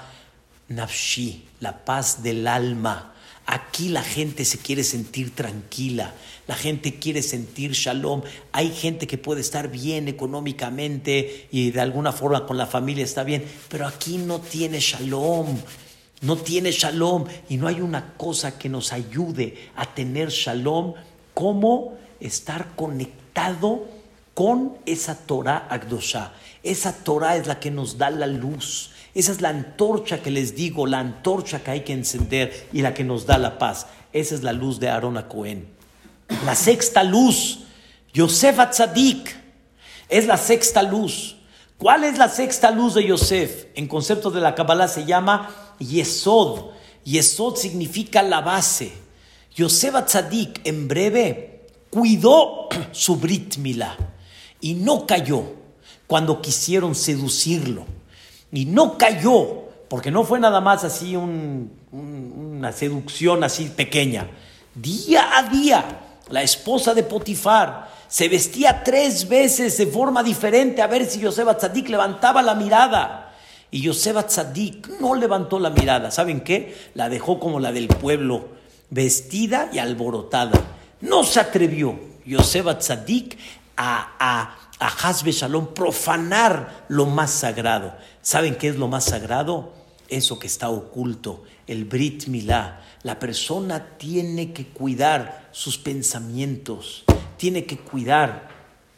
nafshi, 0.68 1.48
la 1.60 1.84
paz 1.84 2.22
del 2.22 2.46
alma. 2.46 3.14
Aquí 3.46 3.88
la 3.88 4.02
gente 4.02 4.44
se 4.44 4.58
quiere 4.58 4.82
sentir 4.82 5.34
tranquila, 5.34 6.14
la 6.46 6.54
gente 6.54 6.98
quiere 6.98 7.22
sentir 7.22 7.72
shalom. 7.72 8.22
Hay 8.52 8.70
gente 8.70 9.06
que 9.06 9.18
puede 9.18 9.40
estar 9.40 9.68
bien 9.70 10.08
económicamente 10.08 11.48
y 11.50 11.70
de 11.70 11.80
alguna 11.80 12.12
forma 12.12 12.46
con 12.46 12.56
la 12.56 12.66
familia 12.66 13.04
está 13.04 13.24
bien, 13.24 13.44
pero 13.68 13.86
aquí 13.86 14.18
no 14.18 14.40
tiene 14.40 14.78
shalom, 14.80 15.56
no 16.22 16.36
tiene 16.36 16.70
shalom 16.70 17.24
y 17.48 17.56
no 17.56 17.66
hay 17.66 17.80
una 17.80 18.14
cosa 18.16 18.58
que 18.58 18.68
nos 18.68 18.92
ayude 18.92 19.70
a 19.74 19.94
tener 19.94 20.30
shalom 20.30 20.94
como 21.34 21.98
estar 22.20 22.74
conectado 22.76 23.84
con 24.34 24.76
esa 24.86 25.16
Torah 25.26 25.66
Agdosha. 25.68 26.32
Esa 26.62 26.92
Torah 26.92 27.36
es 27.36 27.46
la 27.46 27.58
que 27.58 27.70
nos 27.70 27.98
da 27.98 28.10
la 28.10 28.26
luz. 28.26 28.90
Esa 29.14 29.32
es 29.32 29.40
la 29.40 29.48
antorcha 29.48 30.22
que 30.22 30.30
les 30.30 30.54
digo, 30.54 30.86
la 30.86 30.98
antorcha 30.98 31.62
que 31.62 31.70
hay 31.70 31.80
que 31.80 31.94
encender 31.94 32.68
y 32.72 32.82
la 32.82 32.92
que 32.92 33.02
nos 33.02 33.24
da 33.24 33.38
la 33.38 33.58
paz. 33.58 33.86
Esa 34.12 34.34
es 34.34 34.42
la 34.42 34.52
luz 34.52 34.78
de 34.78 34.90
Aarón 34.90 35.16
a 35.16 35.26
Cohen. 35.26 35.75
La 36.44 36.54
sexta 36.54 37.02
luz, 37.02 37.60
Yosef 38.12 38.58
Atzadik, 38.58 39.36
es 40.08 40.26
la 40.26 40.36
sexta 40.36 40.82
luz. 40.82 41.36
¿Cuál 41.78 42.04
es 42.04 42.18
la 42.18 42.28
sexta 42.28 42.70
luz 42.70 42.94
de 42.94 43.06
Yosef? 43.06 43.66
En 43.74 43.86
concepto 43.86 44.30
de 44.30 44.40
la 44.40 44.54
Kabbalah 44.54 44.88
se 44.88 45.04
llama 45.04 45.74
Yesod. 45.78 46.70
Yesod 47.04 47.56
significa 47.56 48.22
la 48.22 48.40
base. 48.40 48.92
Yosef 49.54 49.94
Atzadik, 49.94 50.60
en 50.64 50.88
breve, 50.88 51.66
cuidó 51.90 52.68
su 52.92 53.16
Brit 53.16 53.58
Milá 53.58 53.96
y 54.60 54.74
no 54.74 55.06
cayó 55.06 55.44
cuando 56.06 56.40
quisieron 56.40 56.94
seducirlo 56.94 57.84
y 58.52 58.64
no 58.64 58.96
cayó, 58.96 59.64
porque 59.88 60.10
no 60.10 60.24
fue 60.24 60.40
nada 60.40 60.60
más 60.60 60.82
así 60.84 61.14
una 61.16 62.72
seducción 62.72 63.44
así 63.44 63.66
pequeña. 63.66 64.30
Día 64.74 65.36
a 65.36 65.42
día 65.44 66.05
la 66.30 66.42
esposa 66.42 66.94
de 66.94 67.02
Potifar, 67.02 67.88
se 68.08 68.28
vestía 68.28 68.82
tres 68.84 69.28
veces 69.28 69.76
de 69.78 69.86
forma 69.86 70.22
diferente 70.22 70.82
a 70.82 70.86
ver 70.86 71.06
si 71.06 71.20
Yosef 71.20 71.56
Tzadik 71.56 71.88
levantaba 71.88 72.42
la 72.42 72.54
mirada. 72.54 73.34
Y 73.70 73.82
Yosef 73.82 74.16
no 75.00 75.14
levantó 75.14 75.58
la 75.58 75.70
mirada. 75.70 76.10
¿Saben 76.10 76.40
qué? 76.40 76.90
La 76.94 77.08
dejó 77.08 77.40
como 77.40 77.60
la 77.60 77.72
del 77.72 77.88
pueblo, 77.88 78.48
vestida 78.90 79.68
y 79.72 79.78
alborotada. 79.78 80.58
No 81.00 81.24
se 81.24 81.40
atrevió 81.40 81.98
Yosef 82.24 82.78
Tzadik 82.78 83.36
a, 83.76 84.14
a, 84.18 84.56
a 84.78 85.12
Shalom 85.12 85.74
profanar 85.74 86.86
lo 86.88 87.06
más 87.06 87.30
sagrado. 87.30 87.94
¿Saben 88.22 88.54
qué 88.54 88.68
es 88.68 88.76
lo 88.76 88.88
más 88.88 89.04
sagrado? 89.04 89.72
Eso 90.08 90.38
que 90.38 90.46
está 90.46 90.70
oculto, 90.70 91.42
el 91.66 91.84
Brit 91.84 92.28
Milá. 92.28 92.80
La 93.06 93.20
persona 93.20 93.96
tiene 93.98 94.52
que 94.52 94.66
cuidar 94.66 95.48
sus 95.52 95.78
pensamientos, 95.78 97.04
tiene 97.36 97.64
que 97.64 97.78
cuidar 97.78 98.48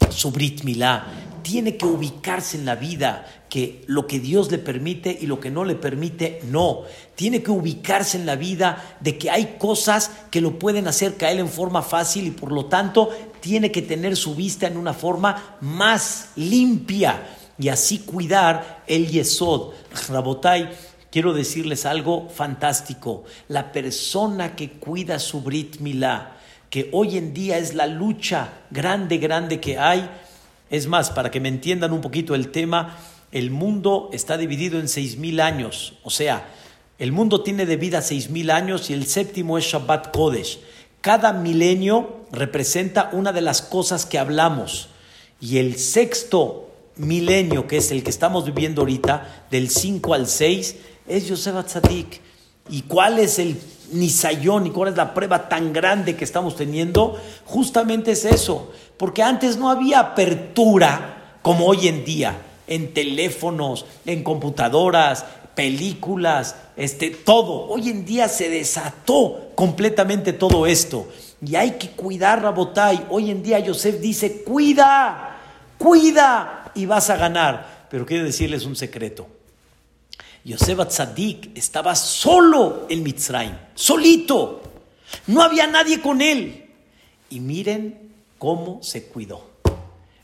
su 0.09 0.31
Brit 0.31 0.63
Milá, 0.63 1.05
tiene 1.43 1.77
que 1.77 1.85
ubicarse 1.85 2.57
en 2.57 2.65
la 2.65 2.73
vida, 2.73 3.43
que 3.51 3.83
lo 3.85 4.07
que 4.07 4.19
Dios 4.19 4.49
le 4.49 4.57
permite 4.57 5.15
y 5.21 5.27
lo 5.27 5.39
que 5.39 5.51
no 5.51 5.63
le 5.63 5.75
permite, 5.75 6.41
no. 6.45 6.85
Tiene 7.13 7.43
que 7.43 7.51
ubicarse 7.51 8.17
en 8.17 8.25
la 8.25 8.35
vida 8.35 8.97
de 8.99 9.19
que 9.19 9.29
hay 9.29 9.57
cosas 9.59 10.09
que 10.31 10.41
lo 10.41 10.57
pueden 10.57 10.87
hacer 10.87 11.15
caer 11.15 11.37
en 11.37 11.47
forma 11.47 11.83
fácil 11.83 12.25
y 12.25 12.31
por 12.31 12.51
lo 12.51 12.65
tanto 12.65 13.11
tiene 13.41 13.71
que 13.71 13.83
tener 13.83 14.15
su 14.15 14.33
vista 14.33 14.65
en 14.65 14.77
una 14.77 14.95
forma 14.95 15.57
más 15.61 16.29
limpia 16.35 17.27
y 17.59 17.67
así 17.67 17.99
cuidar 17.99 18.83
el 18.87 19.07
Yesod. 19.07 19.73
Rabotai, 20.07 20.69
quiero 21.11 21.33
decirles 21.33 21.85
algo 21.85 22.29
fantástico. 22.29 23.23
La 23.47 23.71
persona 23.71 24.55
que 24.55 24.71
cuida 24.71 25.19
su 25.19 25.41
Brit 25.41 25.79
Milá, 25.79 26.37
que 26.69 26.89
hoy 26.91 27.17
en 27.17 27.33
día 27.33 27.57
es 27.57 27.73
la 27.73 27.87
lucha 27.87 28.53
grande, 28.69 29.17
grande 29.17 29.59
que 29.59 29.77
hay, 29.77 30.09
es 30.69 30.87
más, 30.87 31.09
para 31.09 31.31
que 31.31 31.39
me 31.39 31.49
entiendan 31.49 31.93
un 31.93 32.01
poquito 32.01 32.35
el 32.35 32.49
tema, 32.49 32.97
el 33.31 33.51
mundo 33.51 34.09
está 34.13 34.37
dividido 34.37 34.79
en 34.79 34.87
seis 34.87 35.17
mil 35.17 35.39
años. 35.39 35.93
O 36.03 36.09
sea, 36.09 36.49
el 36.99 37.11
mundo 37.11 37.41
tiene 37.41 37.65
de 37.65 37.77
vida 37.77 38.01
seis 38.01 38.29
mil 38.29 38.51
años 38.51 38.89
y 38.89 38.93
el 38.93 39.05
séptimo 39.05 39.57
es 39.57 39.65
Shabbat 39.65 40.11
Kodesh. 40.11 40.59
Cada 41.01 41.33
milenio 41.33 42.25
representa 42.31 43.09
una 43.13 43.31
de 43.31 43.41
las 43.41 43.61
cosas 43.61 44.05
que 44.05 44.19
hablamos. 44.19 44.89
Y 45.39 45.57
el 45.57 45.77
sexto 45.77 46.69
milenio, 46.97 47.65
que 47.67 47.77
es 47.77 47.91
el 47.91 48.03
que 48.03 48.09
estamos 48.09 48.45
viviendo 48.45 48.81
ahorita, 48.81 49.45
del 49.49 49.69
5 49.69 50.13
al 50.13 50.27
6, 50.27 50.75
es 51.09 51.27
Yosef 51.27 51.55
Atzadik. 51.55 52.21
¿Y 52.69 52.83
cuál 52.83 53.19
es 53.19 53.39
el 53.39 53.59
nisayón 53.91 54.67
y 54.67 54.69
cuál 54.69 54.89
es 54.89 54.95
la 54.95 55.13
prueba 55.13 55.49
tan 55.49 55.73
grande 55.73 56.15
que 56.15 56.23
estamos 56.23 56.55
teniendo? 56.55 57.19
Justamente 57.45 58.11
es 58.11 58.25
eso. 58.25 58.71
Porque 58.95 59.23
antes 59.23 59.57
no 59.57 59.69
había 59.69 59.99
apertura 59.99 61.37
como 61.41 61.65
hoy 61.65 61.87
en 61.87 62.05
día, 62.05 62.37
en 62.67 62.93
teléfonos, 62.93 63.85
en 64.05 64.23
computadoras, 64.23 65.25
películas, 65.55 66.55
este, 66.77 67.09
todo. 67.09 67.67
Hoy 67.67 67.89
en 67.89 68.05
día 68.05 68.29
se 68.29 68.49
desató 68.49 69.49
completamente 69.55 70.31
todo 70.31 70.67
esto. 70.67 71.07
Y 71.45 71.55
hay 71.55 71.71
que 71.71 71.89
cuidar, 71.89 72.43
Rabotai. 72.43 73.07
Hoy 73.09 73.31
en 73.31 73.41
día 73.41 73.59
Yosef 73.59 73.99
dice, 73.99 74.43
cuida, 74.43 75.37
cuida 75.77 76.71
y 76.75 76.85
vas 76.85 77.09
a 77.09 77.17
ganar. 77.17 77.87
Pero 77.89 78.05
quiero 78.05 78.25
decirles 78.25 78.65
un 78.65 78.75
secreto. 78.75 79.38
Yosef 80.45 80.79
Atzadik 80.79 81.51
estaba 81.55 81.95
solo 81.95 82.87
en 82.89 83.03
Mitzrayim, 83.03 83.53
solito. 83.75 84.61
No 85.27 85.41
había 85.41 85.67
nadie 85.67 86.01
con 86.01 86.21
él. 86.21 86.69
Y 87.29 87.39
miren 87.39 88.13
cómo 88.37 88.81
se 88.81 89.05
cuidó. 89.05 89.49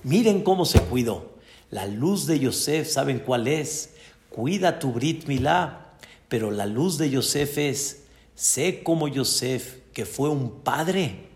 Miren 0.03 0.43
cómo 0.43 0.65
se 0.65 0.79
cuidó. 0.81 1.35
La 1.69 1.85
luz 1.85 2.27
de 2.27 2.39
Yosef, 2.39 2.89
¿saben 2.89 3.19
cuál 3.19 3.47
es? 3.47 3.93
Cuida 4.29 4.79
tu 4.79 4.91
Brit 4.91 5.25
Milá. 5.27 5.93
Pero 6.29 6.51
la 6.51 6.65
luz 6.65 6.97
de 6.97 7.09
Yosef 7.09 7.57
es, 7.57 8.03
sé 8.35 8.83
como 8.83 9.07
Yosef, 9.07 9.77
que 9.93 10.05
fue 10.05 10.29
un 10.29 10.61
padre, 10.61 11.27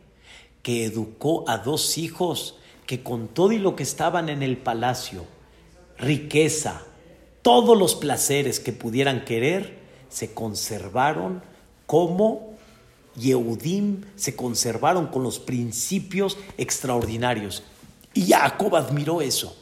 que 0.63 0.85
educó 0.85 1.47
a 1.47 1.57
dos 1.57 1.97
hijos, 1.97 2.55
que 2.85 3.03
con 3.03 3.27
todo 3.27 3.51
y 3.51 3.59
lo 3.59 3.75
que 3.75 3.83
estaban 3.83 4.29
en 4.29 4.41
el 4.41 4.57
palacio, 4.57 5.25
riqueza, 5.97 6.83
todos 7.49 7.75
los 7.75 7.95
placeres 7.95 8.59
que 8.59 8.73
pudieran 8.73 9.25
querer, 9.25 9.79
se 10.07 10.35
conservaron 10.35 11.41
como 11.87 12.53
Yehudim 13.15 14.03
se 14.15 14.35
conservaron 14.35 15.07
con 15.07 15.23
los 15.23 15.39
principios 15.39 16.37
extraordinarios. 16.59 17.63
Y 18.13 18.27
Jacob 18.27 18.75
admiró 18.75 19.19
eso. 19.21 19.57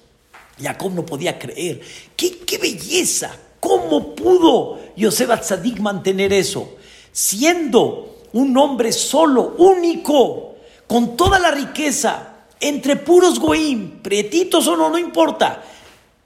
Jacob 0.62 0.92
no 0.96 1.06
podía 1.06 1.40
creer. 1.40 1.80
¡Qué, 2.18 2.58
belleza! 2.62 3.34
¿Cómo 3.62 4.14
pudo 4.16 4.80
Yosef 4.98 5.30
Atzadik 5.30 5.80
mantener 5.80 6.34
eso? 6.34 6.76
Siendo 7.14 8.18
un 8.34 8.58
hombre 8.58 8.92
solo, 8.92 9.56
único, 9.60 10.56
con 10.88 11.16
toda 11.16 11.40
la 11.40 11.52
riqueza, 11.52 12.34
entre 12.60 12.98
puros 12.98 13.40
goim, 13.40 14.02
prietitos 14.02 14.68
o 14.68 14.76
no, 14.76 14.90
no 14.90 14.98
importa. 14.98 15.64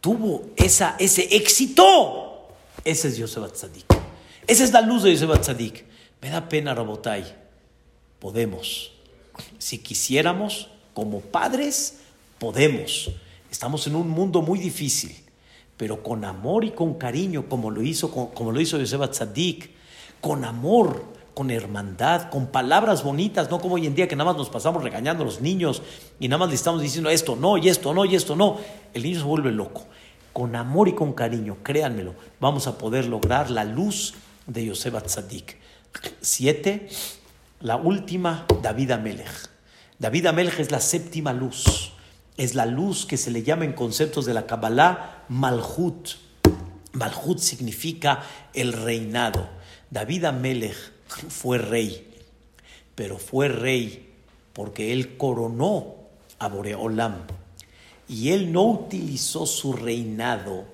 Tuvo 0.01 0.49
esa, 0.55 0.95
ese 0.99 1.35
éxito. 1.35 2.47
Ese 2.83 3.07
es 3.07 3.17
Yosef 3.17 3.43
Atzadik. 3.43 3.85
Esa 4.47 4.63
es 4.63 4.73
la 4.73 4.81
luz 4.81 5.03
de 5.03 5.13
Yosef 5.13 5.29
Atzadik. 5.29 5.85
Me 6.21 6.29
da 6.29 6.49
pena, 6.49 6.73
Rabotai. 6.73 7.23
Podemos. 8.19 8.91
Si 9.59 9.77
quisiéramos, 9.77 10.69
como 10.95 11.21
padres, 11.21 11.99
podemos. 12.39 13.11
Estamos 13.51 13.85
en 13.85 13.95
un 13.95 14.09
mundo 14.09 14.41
muy 14.41 14.57
difícil, 14.57 15.15
pero 15.77 16.01
con 16.01 16.25
amor 16.25 16.65
y 16.65 16.71
con 16.71 16.95
cariño, 16.95 17.47
como 17.47 17.69
lo 17.69 17.83
hizo, 17.83 18.11
como 18.11 18.51
lo 18.51 18.59
hizo 18.59 18.79
Yosef 18.79 19.11
Tzadik, 19.11 19.69
con 20.19 20.45
amor, 20.45 21.05
con 21.33 21.49
hermandad, 21.51 22.29
con 22.29 22.47
palabras 22.47 23.03
bonitas, 23.03 23.49
no 23.49 23.59
como 23.59 23.75
hoy 23.75 23.87
en 23.87 23.95
día 23.95 24.07
que 24.07 24.15
nada 24.15 24.31
más 24.31 24.37
nos 24.37 24.49
pasamos 24.49 24.83
regañando 24.83 25.23
a 25.23 25.25
los 25.25 25.41
niños 25.41 25.81
y 26.19 26.27
nada 26.27 26.39
más 26.39 26.49
le 26.49 26.55
estamos 26.55 26.81
diciendo 26.81 27.09
esto 27.09 27.35
no, 27.35 27.57
y 27.57 27.69
esto 27.69 27.93
no, 27.93 28.05
y 28.05 28.15
esto 28.15 28.35
no. 28.35 28.57
El 28.93 29.03
niño 29.03 29.19
se 29.19 29.25
vuelve 29.25 29.51
loco. 29.51 29.85
Con 30.33 30.55
amor 30.55 30.87
y 30.87 30.93
con 30.93 31.13
cariño, 31.13 31.57
créanmelo, 31.61 32.15
vamos 32.39 32.67
a 32.67 32.77
poder 32.77 33.05
lograr 33.05 33.49
la 33.49 33.65
luz 33.65 34.13
de 34.47 34.65
Yosef 34.65 35.01
Tzadik. 35.03 35.57
Siete, 36.21 36.89
la 37.59 37.75
última, 37.75 38.45
David 38.61 38.91
Amelech. 38.91 39.49
David 39.99 40.27
Amelech 40.27 40.59
es 40.59 40.71
la 40.71 40.79
séptima 40.79 41.33
luz. 41.33 41.93
Es 42.37 42.55
la 42.55 42.65
luz 42.65 43.05
que 43.05 43.17
se 43.17 43.29
le 43.29 43.43
llama 43.43 43.65
en 43.65 43.73
conceptos 43.73 44.25
de 44.25 44.33
la 44.33 44.47
Kabbalah 44.47 45.25
Malhut. 45.29 46.15
Malhut 46.93 47.39
significa 47.39 48.23
el 48.53 48.73
reinado. 48.73 49.47
David 49.89 50.25
Amelech 50.25 50.91
fue 51.29 51.57
rey, 51.57 52.07
pero 52.95 53.17
fue 53.17 53.47
rey 53.47 54.13
porque 54.53 54.93
él 54.93 55.17
coronó 55.17 55.95
a 56.39 56.47
Boreolam. 56.47 57.25
Y 58.07 58.29
él 58.29 58.51
no 58.51 58.63
utilizó 58.63 59.45
su 59.45 59.73
reinado 59.73 60.65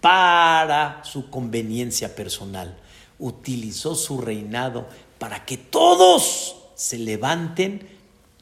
para 0.00 1.02
su 1.04 1.28
conveniencia 1.30 2.14
personal 2.14 2.76
utilizó 3.18 3.94
su 3.94 4.20
reinado 4.20 4.86
para 5.18 5.44
que 5.44 5.56
todos 5.56 6.56
se 6.74 6.98
levanten 6.98 7.88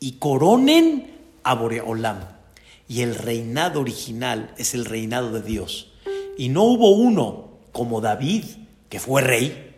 y 0.01 0.12
coronen 0.12 1.14
a 1.43 1.55
Boreolam. 1.55 2.20
Y 2.89 3.01
el 3.01 3.14
reinado 3.14 3.80
original 3.80 4.55
es 4.59 4.74
el 4.74 4.84
reinado 4.84 5.32
de 5.32 5.43
Dios. 5.43 5.93
Y 6.39 6.51
no 6.51 6.64
hubo 6.64 6.91
uno 6.91 7.49
como 7.72 8.01
David, 8.01 8.45
que 8.89 9.01
fue 9.01 9.22
rey, 9.22 9.74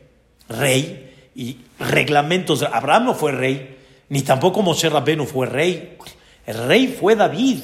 rey, 0.49 1.08
y 1.39 1.57
reglamentos. 1.79 2.65
Abraham 2.65 3.05
no 3.05 3.15
fue 3.15 3.31
rey, 3.31 3.79
ni 4.09 4.23
tampoco 4.23 4.61
Moshe 4.61 4.91
Rabbeinu 4.91 5.25
fue 5.25 5.47
rey. 5.47 5.97
El 6.45 6.67
rey 6.67 6.89
fue 6.89 7.15
David. 7.15 7.61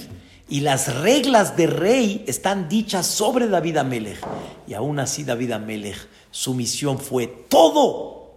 Y 0.48 0.60
las 0.60 1.00
reglas 1.00 1.56
de 1.56 1.66
rey 1.66 2.24
están 2.28 2.68
dichas 2.68 3.06
sobre 3.06 3.48
David 3.48 3.78
Amelech. 3.78 4.20
Y 4.68 4.74
aún 4.74 5.00
así 5.00 5.24
David 5.24 5.52
Amelech 5.52 5.96
su 6.30 6.54
misión 6.54 7.00
fue 7.00 7.26
todo, 7.26 8.34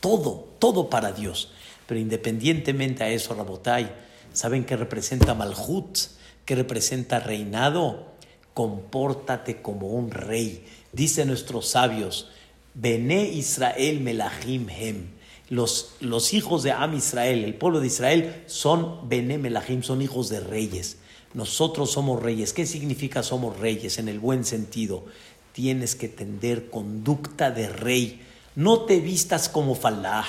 todo, 0.00 0.48
todo 0.58 0.90
para 0.90 1.12
Dios. 1.12 1.52
Pero 1.86 2.00
independientemente 2.00 3.04
a 3.04 3.10
eso, 3.10 3.34
Rabotai, 3.34 3.92
¿saben 4.32 4.64
qué 4.64 4.76
representa 4.76 5.34
Malhut? 5.34 5.98
¿Qué 6.44 6.56
representa 6.56 7.20
reinado? 7.20 8.06
Compórtate 8.54 9.62
como 9.62 9.88
un 9.88 10.10
rey. 10.10 10.66
Dicen 10.92 11.28
nuestros 11.28 11.68
sabios, 11.68 12.30
Bene 12.74 13.28
Israel 13.28 14.00
Melahim 14.00 14.68
Hem. 14.68 15.06
Los, 15.48 15.94
los, 16.00 16.34
hijos 16.34 16.62
de 16.62 16.72
Am 16.72 16.94
Israel, 16.94 17.44
el 17.44 17.54
pueblo 17.54 17.80
de 17.80 17.86
Israel, 17.86 18.42
son 18.46 19.08
Bene 19.08 19.38
Melahim, 19.38 19.82
son 19.82 20.02
hijos 20.02 20.28
de 20.28 20.40
reyes. 20.40 20.96
Nosotros 21.32 21.90
somos 21.90 22.22
reyes. 22.22 22.52
¿Qué 22.52 22.66
significa 22.66 23.22
somos 23.22 23.58
reyes 23.58 23.98
en 23.98 24.08
el 24.08 24.18
buen 24.18 24.44
sentido? 24.44 25.04
tienes 25.54 25.94
que 25.94 26.08
tender 26.08 26.68
conducta 26.68 27.50
de 27.50 27.68
rey. 27.68 28.20
No 28.56 28.80
te 28.82 29.00
vistas 29.00 29.48
como 29.48 29.74
falaj, 29.74 30.26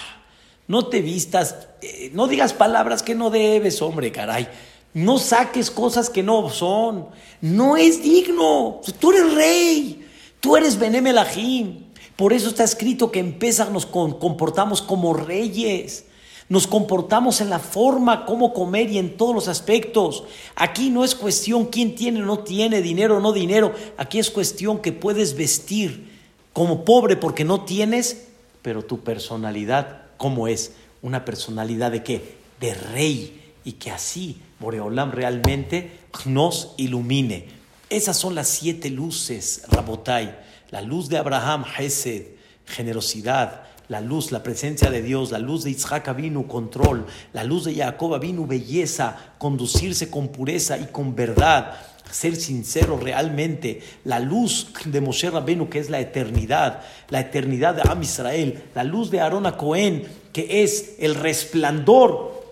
No 0.67 0.87
te 0.87 1.01
vistas, 1.01 1.67
eh, 1.81 2.09
no 2.13 2.27
digas 2.27 2.53
palabras 2.53 3.03
que 3.03 3.13
no 3.13 3.29
debes, 3.29 3.83
hombre, 3.83 4.11
caray. 4.11 4.47
No 4.95 5.19
saques 5.19 5.69
cosas 5.69 6.09
que 6.09 6.23
no 6.23 6.49
son. 6.49 7.09
No 7.41 7.77
es 7.77 8.01
digno. 8.01 8.81
Tú 8.99 9.11
eres 9.11 9.33
rey. 9.35 10.07
Tú 10.39 10.55
eres 10.55 10.79
Benemelahim. 10.79 11.84
Por 12.15 12.31
eso 12.31 12.49
está 12.49 12.63
escrito 12.63 13.11
que 13.11 13.19
en 13.19 13.37
nos 13.71 13.85
comportamos 13.85 14.81
como 14.81 15.13
reyes. 15.13 16.05
Nos 16.47 16.67
comportamos 16.67 17.41
en 17.41 17.49
la 17.49 17.57
forma, 17.57 18.25
cómo 18.25 18.53
comer 18.53 18.91
y 18.91 18.99
en 18.99 19.17
todos 19.17 19.33
los 19.33 19.47
aspectos. 19.47 20.23
Aquí 20.55 20.91
no 20.91 21.03
es 21.03 21.15
cuestión 21.15 21.65
quién 21.65 21.95
tiene 21.95 22.21
o 22.21 22.25
no 22.25 22.39
tiene, 22.39 22.81
dinero 22.81 23.17
o 23.17 23.19
no 23.19 23.33
dinero. 23.33 23.73
Aquí 23.97 24.19
es 24.19 24.29
cuestión 24.29 24.79
que 24.79 24.91
puedes 24.91 25.35
vestir 25.35 26.11
como 26.53 26.85
pobre 26.85 27.17
porque 27.17 27.43
no 27.43 27.65
tienes, 27.65 28.27
pero 28.61 28.83
tu 28.83 28.99
personalidad, 28.99 30.03
¿cómo 30.17 30.47
es? 30.47 30.73
Una 31.01 31.25
personalidad 31.25 31.91
de 31.91 32.03
qué? 32.03 32.35
De 32.59 32.75
rey. 32.75 33.41
Y 33.63 33.73
que 33.73 33.89
así 33.89 34.37
Boreolam 34.59 35.11
realmente 35.11 35.99
nos 36.25 36.75
ilumine. 36.77 37.47
Esas 37.89 38.17
son 38.17 38.35
las 38.35 38.47
siete 38.47 38.91
luces, 38.91 39.63
Rabotai. 39.69 40.44
La 40.71 40.81
luz 40.81 41.09
de 41.09 41.17
Abraham, 41.17 41.65
Hesed, 41.77 42.27
generosidad 42.65 43.65
la 43.87 44.01
luz, 44.01 44.31
la 44.31 44.41
presencia 44.41 44.89
de 44.89 45.01
Dios, 45.01 45.31
la 45.31 45.39
luz 45.39 45.63
de 45.63 45.71
Isaac 45.71 46.13
vino 46.15 46.47
control, 46.47 47.05
la 47.33 47.43
luz 47.43 47.65
de 47.65 47.75
Jacob 47.75 48.19
vino 48.19 48.45
belleza, 48.47 49.15
conducirse 49.37 50.09
con 50.09 50.29
pureza 50.29 50.77
y 50.77 50.85
con 50.85 51.15
verdad, 51.15 51.75
ser 52.09 52.35
sincero 52.35 52.97
realmente, 52.97 53.81
la 54.03 54.19
luz 54.19 54.67
de 54.85 55.01
Moshe 55.01 55.29
Rabenu 55.29 55.69
que 55.69 55.79
es 55.79 55.89
la 55.89 55.99
eternidad, 55.99 56.81
la 57.09 57.19
eternidad 57.19 57.75
de 57.75 57.83
Am 57.89 58.01
Israel, 58.01 58.63
la 58.73 58.83
luz 58.83 59.11
de 59.11 59.21
Aarón 59.21 59.49
Cohen 59.51 60.03
que 60.31 60.63
es 60.63 60.95
el 60.99 61.15
resplandor 61.15 62.43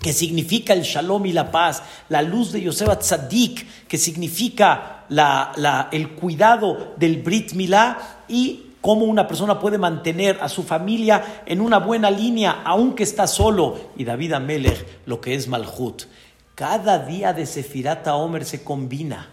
que 0.00 0.12
significa 0.12 0.72
el 0.72 0.82
shalom 0.82 1.26
y 1.26 1.32
la 1.32 1.50
paz, 1.50 1.82
la 2.10 2.22
luz 2.22 2.52
de 2.52 2.60
Yosef 2.60 2.98
Tzadik, 2.98 3.88
que 3.88 3.96
significa 3.96 4.95
la, 5.08 5.88
el 5.92 6.10
cuidado 6.10 6.94
del 6.96 7.22
Brit 7.22 7.52
Milá, 7.52 7.98
y 8.28 8.66
cómo 8.80 9.04
una 9.04 9.26
persona 9.26 9.58
puede 9.58 9.78
mantener 9.78 10.38
a 10.40 10.48
su 10.48 10.62
familia 10.62 11.42
en 11.46 11.60
una 11.60 11.78
buena 11.78 12.10
línea, 12.10 12.62
aunque 12.64 13.02
está 13.02 13.26
solo. 13.26 13.76
Y 13.96 14.04
David 14.04 14.34
Amelech, 14.34 14.86
lo 15.06 15.20
que 15.20 15.34
es 15.34 15.48
Malhut. 15.48 16.04
Cada 16.54 17.00
día 17.00 17.32
de 17.32 17.46
Sefirata 17.46 18.14
Omer 18.14 18.44
se 18.44 18.62
combina. 18.62 19.30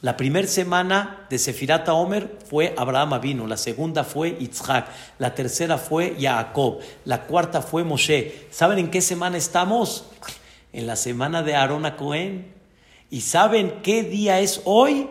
La 0.00 0.16
primera 0.16 0.46
semana 0.46 1.26
de 1.30 1.38
Sefirata 1.38 1.94
Omer 1.94 2.38
fue 2.48 2.74
Abraham 2.76 3.14
Avino, 3.14 3.46
la 3.46 3.56
segunda 3.56 4.04
fue 4.04 4.36
Yitzhak, 4.38 4.88
la 5.18 5.34
tercera 5.34 5.78
fue 5.78 6.16
Jacob, 6.20 6.80
la 7.04 7.22
cuarta 7.22 7.62
fue 7.62 7.84
Moshe. 7.84 8.48
¿Saben 8.50 8.78
en 8.78 8.90
qué 8.90 9.00
semana 9.00 9.38
estamos? 9.38 10.06
En 10.72 10.86
la 10.86 10.96
semana 10.96 11.42
de 11.42 11.54
Aarón 11.54 11.86
a 11.86 11.96
Cohen. 11.96 12.53
¿Y 13.10 13.20
saben 13.20 13.80
qué 13.82 14.02
día 14.02 14.40
es 14.40 14.60
hoy? 14.64 15.08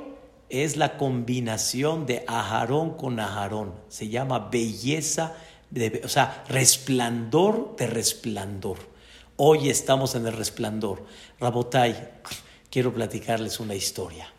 es 0.54 0.78
la 0.78 0.98
combinación 0.98 2.06
de 2.06 2.24
ajarón 2.28 2.96
con 2.96 3.20
ajarón. 3.20 3.74
Se 3.90 4.10
llama 4.10 4.38
belleza, 4.52 5.36
de, 5.72 6.02
o 6.06 6.08
sea, 6.08 6.44
resplandor 6.48 7.76
de 7.76 7.88
resplandor. 7.88 8.78
Hoy 9.36 9.70
estamos 9.70 10.14
en 10.14 10.28
el 10.28 10.34
resplandor. 10.34 11.04
Rabotai, 11.40 11.96
quiero 12.70 12.94
platicarles 12.94 13.60
una 13.60 13.74
historia. 13.74 14.32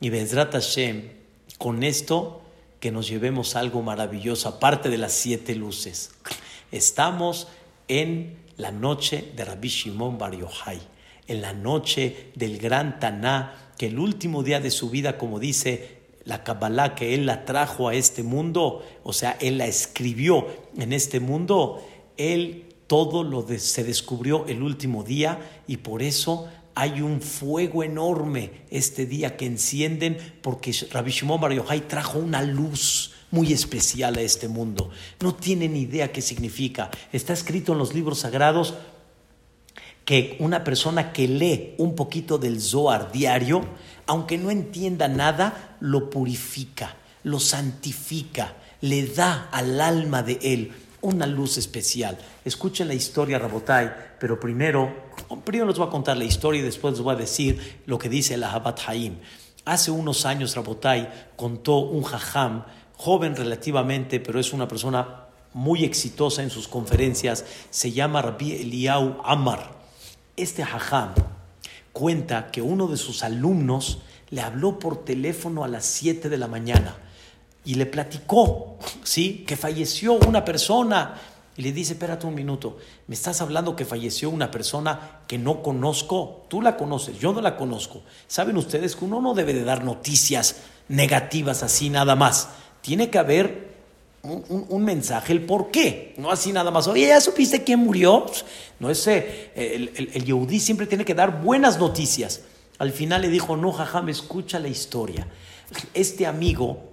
Y 0.00 0.08
Bezrat 0.08 0.52
Hashem, 0.52 1.10
con 1.58 1.82
esto 1.82 2.40
que 2.80 2.90
nos 2.90 3.06
llevemos 3.06 3.54
algo 3.54 3.82
maravilloso, 3.82 4.48
aparte 4.48 4.88
de 4.88 4.96
las 4.96 5.12
siete 5.12 5.54
luces. 5.54 6.12
Estamos 6.72 7.48
en 7.86 8.38
la 8.56 8.72
noche 8.72 9.30
de 9.36 9.44
Rabbi 9.44 9.68
Shimon 9.68 10.16
Bar 10.16 10.34
Yochai, 10.34 10.80
en 11.30 11.42
la 11.42 11.52
noche 11.52 12.32
del 12.34 12.58
gran 12.58 12.98
Taná 12.98 13.72
que 13.78 13.86
el 13.86 13.98
último 13.98 14.42
día 14.42 14.60
de 14.60 14.70
su 14.70 14.90
vida, 14.90 15.16
como 15.16 15.38
dice 15.38 16.00
la 16.24 16.44
Kabbalah, 16.44 16.94
que 16.94 17.14
él 17.14 17.24
la 17.24 17.44
trajo 17.44 17.88
a 17.88 17.94
este 17.94 18.22
mundo, 18.22 18.84
o 19.04 19.12
sea, 19.12 19.38
él 19.40 19.56
la 19.56 19.66
escribió 19.66 20.46
en 20.76 20.92
este 20.92 21.18
mundo, 21.18 21.82
él 22.16 22.66
todo 22.86 23.22
lo 23.22 23.46
se 23.56 23.84
descubrió 23.84 24.44
el 24.46 24.62
último 24.62 25.04
día 25.04 25.62
y 25.66 25.78
por 25.78 26.02
eso 26.02 26.48
hay 26.74 27.00
un 27.00 27.20
fuego 27.22 27.82
enorme 27.82 28.50
este 28.70 29.06
día 29.06 29.36
que 29.36 29.46
encienden 29.46 30.18
porque 30.42 30.74
Rabbi 30.90 31.10
Shimon 31.10 31.40
Bar 31.40 31.52
Yochai 31.52 31.86
trajo 31.86 32.18
una 32.18 32.42
luz 32.42 33.12
muy 33.30 33.52
especial 33.52 34.16
a 34.16 34.22
este 34.22 34.48
mundo. 34.48 34.90
No 35.20 35.34
tienen 35.34 35.76
idea 35.76 36.12
qué 36.12 36.20
significa. 36.20 36.90
Está 37.12 37.32
escrito 37.32 37.72
en 37.72 37.78
los 37.78 37.94
libros 37.94 38.18
sagrados 38.18 38.74
que 40.04 40.36
una 40.40 40.64
persona 40.64 41.12
que 41.12 41.28
lee 41.28 41.74
un 41.78 41.94
poquito 41.94 42.38
del 42.38 42.60
Zohar 42.60 43.12
diario, 43.12 43.62
aunque 44.06 44.38
no 44.38 44.50
entienda 44.50 45.08
nada, 45.08 45.76
lo 45.80 46.10
purifica, 46.10 46.96
lo 47.22 47.38
santifica, 47.38 48.54
le 48.80 49.06
da 49.06 49.48
al 49.52 49.80
alma 49.80 50.22
de 50.22 50.38
él 50.42 50.72
una 51.02 51.26
luz 51.26 51.56
especial. 51.56 52.18
Escuchen 52.44 52.88
la 52.88 52.94
historia, 52.94 53.38
Rabotai, 53.38 53.92
pero 54.18 54.38
primero, 54.38 54.92
primero 55.44 55.66
les 55.66 55.78
voy 55.78 55.86
a 55.86 55.90
contar 55.90 56.16
la 56.16 56.24
historia 56.24 56.60
y 56.60 56.64
después 56.64 56.94
les 56.94 57.02
voy 57.02 57.14
a 57.14 57.18
decir 57.18 57.80
lo 57.86 57.98
que 57.98 58.08
dice 58.08 58.34
el 58.34 58.44
Ahabat 58.44 58.80
Haim. 58.86 59.16
Hace 59.64 59.90
unos 59.90 60.26
años, 60.26 60.56
Rabotai 60.56 61.08
contó 61.36 61.78
un 61.78 62.02
jajam, 62.02 62.64
joven 62.96 63.36
relativamente, 63.36 64.20
pero 64.20 64.40
es 64.40 64.52
una 64.52 64.68
persona 64.68 65.26
muy 65.52 65.84
exitosa 65.84 66.42
en 66.42 66.50
sus 66.50 66.68
conferencias, 66.68 67.44
se 67.70 67.92
llama 67.92 68.22
Rabbi 68.22 68.52
Eliau 68.52 69.20
Amar. 69.24 69.79
Este 70.36 70.62
hajam 70.62 71.14
cuenta 71.92 72.50
que 72.50 72.62
uno 72.62 72.86
de 72.86 72.96
sus 72.96 73.22
alumnos 73.22 73.98
le 74.30 74.40
habló 74.40 74.78
por 74.78 75.04
teléfono 75.04 75.64
a 75.64 75.68
las 75.68 75.84
7 75.84 76.28
de 76.28 76.38
la 76.38 76.46
mañana 76.46 76.96
y 77.64 77.74
le 77.74 77.86
platicó, 77.86 78.78
¿sí? 79.02 79.44
Que 79.46 79.56
falleció 79.56 80.14
una 80.14 80.44
persona. 80.44 81.14
Y 81.56 81.62
le 81.62 81.72
dice, 81.72 81.92
espérate 81.92 82.26
un 82.26 82.34
minuto, 82.34 82.78
me 83.06 83.14
estás 83.14 83.40
hablando 83.42 83.76
que 83.76 83.84
falleció 83.84 84.30
una 84.30 84.50
persona 84.50 85.20
que 85.26 85.36
no 85.36 85.62
conozco. 85.62 86.46
Tú 86.48 86.62
la 86.62 86.76
conoces, 86.76 87.18
yo 87.18 87.32
no 87.32 87.40
la 87.42 87.56
conozco. 87.56 88.02
Saben 88.28 88.56
ustedes 88.56 88.96
que 88.96 89.04
uno 89.04 89.20
no 89.20 89.34
debe 89.34 89.52
de 89.52 89.64
dar 89.64 89.84
noticias 89.84 90.56
negativas 90.88 91.62
así 91.62 91.90
nada 91.90 92.16
más. 92.16 92.48
Tiene 92.80 93.10
que 93.10 93.18
haber 93.18 93.69
un, 94.22 94.84
mensaje, 94.84 95.32
el 95.32 95.46
por 95.46 95.70
qué, 95.70 96.14
no 96.18 96.30
así 96.30 96.52
nada 96.52 96.70
más. 96.70 96.86
Oye, 96.88 97.06
¿ya 97.08 97.20
supiste 97.20 97.64
quién 97.64 97.80
murió? 97.80 98.26
No 98.78 98.90
es, 98.90 99.06
el, 99.06 99.48
el, 99.54 100.10
el 100.12 100.60
siempre 100.60 100.86
tiene 100.86 101.04
que 101.04 101.14
dar 101.14 101.42
buenas 101.42 101.78
noticias. 101.78 102.42
Al 102.78 102.92
final 102.92 103.22
le 103.22 103.28
dijo, 103.28 103.56
no, 103.56 103.72
jajam, 103.72 104.08
escucha 104.08 104.58
la 104.58 104.68
historia. 104.68 105.26
Este 105.94 106.26
amigo, 106.26 106.90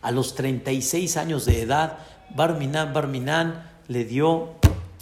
a 0.00 0.10
los 0.10 0.34
36 0.34 1.16
años 1.16 1.44
de 1.44 1.62
edad, 1.62 1.98
Barminan, 2.34 2.92
Barminan, 2.94 3.70
le 3.88 4.04
dio 4.04 4.54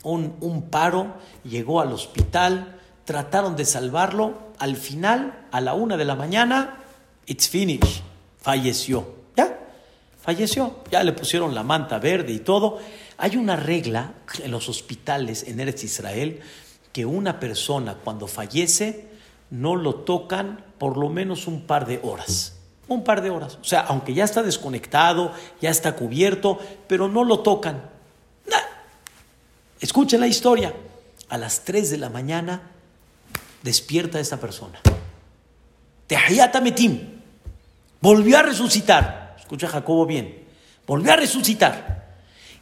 un, 0.02 0.34
un 0.40 0.62
paro, 0.62 1.14
llegó 1.44 1.80
al 1.80 1.92
hospital, 1.92 2.80
trataron 3.04 3.54
de 3.54 3.64
salvarlo. 3.64 4.48
Al 4.58 4.76
final, 4.76 5.46
a 5.52 5.60
la 5.60 5.74
una 5.74 5.96
de 5.96 6.04
la 6.04 6.16
mañana, 6.16 6.78
it's 7.26 7.48
finished, 7.48 8.02
falleció 8.38 9.18
falleció. 10.28 10.74
Ya 10.90 11.02
le 11.04 11.14
pusieron 11.14 11.54
la 11.54 11.62
manta 11.62 11.98
verde 11.98 12.34
y 12.34 12.40
todo. 12.40 12.78
Hay 13.16 13.38
una 13.38 13.56
regla 13.56 14.12
en 14.44 14.50
los 14.50 14.68
hospitales 14.68 15.44
en 15.44 15.58
Eretz 15.58 15.84
Israel 15.84 16.40
que 16.92 17.06
una 17.06 17.40
persona 17.40 17.94
cuando 17.94 18.26
fallece 18.26 19.08
no 19.48 19.74
lo 19.74 19.94
tocan 19.94 20.66
por 20.76 20.98
lo 20.98 21.08
menos 21.08 21.46
un 21.46 21.62
par 21.62 21.86
de 21.86 21.98
horas. 22.02 22.58
Un 22.88 23.04
par 23.04 23.22
de 23.22 23.30
horas. 23.30 23.56
O 23.62 23.64
sea, 23.64 23.80
aunque 23.80 24.12
ya 24.12 24.24
está 24.24 24.42
desconectado, 24.42 25.32
ya 25.62 25.70
está 25.70 25.96
cubierto, 25.96 26.58
pero 26.86 27.08
no 27.08 27.24
lo 27.24 27.40
tocan. 27.40 27.88
Escuchen 29.80 30.20
la 30.20 30.26
historia. 30.26 30.74
A 31.30 31.38
las 31.38 31.64
3 31.64 31.88
de 31.88 31.96
la 31.96 32.10
mañana 32.10 32.70
despierta 33.62 34.20
esta 34.20 34.36
persona. 34.36 34.78
Tehayatametim. 36.06 37.00
Volvió 38.02 38.36
a 38.36 38.42
resucitar. 38.42 39.17
Escucha 39.48 39.68
Jacobo 39.68 40.04
bien. 40.04 40.44
Volvió 40.86 41.10
a 41.10 41.16
resucitar. 41.16 42.06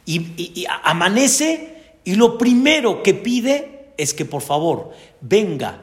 Y, 0.05 0.65
amanece 0.83 1.97
y 2.05 2.15
lo 2.15 2.37
primero 2.37 3.03
que 3.03 3.13
pide 3.13 3.91
es 3.97 4.13
que 4.13 4.23
por 4.23 4.41
favor 4.41 4.91
venga 5.19 5.81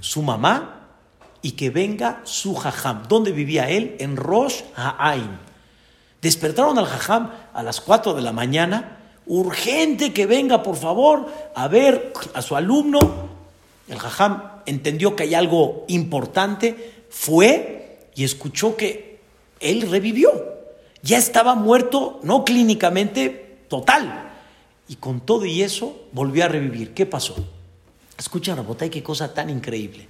su 0.00 0.22
mamá 0.22 0.88
y 1.42 1.50
que 1.50 1.68
venga 1.68 2.22
su 2.24 2.54
jajam. 2.54 3.02
¿Dónde 3.08 3.32
vivía 3.32 3.68
él? 3.68 3.96
En 3.98 4.16
Rosh 4.16 4.62
Ha'ain. 4.74 5.38
Despertaron 6.22 6.78
al 6.78 6.86
jajam 6.86 7.30
a 7.52 7.62
las 7.62 7.82
4 7.82 8.14
de 8.14 8.22
la 8.22 8.32
mañana. 8.32 9.00
Urgente 9.26 10.14
que 10.14 10.24
venga, 10.24 10.62
por 10.62 10.76
favor, 10.76 11.30
a 11.54 11.68
ver 11.68 12.14
a 12.32 12.40
su 12.40 12.56
alumno. 12.56 13.00
El 13.86 13.98
jajam 13.98 14.44
entendió 14.64 15.14
que 15.14 15.24
hay 15.24 15.34
algo 15.34 15.84
importante, 15.88 17.04
fue 17.10 18.08
y 18.14 18.24
escuchó 18.24 18.76
que 18.76 19.07
él 19.60 19.90
revivió. 19.90 20.58
Ya 21.02 21.18
estaba 21.18 21.54
muerto, 21.54 22.20
no 22.22 22.44
clínicamente, 22.44 23.58
total. 23.68 24.32
Y 24.88 24.96
con 24.96 25.20
todo 25.20 25.44
y 25.44 25.62
eso 25.62 26.08
volvió 26.12 26.44
a 26.44 26.48
revivir. 26.48 26.94
¿Qué 26.94 27.06
pasó? 27.06 27.36
Escucha, 28.16 28.54
Rabotay, 28.54 28.90
qué 28.90 29.02
cosa 29.02 29.32
tan 29.32 29.48
increíble. 29.48 30.08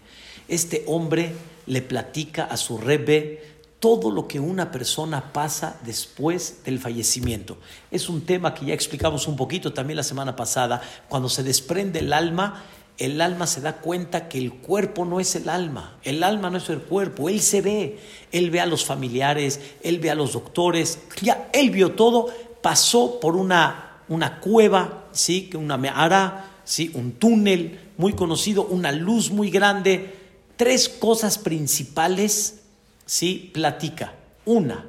Este 0.49 0.85
hombre 0.87 1.35
le 1.67 1.83
platica 1.83 2.45
a 2.45 2.57
su 2.57 2.79
rebe 2.79 3.43
todo 3.81 4.11
lo 4.11 4.27
que 4.27 4.41
una 4.41 4.73
persona 4.73 5.33
pasa 5.33 5.79
después 5.85 6.65
del 6.65 6.79
fallecimiento. 6.79 7.59
Es 7.91 8.09
un 8.09 8.23
tema 8.23 8.55
que 8.55 8.67
ya 8.67 8.75
explicamos 8.75 9.29
un 9.29 9.37
poquito 9.37 9.73
también 9.73 9.99
la 9.99 10.03
semana 10.03 10.35
pasada. 10.35 10.81
Cuando 11.09 11.29
se 11.29 11.43
desprende 11.43 12.01
el 12.01 12.13
alma, 12.13 12.65
el 12.99 13.21
alma 13.21 13.47
se 13.47 13.61
da 13.61 13.77
cuenta 13.77 14.29
que 14.29 14.39
el 14.39 14.53
cuerpo 14.55 15.05
no 15.05 15.21
es 15.21 15.37
el 15.37 15.49
alma, 15.49 15.97
el 16.03 16.25
alma 16.25 16.51
no 16.51 16.59
es 16.59 16.69
el 16.69 16.81
cuerpo, 16.81 17.29
él 17.29 17.41
se 17.41 17.61
ve, 17.61 17.99
él 18.33 18.51
ve 18.51 18.61
a 18.61 18.67
los 18.67 18.85
familiares, 18.85 19.61
él 19.83 20.01
ve 20.01 20.11
a 20.11 20.17
los 20.17 20.33
doctores, 20.33 20.99
ya 21.23 21.49
él 21.53 21.71
vio 21.71 21.93
todo, 21.93 22.27
pasó 22.61 23.21
por 23.21 23.37
una, 23.37 24.03
una 24.09 24.41
cueva, 24.41 25.07
¿sí? 25.13 25.49
una 25.55 25.77
meara, 25.77 26.51
¿sí? 26.65 26.91
un 26.95 27.13
túnel 27.13 27.79
muy 27.97 28.15
conocido, 28.15 28.65
una 28.65 28.91
luz 28.91 29.31
muy 29.31 29.51
grande, 29.51 30.15
tres 30.57 30.89
cosas 30.89 31.39
principales, 31.39 32.63
¿sí? 33.07 33.51
platica. 33.55 34.15
Una, 34.45 34.87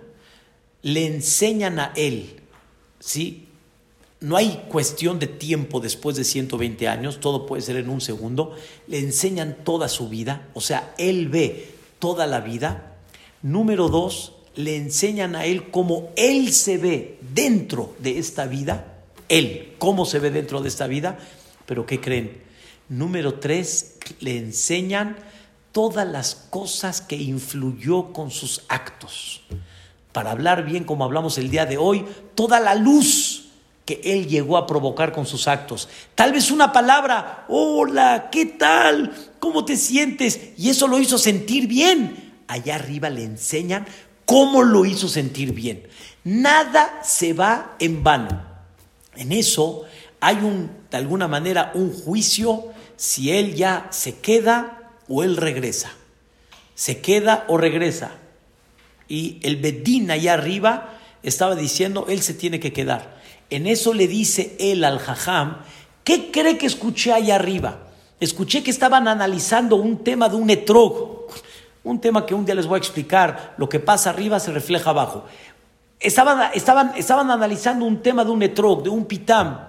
le 0.81 1.05
enseñan 1.05 1.79
a 1.79 1.93
él, 1.95 2.39
¿sí? 2.99 3.48
No 4.21 4.35
hay 4.35 4.65
cuestión 4.67 5.17
de 5.17 5.27
tiempo 5.27 5.79
después 5.79 6.17
de 6.17 6.25
120 6.25 6.89
años, 6.89 7.21
todo 7.21 7.45
puede 7.45 7.61
ser 7.61 7.77
en 7.77 7.89
un 7.89 8.01
segundo. 8.01 8.53
Le 8.87 8.99
enseñan 8.99 9.57
toda 9.63 9.87
su 9.87 10.09
vida, 10.09 10.49
o 10.53 10.59
sea, 10.59 10.93
él 10.97 11.29
ve 11.29 11.71
toda 11.99 12.27
la 12.27 12.41
vida. 12.41 12.97
Número 13.41 13.87
dos, 13.87 14.33
le 14.55 14.75
enseñan 14.75 15.37
a 15.37 15.45
él 15.45 15.71
cómo 15.71 16.09
él 16.17 16.51
se 16.51 16.77
ve 16.77 17.17
dentro 17.33 17.95
de 17.99 18.19
esta 18.19 18.45
vida, 18.45 19.03
él, 19.29 19.75
cómo 19.77 20.05
se 20.05 20.19
ve 20.19 20.31
dentro 20.31 20.59
de 20.61 20.67
esta 20.67 20.87
vida. 20.87 21.17
Pero 21.65 21.85
¿qué 21.85 22.01
creen? 22.01 22.41
Número 22.89 23.35
tres, 23.35 23.95
le 24.19 24.37
enseñan 24.37 25.15
todas 25.71 26.05
las 26.05 26.35
cosas 26.35 26.99
que 26.99 27.15
influyó 27.15 28.11
con 28.11 28.31
sus 28.31 28.63
actos. 28.67 29.43
Para 30.11 30.31
hablar 30.31 30.65
bien 30.65 30.83
como 30.83 31.05
hablamos 31.05 31.37
el 31.37 31.49
día 31.49 31.65
de 31.65 31.77
hoy, 31.77 32.03
toda 32.35 32.59
la 32.59 32.75
luz 32.75 33.38
que 33.89 34.01
él 34.03 34.27
llegó 34.27 34.55
a 34.55 34.67
provocar 34.67 35.11
con 35.11 35.25
sus 35.25 35.47
actos. 35.47 35.89
Tal 36.13 36.31
vez 36.31 36.51
una 36.51 36.71
palabra, 36.71 37.45
hola, 37.49 38.29
¿qué 38.31 38.45
tal? 38.45 39.11
¿Cómo 39.39 39.65
te 39.65 39.77
sientes? 39.77 40.51
Y 40.57 40.69
eso 40.69 40.87
lo 40.87 40.99
hizo 40.99 41.17
sentir 41.17 41.65
bien. 41.65 42.43
Allá 42.47 42.75
arriba 42.75 43.09
le 43.09 43.23
enseñan 43.23 43.87
cómo 44.25 44.61
lo 44.61 44.85
hizo 44.85 45.07
sentir 45.07 45.53
bien. 45.53 45.87
Nada 46.23 46.99
se 47.03 47.33
va 47.33 47.77
en 47.79 48.03
vano. 48.03 48.43
En 49.15 49.31
eso 49.31 49.85
hay 50.19 50.35
un, 50.35 50.69
de 50.91 50.97
alguna 50.97 51.27
manera, 51.27 51.71
un 51.73 51.91
juicio 51.91 52.65
si 52.95 53.31
él 53.31 53.55
ya 53.55 53.87
se 53.89 54.19
queda 54.19 54.91
o 55.07 55.23
él 55.23 55.35
regresa. 55.35 55.93
Se 56.75 57.01
queda 57.01 57.43
o 57.47 57.57
regresa. 57.57 58.11
Y 59.07 59.39
el 59.41 59.57
Bedín 59.57 60.11
allá 60.11 60.35
arriba 60.35 60.99
estaba 61.23 61.55
diciendo, 61.55 62.05
él 62.07 62.21
se 62.21 62.35
tiene 62.35 62.59
que 62.59 62.71
quedar. 62.71 63.18
En 63.49 63.67
eso 63.67 63.93
le 63.93 64.07
dice 64.07 64.55
él 64.59 64.83
al 64.83 64.99
jajam, 64.99 65.57
¿qué 66.03 66.31
cree 66.31 66.57
que 66.57 66.67
escuché 66.67 67.13
allá 67.13 67.35
arriba? 67.35 67.79
Escuché 68.19 68.63
que 68.63 68.71
estaban 68.71 69.07
analizando 69.07 69.77
un 69.77 70.03
tema 70.03 70.29
de 70.29 70.35
un 70.35 70.49
etrog, 70.49 71.27
un 71.83 71.99
tema 71.99 72.25
que 72.25 72.35
un 72.35 72.45
día 72.45 72.55
les 72.55 72.67
voy 72.67 72.75
a 72.75 72.79
explicar, 72.79 73.55
lo 73.57 73.69
que 73.69 73.79
pasa 73.79 74.09
arriba 74.09 74.39
se 74.39 74.51
refleja 74.51 74.89
abajo. 74.89 75.25
Estaban, 75.99 76.51
estaban, 76.53 76.93
estaban 76.95 77.31
analizando 77.31 77.85
un 77.85 78.01
tema 78.01 78.23
de 78.23 78.31
un 78.31 78.43
etrog, 78.43 78.83
de 78.83 78.89
un 78.89 79.05
pitam. 79.05 79.59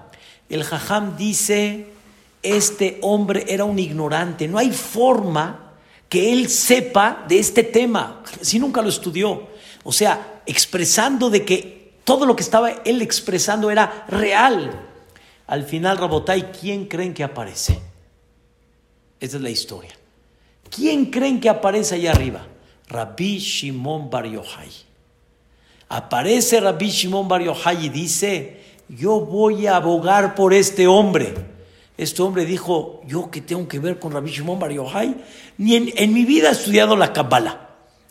El 0.49 0.65
jajam 0.65 1.17
dice, 1.17 1.87
este 2.43 2.99
hombre 3.03 3.45
era 3.49 3.65
un 3.65 3.79
ignorante, 3.79 4.49
no 4.49 4.59
hay 4.59 4.71
forma 4.71 5.71
que 6.09 6.33
él 6.33 6.49
sepa 6.49 7.25
de 7.29 7.39
este 7.39 7.63
tema, 7.63 8.23
si 8.41 8.59
nunca 8.59 8.83
lo 8.83 8.89
estudió. 8.89 9.49
O 9.85 9.93
sea, 9.93 10.43
expresando 10.45 11.31
de 11.31 11.45
que 11.45 11.80
todo 12.05 12.27
lo 12.27 12.37
que 12.37 12.43
estaba 12.43 12.71
él 12.71 13.03
expresando 13.03 13.71
era 13.71 14.05
real. 14.09 14.71
Al 15.47 15.65
final, 15.65 15.99
Rabotai, 15.99 16.53
¿quién 16.53 16.87
creen 16.87 17.15
que 17.15 17.25
aparece? 17.25 17.81
Esa 19.19 19.37
es 19.37 19.43
la 19.43 19.51
historia. 19.51 19.91
¿Quién 20.71 21.07
creen 21.07 21.41
que 21.41 21.49
aparece 21.49 21.97
allá 21.97 22.13
arriba? 22.13 22.47
Rabbi 22.89 23.39
Shimon 23.39 24.09
Bar 24.11 24.27
Yochai. 24.27 24.69
Aparece 25.89 26.61
Rabbi 26.61 26.89
Shimon 26.89 27.29
Bar 27.29 27.43
Yochai 27.43 27.87
y 27.87 27.89
dice, 27.89 28.61
yo 28.89 29.21
voy 29.21 29.67
a 29.67 29.77
abogar 29.77 30.35
por 30.35 30.55
este 30.55 30.87
hombre. 30.87 31.35
Este 31.97 32.23
hombre 32.23 32.47
dijo, 32.47 33.03
¿yo 33.07 33.31
qué 33.31 33.41
tengo 33.41 33.69
que 33.69 33.79
ver 33.79 33.99
con 33.99 34.13
Rabbi 34.13 34.31
Shimon 34.31 34.59
Bar 34.59 34.73
Yochai? 34.73 35.17
Ni 35.59 35.77
en, 35.77 36.15
mi 36.15 36.25
vida 36.25 36.49
he 36.49 36.53
estudiado 36.53 36.97
la 36.97 37.13
Kabbalah. 37.13 37.69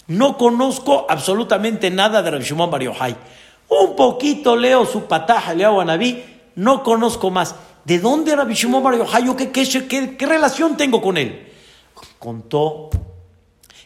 No 0.08 0.38
conozco 0.38 1.06
absolutamente 1.10 1.90
nada 1.90 2.22
de 2.22 2.32
Rabbi 2.32 2.44
Shimon 2.44 2.70
Bar 2.70 2.84
Yochai. 2.84 3.16
Un 3.70 3.96
poquito 3.96 4.56
leo 4.56 4.86
su 4.86 5.06
pataja, 5.06 5.54
leo 5.54 5.80
a 5.80 5.86
Naví, 5.86 6.24
no 6.56 6.84
conozco 6.84 7.30
más. 7.30 7.56
¿De 7.86 8.00
dónde 8.00 8.34
era 8.34 8.44
Bishimon 8.44 8.84
Bar 8.84 8.96
¿Qué, 9.38 9.52
qué, 9.52 10.18
qué, 10.18 10.26
relación 10.26 10.76
tengo 10.76 11.02
con 11.02 11.18
él? 11.18 11.48
Contó 12.18 12.90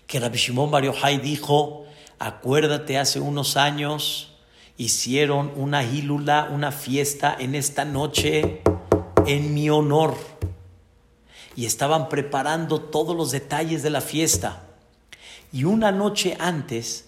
que 0.07 0.19
Rabbi 0.19 0.37
Shimon 0.37 0.71
Bar 0.71 0.83
dijo, 1.21 1.85
acuérdate, 2.19 2.97
hace 2.97 3.19
unos 3.19 3.57
años 3.57 4.33
hicieron 4.77 5.51
una 5.55 5.83
hílula, 5.83 6.49
una 6.51 6.71
fiesta 6.71 7.35
en 7.37 7.55
esta 7.55 7.85
noche 7.85 8.61
en 9.25 9.53
mi 9.53 9.69
honor. 9.69 10.15
Y 11.55 11.65
estaban 11.65 12.09
preparando 12.09 12.81
todos 12.81 13.15
los 13.15 13.31
detalles 13.31 13.83
de 13.83 13.89
la 13.89 14.01
fiesta. 14.01 14.63
Y 15.51 15.65
una 15.65 15.91
noche 15.91 16.35
antes 16.39 17.05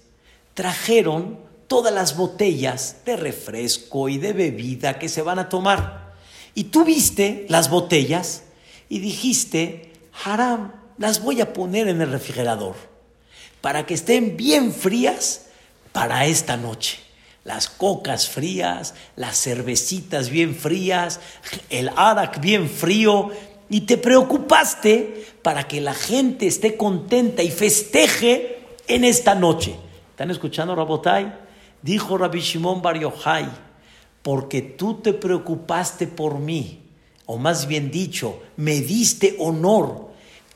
trajeron 0.54 1.40
todas 1.68 1.94
las 1.94 2.16
botellas 2.16 2.98
de 3.06 3.16
refresco 3.16 4.10
y 4.10 4.18
de 4.18 4.34
bebida 4.34 5.00
que 5.00 5.10
se 5.10 5.22
van 5.22 5.40
a 5.40 5.50
tomar. 5.50 6.14
Y 6.54 6.66
tú 6.66 6.86
viste 6.86 7.46
las 7.50 7.70
botellas 7.70 8.44
y 8.90 9.00
dijiste, 9.00 9.92
haram, 10.24 10.74
las 10.98 11.22
voy 11.22 11.42
a 11.42 11.54
poner 11.54 11.88
en 11.88 12.02
el 12.02 12.12
refrigerador 12.12 12.76
para 13.62 13.86
que 13.86 13.96
estén 13.96 14.38
bien 14.38 14.72
frías 14.72 15.48
para 15.92 16.26
esta 16.26 16.56
noche. 16.56 17.00
Las 17.44 17.70
cocas 17.70 18.28
frías, 18.28 18.96
las 19.16 19.38
cervecitas 19.38 20.30
bien 20.30 20.56
frías, 20.56 21.20
el 21.70 21.90
arak 21.96 22.40
bien 22.40 22.70
frío, 22.70 23.32
y 23.70 23.82
te 23.82 23.98
preocupaste 23.98 25.26
para 25.42 25.68
que 25.68 25.82
la 25.82 25.94
gente 25.94 26.48
esté 26.48 26.78
contenta 26.78 27.44
y 27.44 27.52
festeje 27.52 28.60
en 28.88 29.04
esta 29.04 29.36
noche. 29.36 29.76
¿Están 30.12 30.32
escuchando, 30.32 30.76
Rabotai? 30.76 31.45
Dijo 31.86 32.18
Rabbi 32.18 32.40
Shimon 32.40 32.82
Bar 32.82 32.98
Yochai, 32.98 33.48
porque 34.24 34.64
tú 34.64 34.96
te 34.96 35.14
preocupaste 35.14 36.08
por 36.08 36.40
mí, 36.40 36.82
o 37.28 37.38
más 37.38 37.68
bien 37.68 37.92
dicho, 37.92 38.42
me 38.58 38.82
diste 38.82 39.36
honor. 39.38 40.10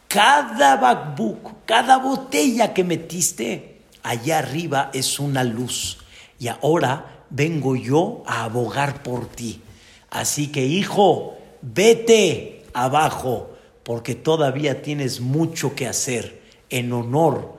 Cada 0.08 0.78
bakbuk, 0.78 1.66
cada 1.66 2.00
botella 2.00 2.74
que 2.74 2.84
metiste, 2.84 3.82
allá 4.02 4.40
arriba 4.40 4.90
es 4.92 5.20
una 5.20 5.44
luz. 5.44 6.00
Y 6.40 6.48
ahora 6.48 7.26
vengo 7.30 7.76
yo 7.76 8.24
a 8.26 8.46
abogar 8.46 9.04
por 9.04 9.28
ti. 9.28 9.62
Así 10.10 10.48
que, 10.48 10.66
hijo, 10.66 11.38
vete 11.62 12.64
abajo, 12.74 13.52
porque 13.84 14.16
todavía 14.16 14.82
tienes 14.82 15.22
mucho 15.22 15.76
que 15.76 15.86
hacer 15.86 16.42
en 16.72 16.92
honor 16.92 17.59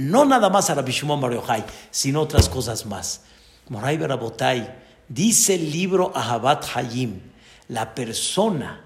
no 0.00 0.24
nada 0.24 0.48
más 0.48 0.70
a 0.70 0.74
Rabbi 0.74 0.92
Shimon 0.92 1.20
Bar 1.20 1.66
sino 1.90 2.22
otras 2.22 2.48
cosas 2.48 2.86
más. 2.86 3.22
Moray 3.68 3.98
Barabotay 3.98 4.66
dice 5.08 5.56
el 5.56 5.70
libro 5.70 6.10
Ahabat 6.14 6.64
Hayim, 6.74 7.20
la 7.68 7.94
persona 7.94 8.80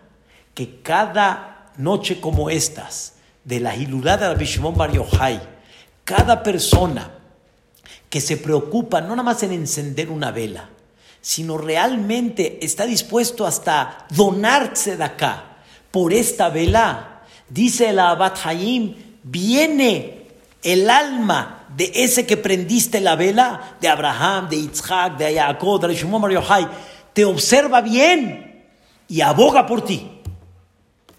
que 0.55 0.81
cada 0.83 1.71
noche 1.77 2.21
como 2.21 2.51
estas, 2.51 3.15
de 3.45 3.61
la 3.61 3.77
Hilulá 3.77 4.17
de 4.17 4.29
Rabbi 4.29 4.45
Shimon 4.45 4.75
Bar 4.75 4.91
cada 6.05 6.43
persona 6.43 7.13
que 8.11 8.21
se 8.21 8.37
preocupa 8.37 9.01
no 9.01 9.11
nada 9.11 9.23
más 9.23 9.43
en 9.45 9.53
encender 9.53 10.11
una 10.11 10.33
vela, 10.33 10.69
sino 11.21 11.59
realmente 11.59 12.59
está 12.65 12.87
dispuesto 12.87 13.47
hasta 13.47 14.07
donarse 14.11 14.97
de 14.97 15.05
acá 15.05 15.45
por 15.93 16.13
esta 16.13 16.49
vela, 16.49 17.23
dice 17.49 17.91
el 17.91 18.01
Ahabat 18.01 18.45
Hayim, 18.45 18.97
viene 19.23 20.24
el 20.65 20.91
alma 20.91 21.67
de 21.77 21.93
ese 21.95 22.27
que 22.27 22.37
prendiste 22.37 23.01
la 23.01 23.15
vela, 23.15 23.77
de 23.81 23.89
Abraham, 23.89 24.49
de 24.49 24.57
Isaac, 24.57 25.19
de 25.19 25.35
Jacob, 25.35 25.87
de 25.87 25.95
Shimon 25.95 26.31
Yochai, 26.31 26.67
te 27.13 27.25
observa 27.25 27.83
bien 27.83 28.65
y 29.07 29.21
aboga 29.21 29.67
por 29.67 29.85
ti. 29.85 30.11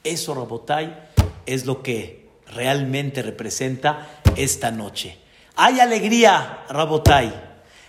Eso, 0.04 0.34
Rabotai, 0.34 1.10
es 1.46 1.66
lo 1.66 1.82
que 1.82 2.28
realmente 2.54 3.22
representa 3.22 4.22
esta 4.36 4.72
noche. 4.72 5.18
Hay 5.56 5.80
alegría, 5.80 6.64
Rabotai, 6.70 7.34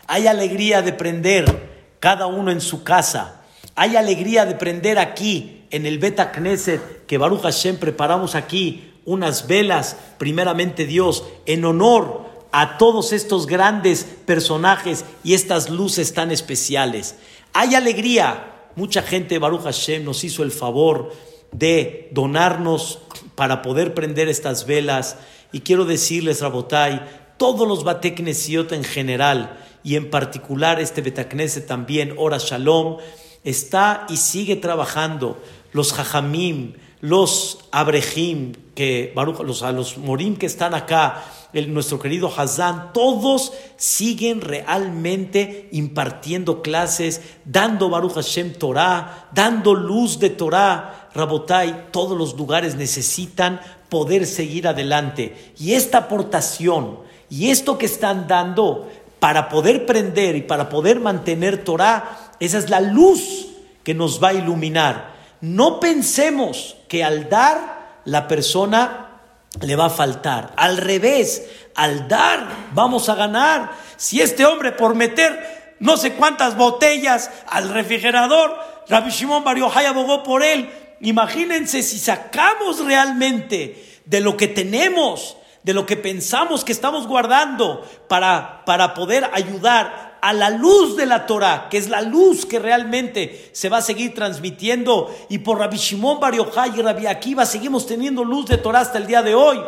hay 0.07 0.26
alegría 0.26 0.82
de 0.82 0.92
prender 0.92 1.96
cada 1.98 2.26
uno 2.26 2.52
en 2.52 2.61
su 2.61 2.84
casa 2.84 3.42
Hay 3.74 3.96
alegría 3.96 4.46
de 4.46 4.54
prender 4.54 4.98
aquí, 4.98 5.66
en 5.70 5.84
el 5.84 5.98
Beta 5.98 6.32
Knesset, 6.32 7.04
que 7.07 7.18
Baruch 7.18 7.42
Hashem 7.42 7.76
preparamos 7.76 8.34
aquí 8.34 8.86
unas 9.07 9.46
velas, 9.46 9.96
primeramente 10.18 10.84
Dios, 10.84 11.24
en 11.46 11.64
honor 11.64 12.26
a 12.52 12.76
todos 12.76 13.12
estos 13.12 13.46
grandes 13.46 14.04
personajes 14.26 15.04
y 15.24 15.34
estas 15.34 15.70
luces 15.70 16.12
tan 16.12 16.30
especiales. 16.30 17.16
Hay 17.54 17.74
alegría. 17.74 18.52
Mucha 18.74 19.00
gente, 19.00 19.38
Baruch 19.38 19.62
Hashem, 19.62 20.04
nos 20.04 20.22
hizo 20.24 20.42
el 20.42 20.50
favor 20.52 21.12
de 21.52 22.11
donarnos 22.12 22.98
para 23.34 23.62
poder 23.62 23.94
prender 23.94 24.28
estas 24.28 24.66
velas. 24.66 25.16
Y 25.52 25.61
quiero 25.61 25.86
decirles, 25.86 26.42
Rabotai, 26.42 27.00
todos 27.38 27.66
los 27.66 27.84
Bateknesiot 27.84 28.72
en 28.72 28.84
general, 28.84 29.59
y 29.86 29.94
en 29.94 30.11
particular 30.11 30.80
este 30.80 31.00
Betakneset 31.00 31.68
también, 31.68 32.14
Ora 32.16 32.38
Shalom, 32.38 32.96
está 33.44 34.04
y 34.09 34.16
sigue 34.16 34.57
trabajando. 34.57 35.40
Los 35.72 35.92
Jajamim, 35.92 36.74
los 37.01 37.59
Abrejim, 37.70 38.53
que, 38.74 39.12
los, 39.14 39.61
los 39.62 39.99
Morim 39.99 40.36
que 40.36 40.47
están 40.47 40.74
acá, 40.74 41.24
el, 41.53 41.72
nuestro 41.72 41.99
querido 41.99 42.32
Hazán, 42.34 42.92
todos 42.92 43.53
siguen 43.76 44.40
realmente 44.40 45.68
impartiendo 45.72 46.62
clases, 46.62 47.22
dando 47.44 47.88
Baruch 47.88 48.14
Hashem 48.14 48.55
Torah, 48.55 49.28
dando 49.32 49.74
luz 49.74 50.18
de 50.18 50.30
Torah. 50.30 51.11
Rabotai, 51.14 51.90
todos 51.92 52.16
los 52.16 52.36
lugares 52.36 52.74
necesitan 52.74 53.61
poder 53.88 54.26
seguir 54.26 54.68
adelante. 54.68 55.53
Y 55.59 55.72
esta 55.72 55.99
aportación 55.99 56.99
y 57.30 57.49
esto 57.49 57.78
que 57.78 57.86
están 57.86 58.28
dando 58.28 58.88
para 59.18 59.49
poder 59.49 59.86
prender 59.86 60.36
y 60.36 60.42
para 60.42 60.68
poder 60.68 61.01
mantener 61.01 61.64
Torah, 61.64 62.34
esa 62.38 62.59
es 62.59 62.68
la 62.68 62.80
luz 62.80 63.49
que 63.82 63.94
nos 63.94 64.22
va 64.22 64.28
a 64.28 64.34
iluminar. 64.34 65.15
No 65.41 65.80
pensemos 65.80 66.76
que 66.89 67.05
al 67.05 67.28
dar 67.28 68.01
la 68.05 68.28
persona 68.28 69.20
le 69.61 69.76
va 69.76 69.87
a 69.87 69.91
faltar. 69.91 70.53
Al 70.57 70.76
revés, 70.76 71.47
al 71.74 72.09
dar 72.09 72.47
vamos 72.72 73.09
a 73.09 73.14
ganar. 73.14 73.72
Si 73.97 74.20
este 74.20 74.45
hombre 74.45 74.72
por 74.72 74.95
meter 74.95 75.74
no 75.78 75.97
sé 75.97 76.14
cuántas 76.14 76.57
botellas 76.57 77.30
al 77.49 77.68
refrigerador, 77.68 78.57
Rabbi 78.89 79.11
Shimon 79.11 79.45
Bar 79.45 79.59
abogó 79.87 80.22
por 80.22 80.43
él. 80.43 80.70
Imagínense 81.01 81.82
si 81.82 81.99
sacamos 81.99 82.84
realmente 82.84 84.01
de 84.07 84.20
lo 84.20 84.37
que 84.37 84.49
tenemos, 84.49 85.37
de 85.62 85.74
lo 85.74 85.84
que 85.84 85.97
pensamos 85.97 86.64
que 86.64 86.72
estamos 86.72 87.07
guardando 87.07 87.87
para, 88.09 88.64
para 88.64 88.95
poder 88.95 89.28
ayudar 89.32 90.05
a 90.26 90.32
la 90.32 90.50
luz 90.50 90.96
de 90.96 91.06
la 91.06 91.24
Torah, 91.24 91.68
que 91.70 91.78
es 91.78 91.88
la 91.88 92.02
luz 92.02 92.46
que 92.46 92.58
realmente 92.58 93.48
se 93.52 93.68
va 93.68 93.76
a 93.76 93.80
seguir 93.80 94.12
transmitiendo. 94.12 95.14
Y 95.28 95.38
por 95.38 95.60
Rabbi 95.60 95.76
Shimon 95.76 96.18
Bar 96.18 96.34
y 96.34 96.82
Rabbi 96.82 97.06
Akiva 97.06 97.46
seguimos 97.46 97.86
teniendo 97.86 98.24
luz 98.24 98.46
de 98.46 98.58
Torah 98.58 98.80
hasta 98.80 98.98
el 98.98 99.06
día 99.06 99.22
de 99.22 99.36
hoy. 99.36 99.62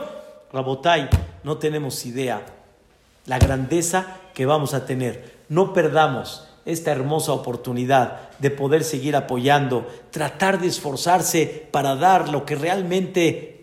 Rabotai, 0.53 1.11
no 1.45 1.59
tenemos 1.59 2.05
idea 2.05 2.45
la 3.27 3.39
grandeza 3.39 4.17
que 4.35 4.47
vamos 4.47 4.75
a 4.75 4.85
tener. 4.85 5.39
No 5.49 5.73
perdamos 5.73 6.49
esta 6.65 6.91
hermosa 6.91 7.31
oportunidad 7.31 8.29
de 8.41 8.51
poder 8.51 8.83
seguir 8.83 9.15
apoyando, 9.15 9.87
tratar 10.11 10.59
de 10.61 10.67
esforzarse 10.67 11.69
para 11.71 11.95
dar 11.95 12.31
lo 12.31 12.45
que 12.45 12.57
realmente 12.57 13.58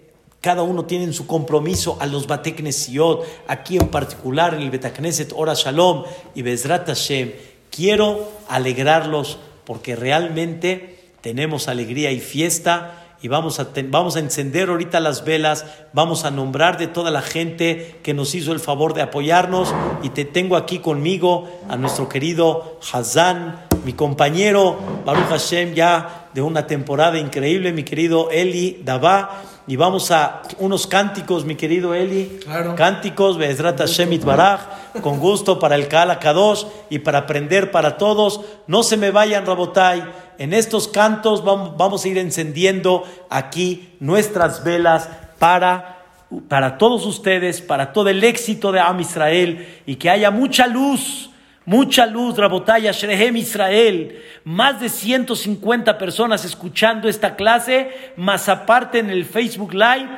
cada 0.46 0.62
uno 0.62 0.86
tiene 0.86 1.06
en 1.06 1.14
su 1.14 1.26
compromiso 1.26 1.98
a 2.00 2.06
los 2.06 2.28
Bateknesiot, 2.28 3.26
aquí 3.48 3.78
en 3.78 3.88
particular 3.88 4.54
en 4.54 4.62
el 4.62 4.70
Betakneset 4.70 5.34
Ora 5.36 5.56
Shalom 5.56 6.04
y 6.36 6.44
Bezrat 6.44 6.86
Hashem. 6.86 7.32
Quiero 7.72 8.30
alegrarlos 8.48 9.40
porque 9.66 9.96
realmente 9.96 11.00
tenemos 11.22 11.68
alegría 11.68 12.12
y 12.12 12.20
fiesta 12.20 13.08
y 13.24 13.28
vamos 13.28 13.60
a, 13.60 13.70
vamos 13.86 14.18
a 14.18 14.20
encender 14.20 14.70
ahorita 14.70 15.00
las 15.00 15.26
velas, 15.26 15.66
vamos 15.94 16.26
a 16.26 16.30
nombrar 16.30 16.78
de 16.78 16.86
toda 16.86 17.10
la 17.10 17.24
gente 17.24 17.96
que 18.04 18.14
nos 18.14 18.36
hizo 18.36 18.52
el 18.52 18.60
favor 18.60 18.94
de 18.94 19.02
apoyarnos 19.02 19.74
y 20.04 20.10
te 20.10 20.26
tengo 20.26 20.58
aquí 20.58 20.78
conmigo 20.78 21.50
a 21.68 21.76
nuestro 21.76 22.08
querido 22.08 22.80
Hazán, 22.94 23.66
mi 23.84 23.94
compañero 23.94 24.78
Baruch 25.06 25.26
Hashem 25.26 25.74
ya 25.74 26.30
de 26.36 26.44
una 26.44 26.68
temporada 26.68 27.18
increíble, 27.18 27.74
mi 27.74 27.82
querido 27.82 28.30
Eli 28.30 28.80
Dabá 28.86 29.42
y 29.68 29.76
vamos 29.78 30.12
a 30.12 30.44
unos 30.60 30.86
cánticos, 30.86 31.44
mi 31.44 31.56
querido 31.56 31.96
Eli. 31.96 32.40
Claro. 32.44 32.76
Cánticos, 32.76 33.38
Bezrat 33.38 33.82
Shemit 33.88 34.24
Baraj, 34.24 34.62
con 35.02 35.20
gusto 35.20 35.58
para 35.58 35.76
el 35.76 35.88
Kala 35.88 36.20
Kadosh 36.20 36.66
y 36.90 37.00
para 37.00 37.20
aprender 37.20 37.72
para 37.72 37.98
todos. 37.98 38.42
No 38.68 38.84
se 38.84 38.96
me 38.98 39.12
vayan, 39.12 39.46
Rabotai. 39.46 40.04
En 40.38 40.54
estos 40.54 40.88
cantos 40.88 41.44
vamos, 41.44 42.06
a 42.06 42.08
ir 42.08 42.18
encendiendo 42.18 43.04
aquí 43.30 43.96
nuestras 44.00 44.64
velas 44.64 45.10
para, 45.40 46.04
para 46.48 46.78
todos 46.78 47.06
ustedes, 47.06 47.62
para 47.62 47.92
todo 47.94 48.10
el 48.10 48.24
éxito 48.24 48.72
de 48.72 48.82
Am 48.82 49.00
Israel 49.00 49.82
y 49.86 49.96
que 49.96 50.10
haya 50.10 50.30
mucha 50.30 50.68
luz 50.68 51.32
Mucha 51.66 52.06
luz, 52.06 52.38
Rabotaya, 52.38 52.92
Shrehem 52.92 53.38
Israel. 53.38 54.22
Más 54.44 54.80
de 54.80 54.90
150 54.90 55.98
personas 55.98 56.46
escuchando 56.46 57.10
esta 57.10 57.36
clase, 57.36 58.14
más 58.18 58.48
aparte 58.50 59.00
en 59.00 59.10
el 59.10 59.26
Facebook 59.26 59.74
Live. 59.74 60.10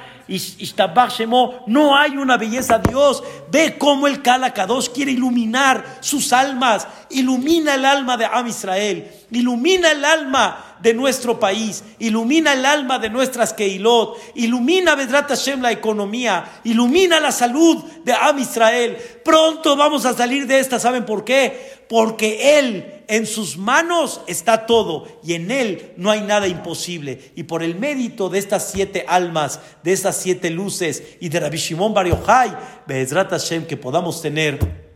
No 1.68 1.96
hay 1.96 2.18
una 2.18 2.36
belleza, 2.36 2.80
Dios. 2.80 3.24
Ve 3.50 3.78
cómo 3.78 4.08
el 4.08 4.22
Kala 4.22 4.54
quiere 4.94 5.12
iluminar 5.12 5.86
sus 6.02 6.34
almas. 6.34 6.86
Ilumina 7.10 7.76
el 7.76 7.86
alma 7.86 8.18
de 8.18 8.26
Am 8.26 8.48
Israel. 8.48 9.10
Ilumina 9.32 9.92
el 9.92 10.04
alma 10.04 10.67
de 10.82 10.94
nuestro 10.94 11.40
país, 11.40 11.84
ilumina 12.00 12.54
el 12.54 12.66
alma 12.66 13.00
de 13.00 13.10
nuestras 13.10 13.54
Keilot, 13.54 14.18
ilumina 14.36 14.96
Vedrat 14.96 15.30
Hashem 15.30 15.62
la 15.62 15.72
economía, 15.72 16.62
ilumina 16.64 17.20
la 17.20 17.32
salud 17.32 17.84
de 18.04 18.14
Am 18.14 18.40
Israel. 18.40 18.98
Pronto 19.24 19.76
vamos 19.76 20.06
a 20.06 20.14
salir 20.14 20.48
de 20.48 20.60
esta, 20.60 20.80
¿saben 20.80 21.06
por 21.06 21.24
qué? 21.24 21.86
Porque 21.90 22.60
Él 22.60 23.04
en 23.08 23.26
sus 23.26 23.58
manos 23.58 24.22
está 24.28 24.66
todo 24.66 25.08
y 25.24 25.34
en 25.34 25.52
Él 25.52 25.94
no 25.98 26.12
hay 26.12 26.22
nada 26.22 26.48
imposible. 26.48 27.32
Y 27.36 27.44
por 27.44 27.64
el 27.64 27.76
mérito 27.76 28.30
de 28.30 28.40
estas 28.40 28.70
siete 28.72 29.06
almas, 29.08 29.60
de 29.84 29.94
estas 29.94 30.18
siete 30.18 30.50
luces 30.50 31.04
y 31.20 31.30
de 31.30 31.40
Rabbi 31.40 31.58
Shimon 31.58 31.94
Bar 31.94 32.08
Yochai, 32.08 32.56
Hashem, 32.88 33.66
que 33.66 33.78
podamos 33.78 34.22
tener 34.22 34.87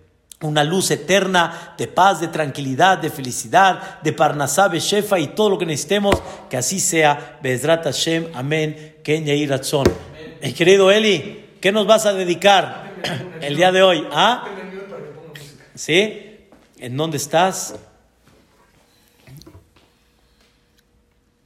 una 0.42 0.64
luz 0.64 0.92
eterna 0.92 1.76
de 1.78 1.88
paz, 1.88 2.20
de 2.20 2.28
tranquilidad, 2.28 2.98
de 2.98 3.10
felicidad, 3.10 4.02
de 4.02 4.14
Parnasá, 4.14 4.70
Shefa 4.74 5.20
y 5.20 5.28
todo 5.28 5.52
lo 5.52 5.58
que 5.58 5.66
necesitemos, 5.66 6.22
que 6.50 6.58
así 6.58 6.80
sea. 6.80 7.39
Bezrat 7.42 7.84
Hashem, 7.84 8.28
amén. 8.34 8.98
Ken 9.04 9.26
Ratzon. 9.50 9.86
Mi 10.42 10.54
querido 10.54 10.92
Eli, 10.92 11.58
¿qué 11.62 11.72
nos 11.72 11.86
vas 11.86 12.06
a 12.06 12.14
dedicar 12.14 12.92
el 13.42 13.56
día 13.56 13.72
de 13.72 13.84
hoy? 13.84 14.08
¿Ah? 14.12 14.46
¿Sí? 15.76 16.48
¿En 16.78 16.98
dónde 16.98 17.18
estás? 17.18 17.76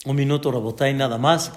Un 0.06 0.16
minuto, 0.16 0.52
Robotay, 0.52 0.94
nada 0.94 1.18
más. 1.18 1.52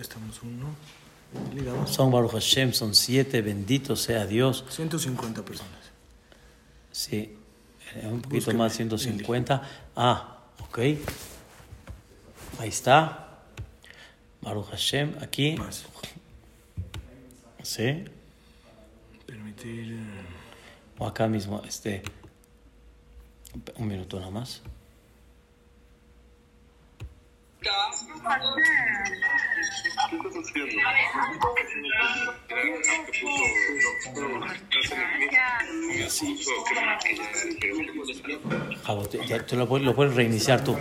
estamos 0.00 0.42
uno. 0.42 0.74
Son 1.86 2.10
Baruch 2.10 2.32
Hashem, 2.32 2.72
son 2.72 2.94
siete, 2.94 3.42
bendito 3.42 3.96
sea 3.96 4.26
Dios. 4.26 4.64
150 4.68 5.44
personas. 5.44 5.70
Sí, 6.90 7.36
eh, 7.94 8.06
un 8.06 8.22
poquito 8.22 8.52
más, 8.54 8.74
150. 8.74 9.62
Ah, 9.96 10.38
ok. 10.60 10.78
Ahí 12.58 12.68
está. 12.68 13.40
Baruch 14.40 14.66
Hashem, 14.70 15.16
aquí. 15.20 15.56
Más. 15.56 15.84
Sí. 17.62 18.04
Permitir. 19.26 19.92
Eh, 19.92 19.98
o 20.98 21.06
acá 21.06 21.28
mismo, 21.28 21.62
este. 21.66 22.02
Un 23.76 23.86
minuto 23.86 24.18
nada 24.18 24.30
más. 24.30 24.62
Ya 39.28 39.46
te 39.46 39.56
lo, 39.56 39.68
puedes 39.68 40.14
reiniciar 40.14 40.64
tú. 40.64 40.76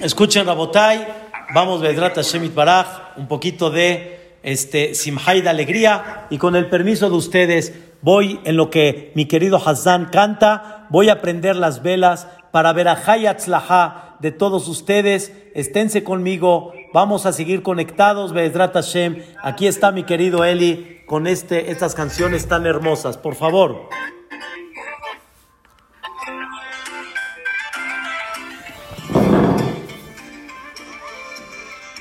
Escuchen, 0.00 0.46
Rabotai. 0.46 1.06
Vamos, 1.54 1.80
Vedrata 1.80 2.22
Shemit 2.22 2.54
Baraj. 2.54 3.18
Un 3.18 3.28
poquito 3.28 3.70
de 3.70 4.36
este, 4.42 4.94
Simhai 4.94 5.42
de 5.42 5.50
alegría. 5.50 6.26
Y 6.30 6.38
con 6.38 6.56
el 6.56 6.68
permiso 6.68 7.10
de 7.10 7.16
ustedes, 7.16 7.74
voy 8.00 8.40
en 8.44 8.56
lo 8.56 8.70
que 8.70 9.12
mi 9.14 9.26
querido 9.26 9.60
Hassan 9.64 10.06
canta. 10.06 10.86
Voy 10.88 11.10
a 11.10 11.20
prender 11.20 11.56
las 11.56 11.82
velas 11.82 12.28
para 12.50 12.72
ver 12.72 12.88
a 12.88 12.94
Hayatzlaha 12.94 14.07
de 14.20 14.32
todos 14.32 14.68
ustedes. 14.68 15.32
Esténse 15.54 16.04
conmigo 16.04 16.72
Vamos 16.92 17.26
a 17.26 17.32
seguir 17.32 17.62
conectados, 17.62 18.32
Be'ezrat 18.32 18.72
Hashem. 18.72 19.22
Aquí 19.42 19.66
está 19.66 19.92
mi 19.92 20.04
querido 20.04 20.44
Eli 20.44 21.02
con 21.06 21.26
este, 21.26 21.70
estas 21.70 21.94
canciones 21.94 22.48
tan 22.48 22.64
hermosas. 22.66 23.18
Por 23.18 23.34
favor. 23.34 23.88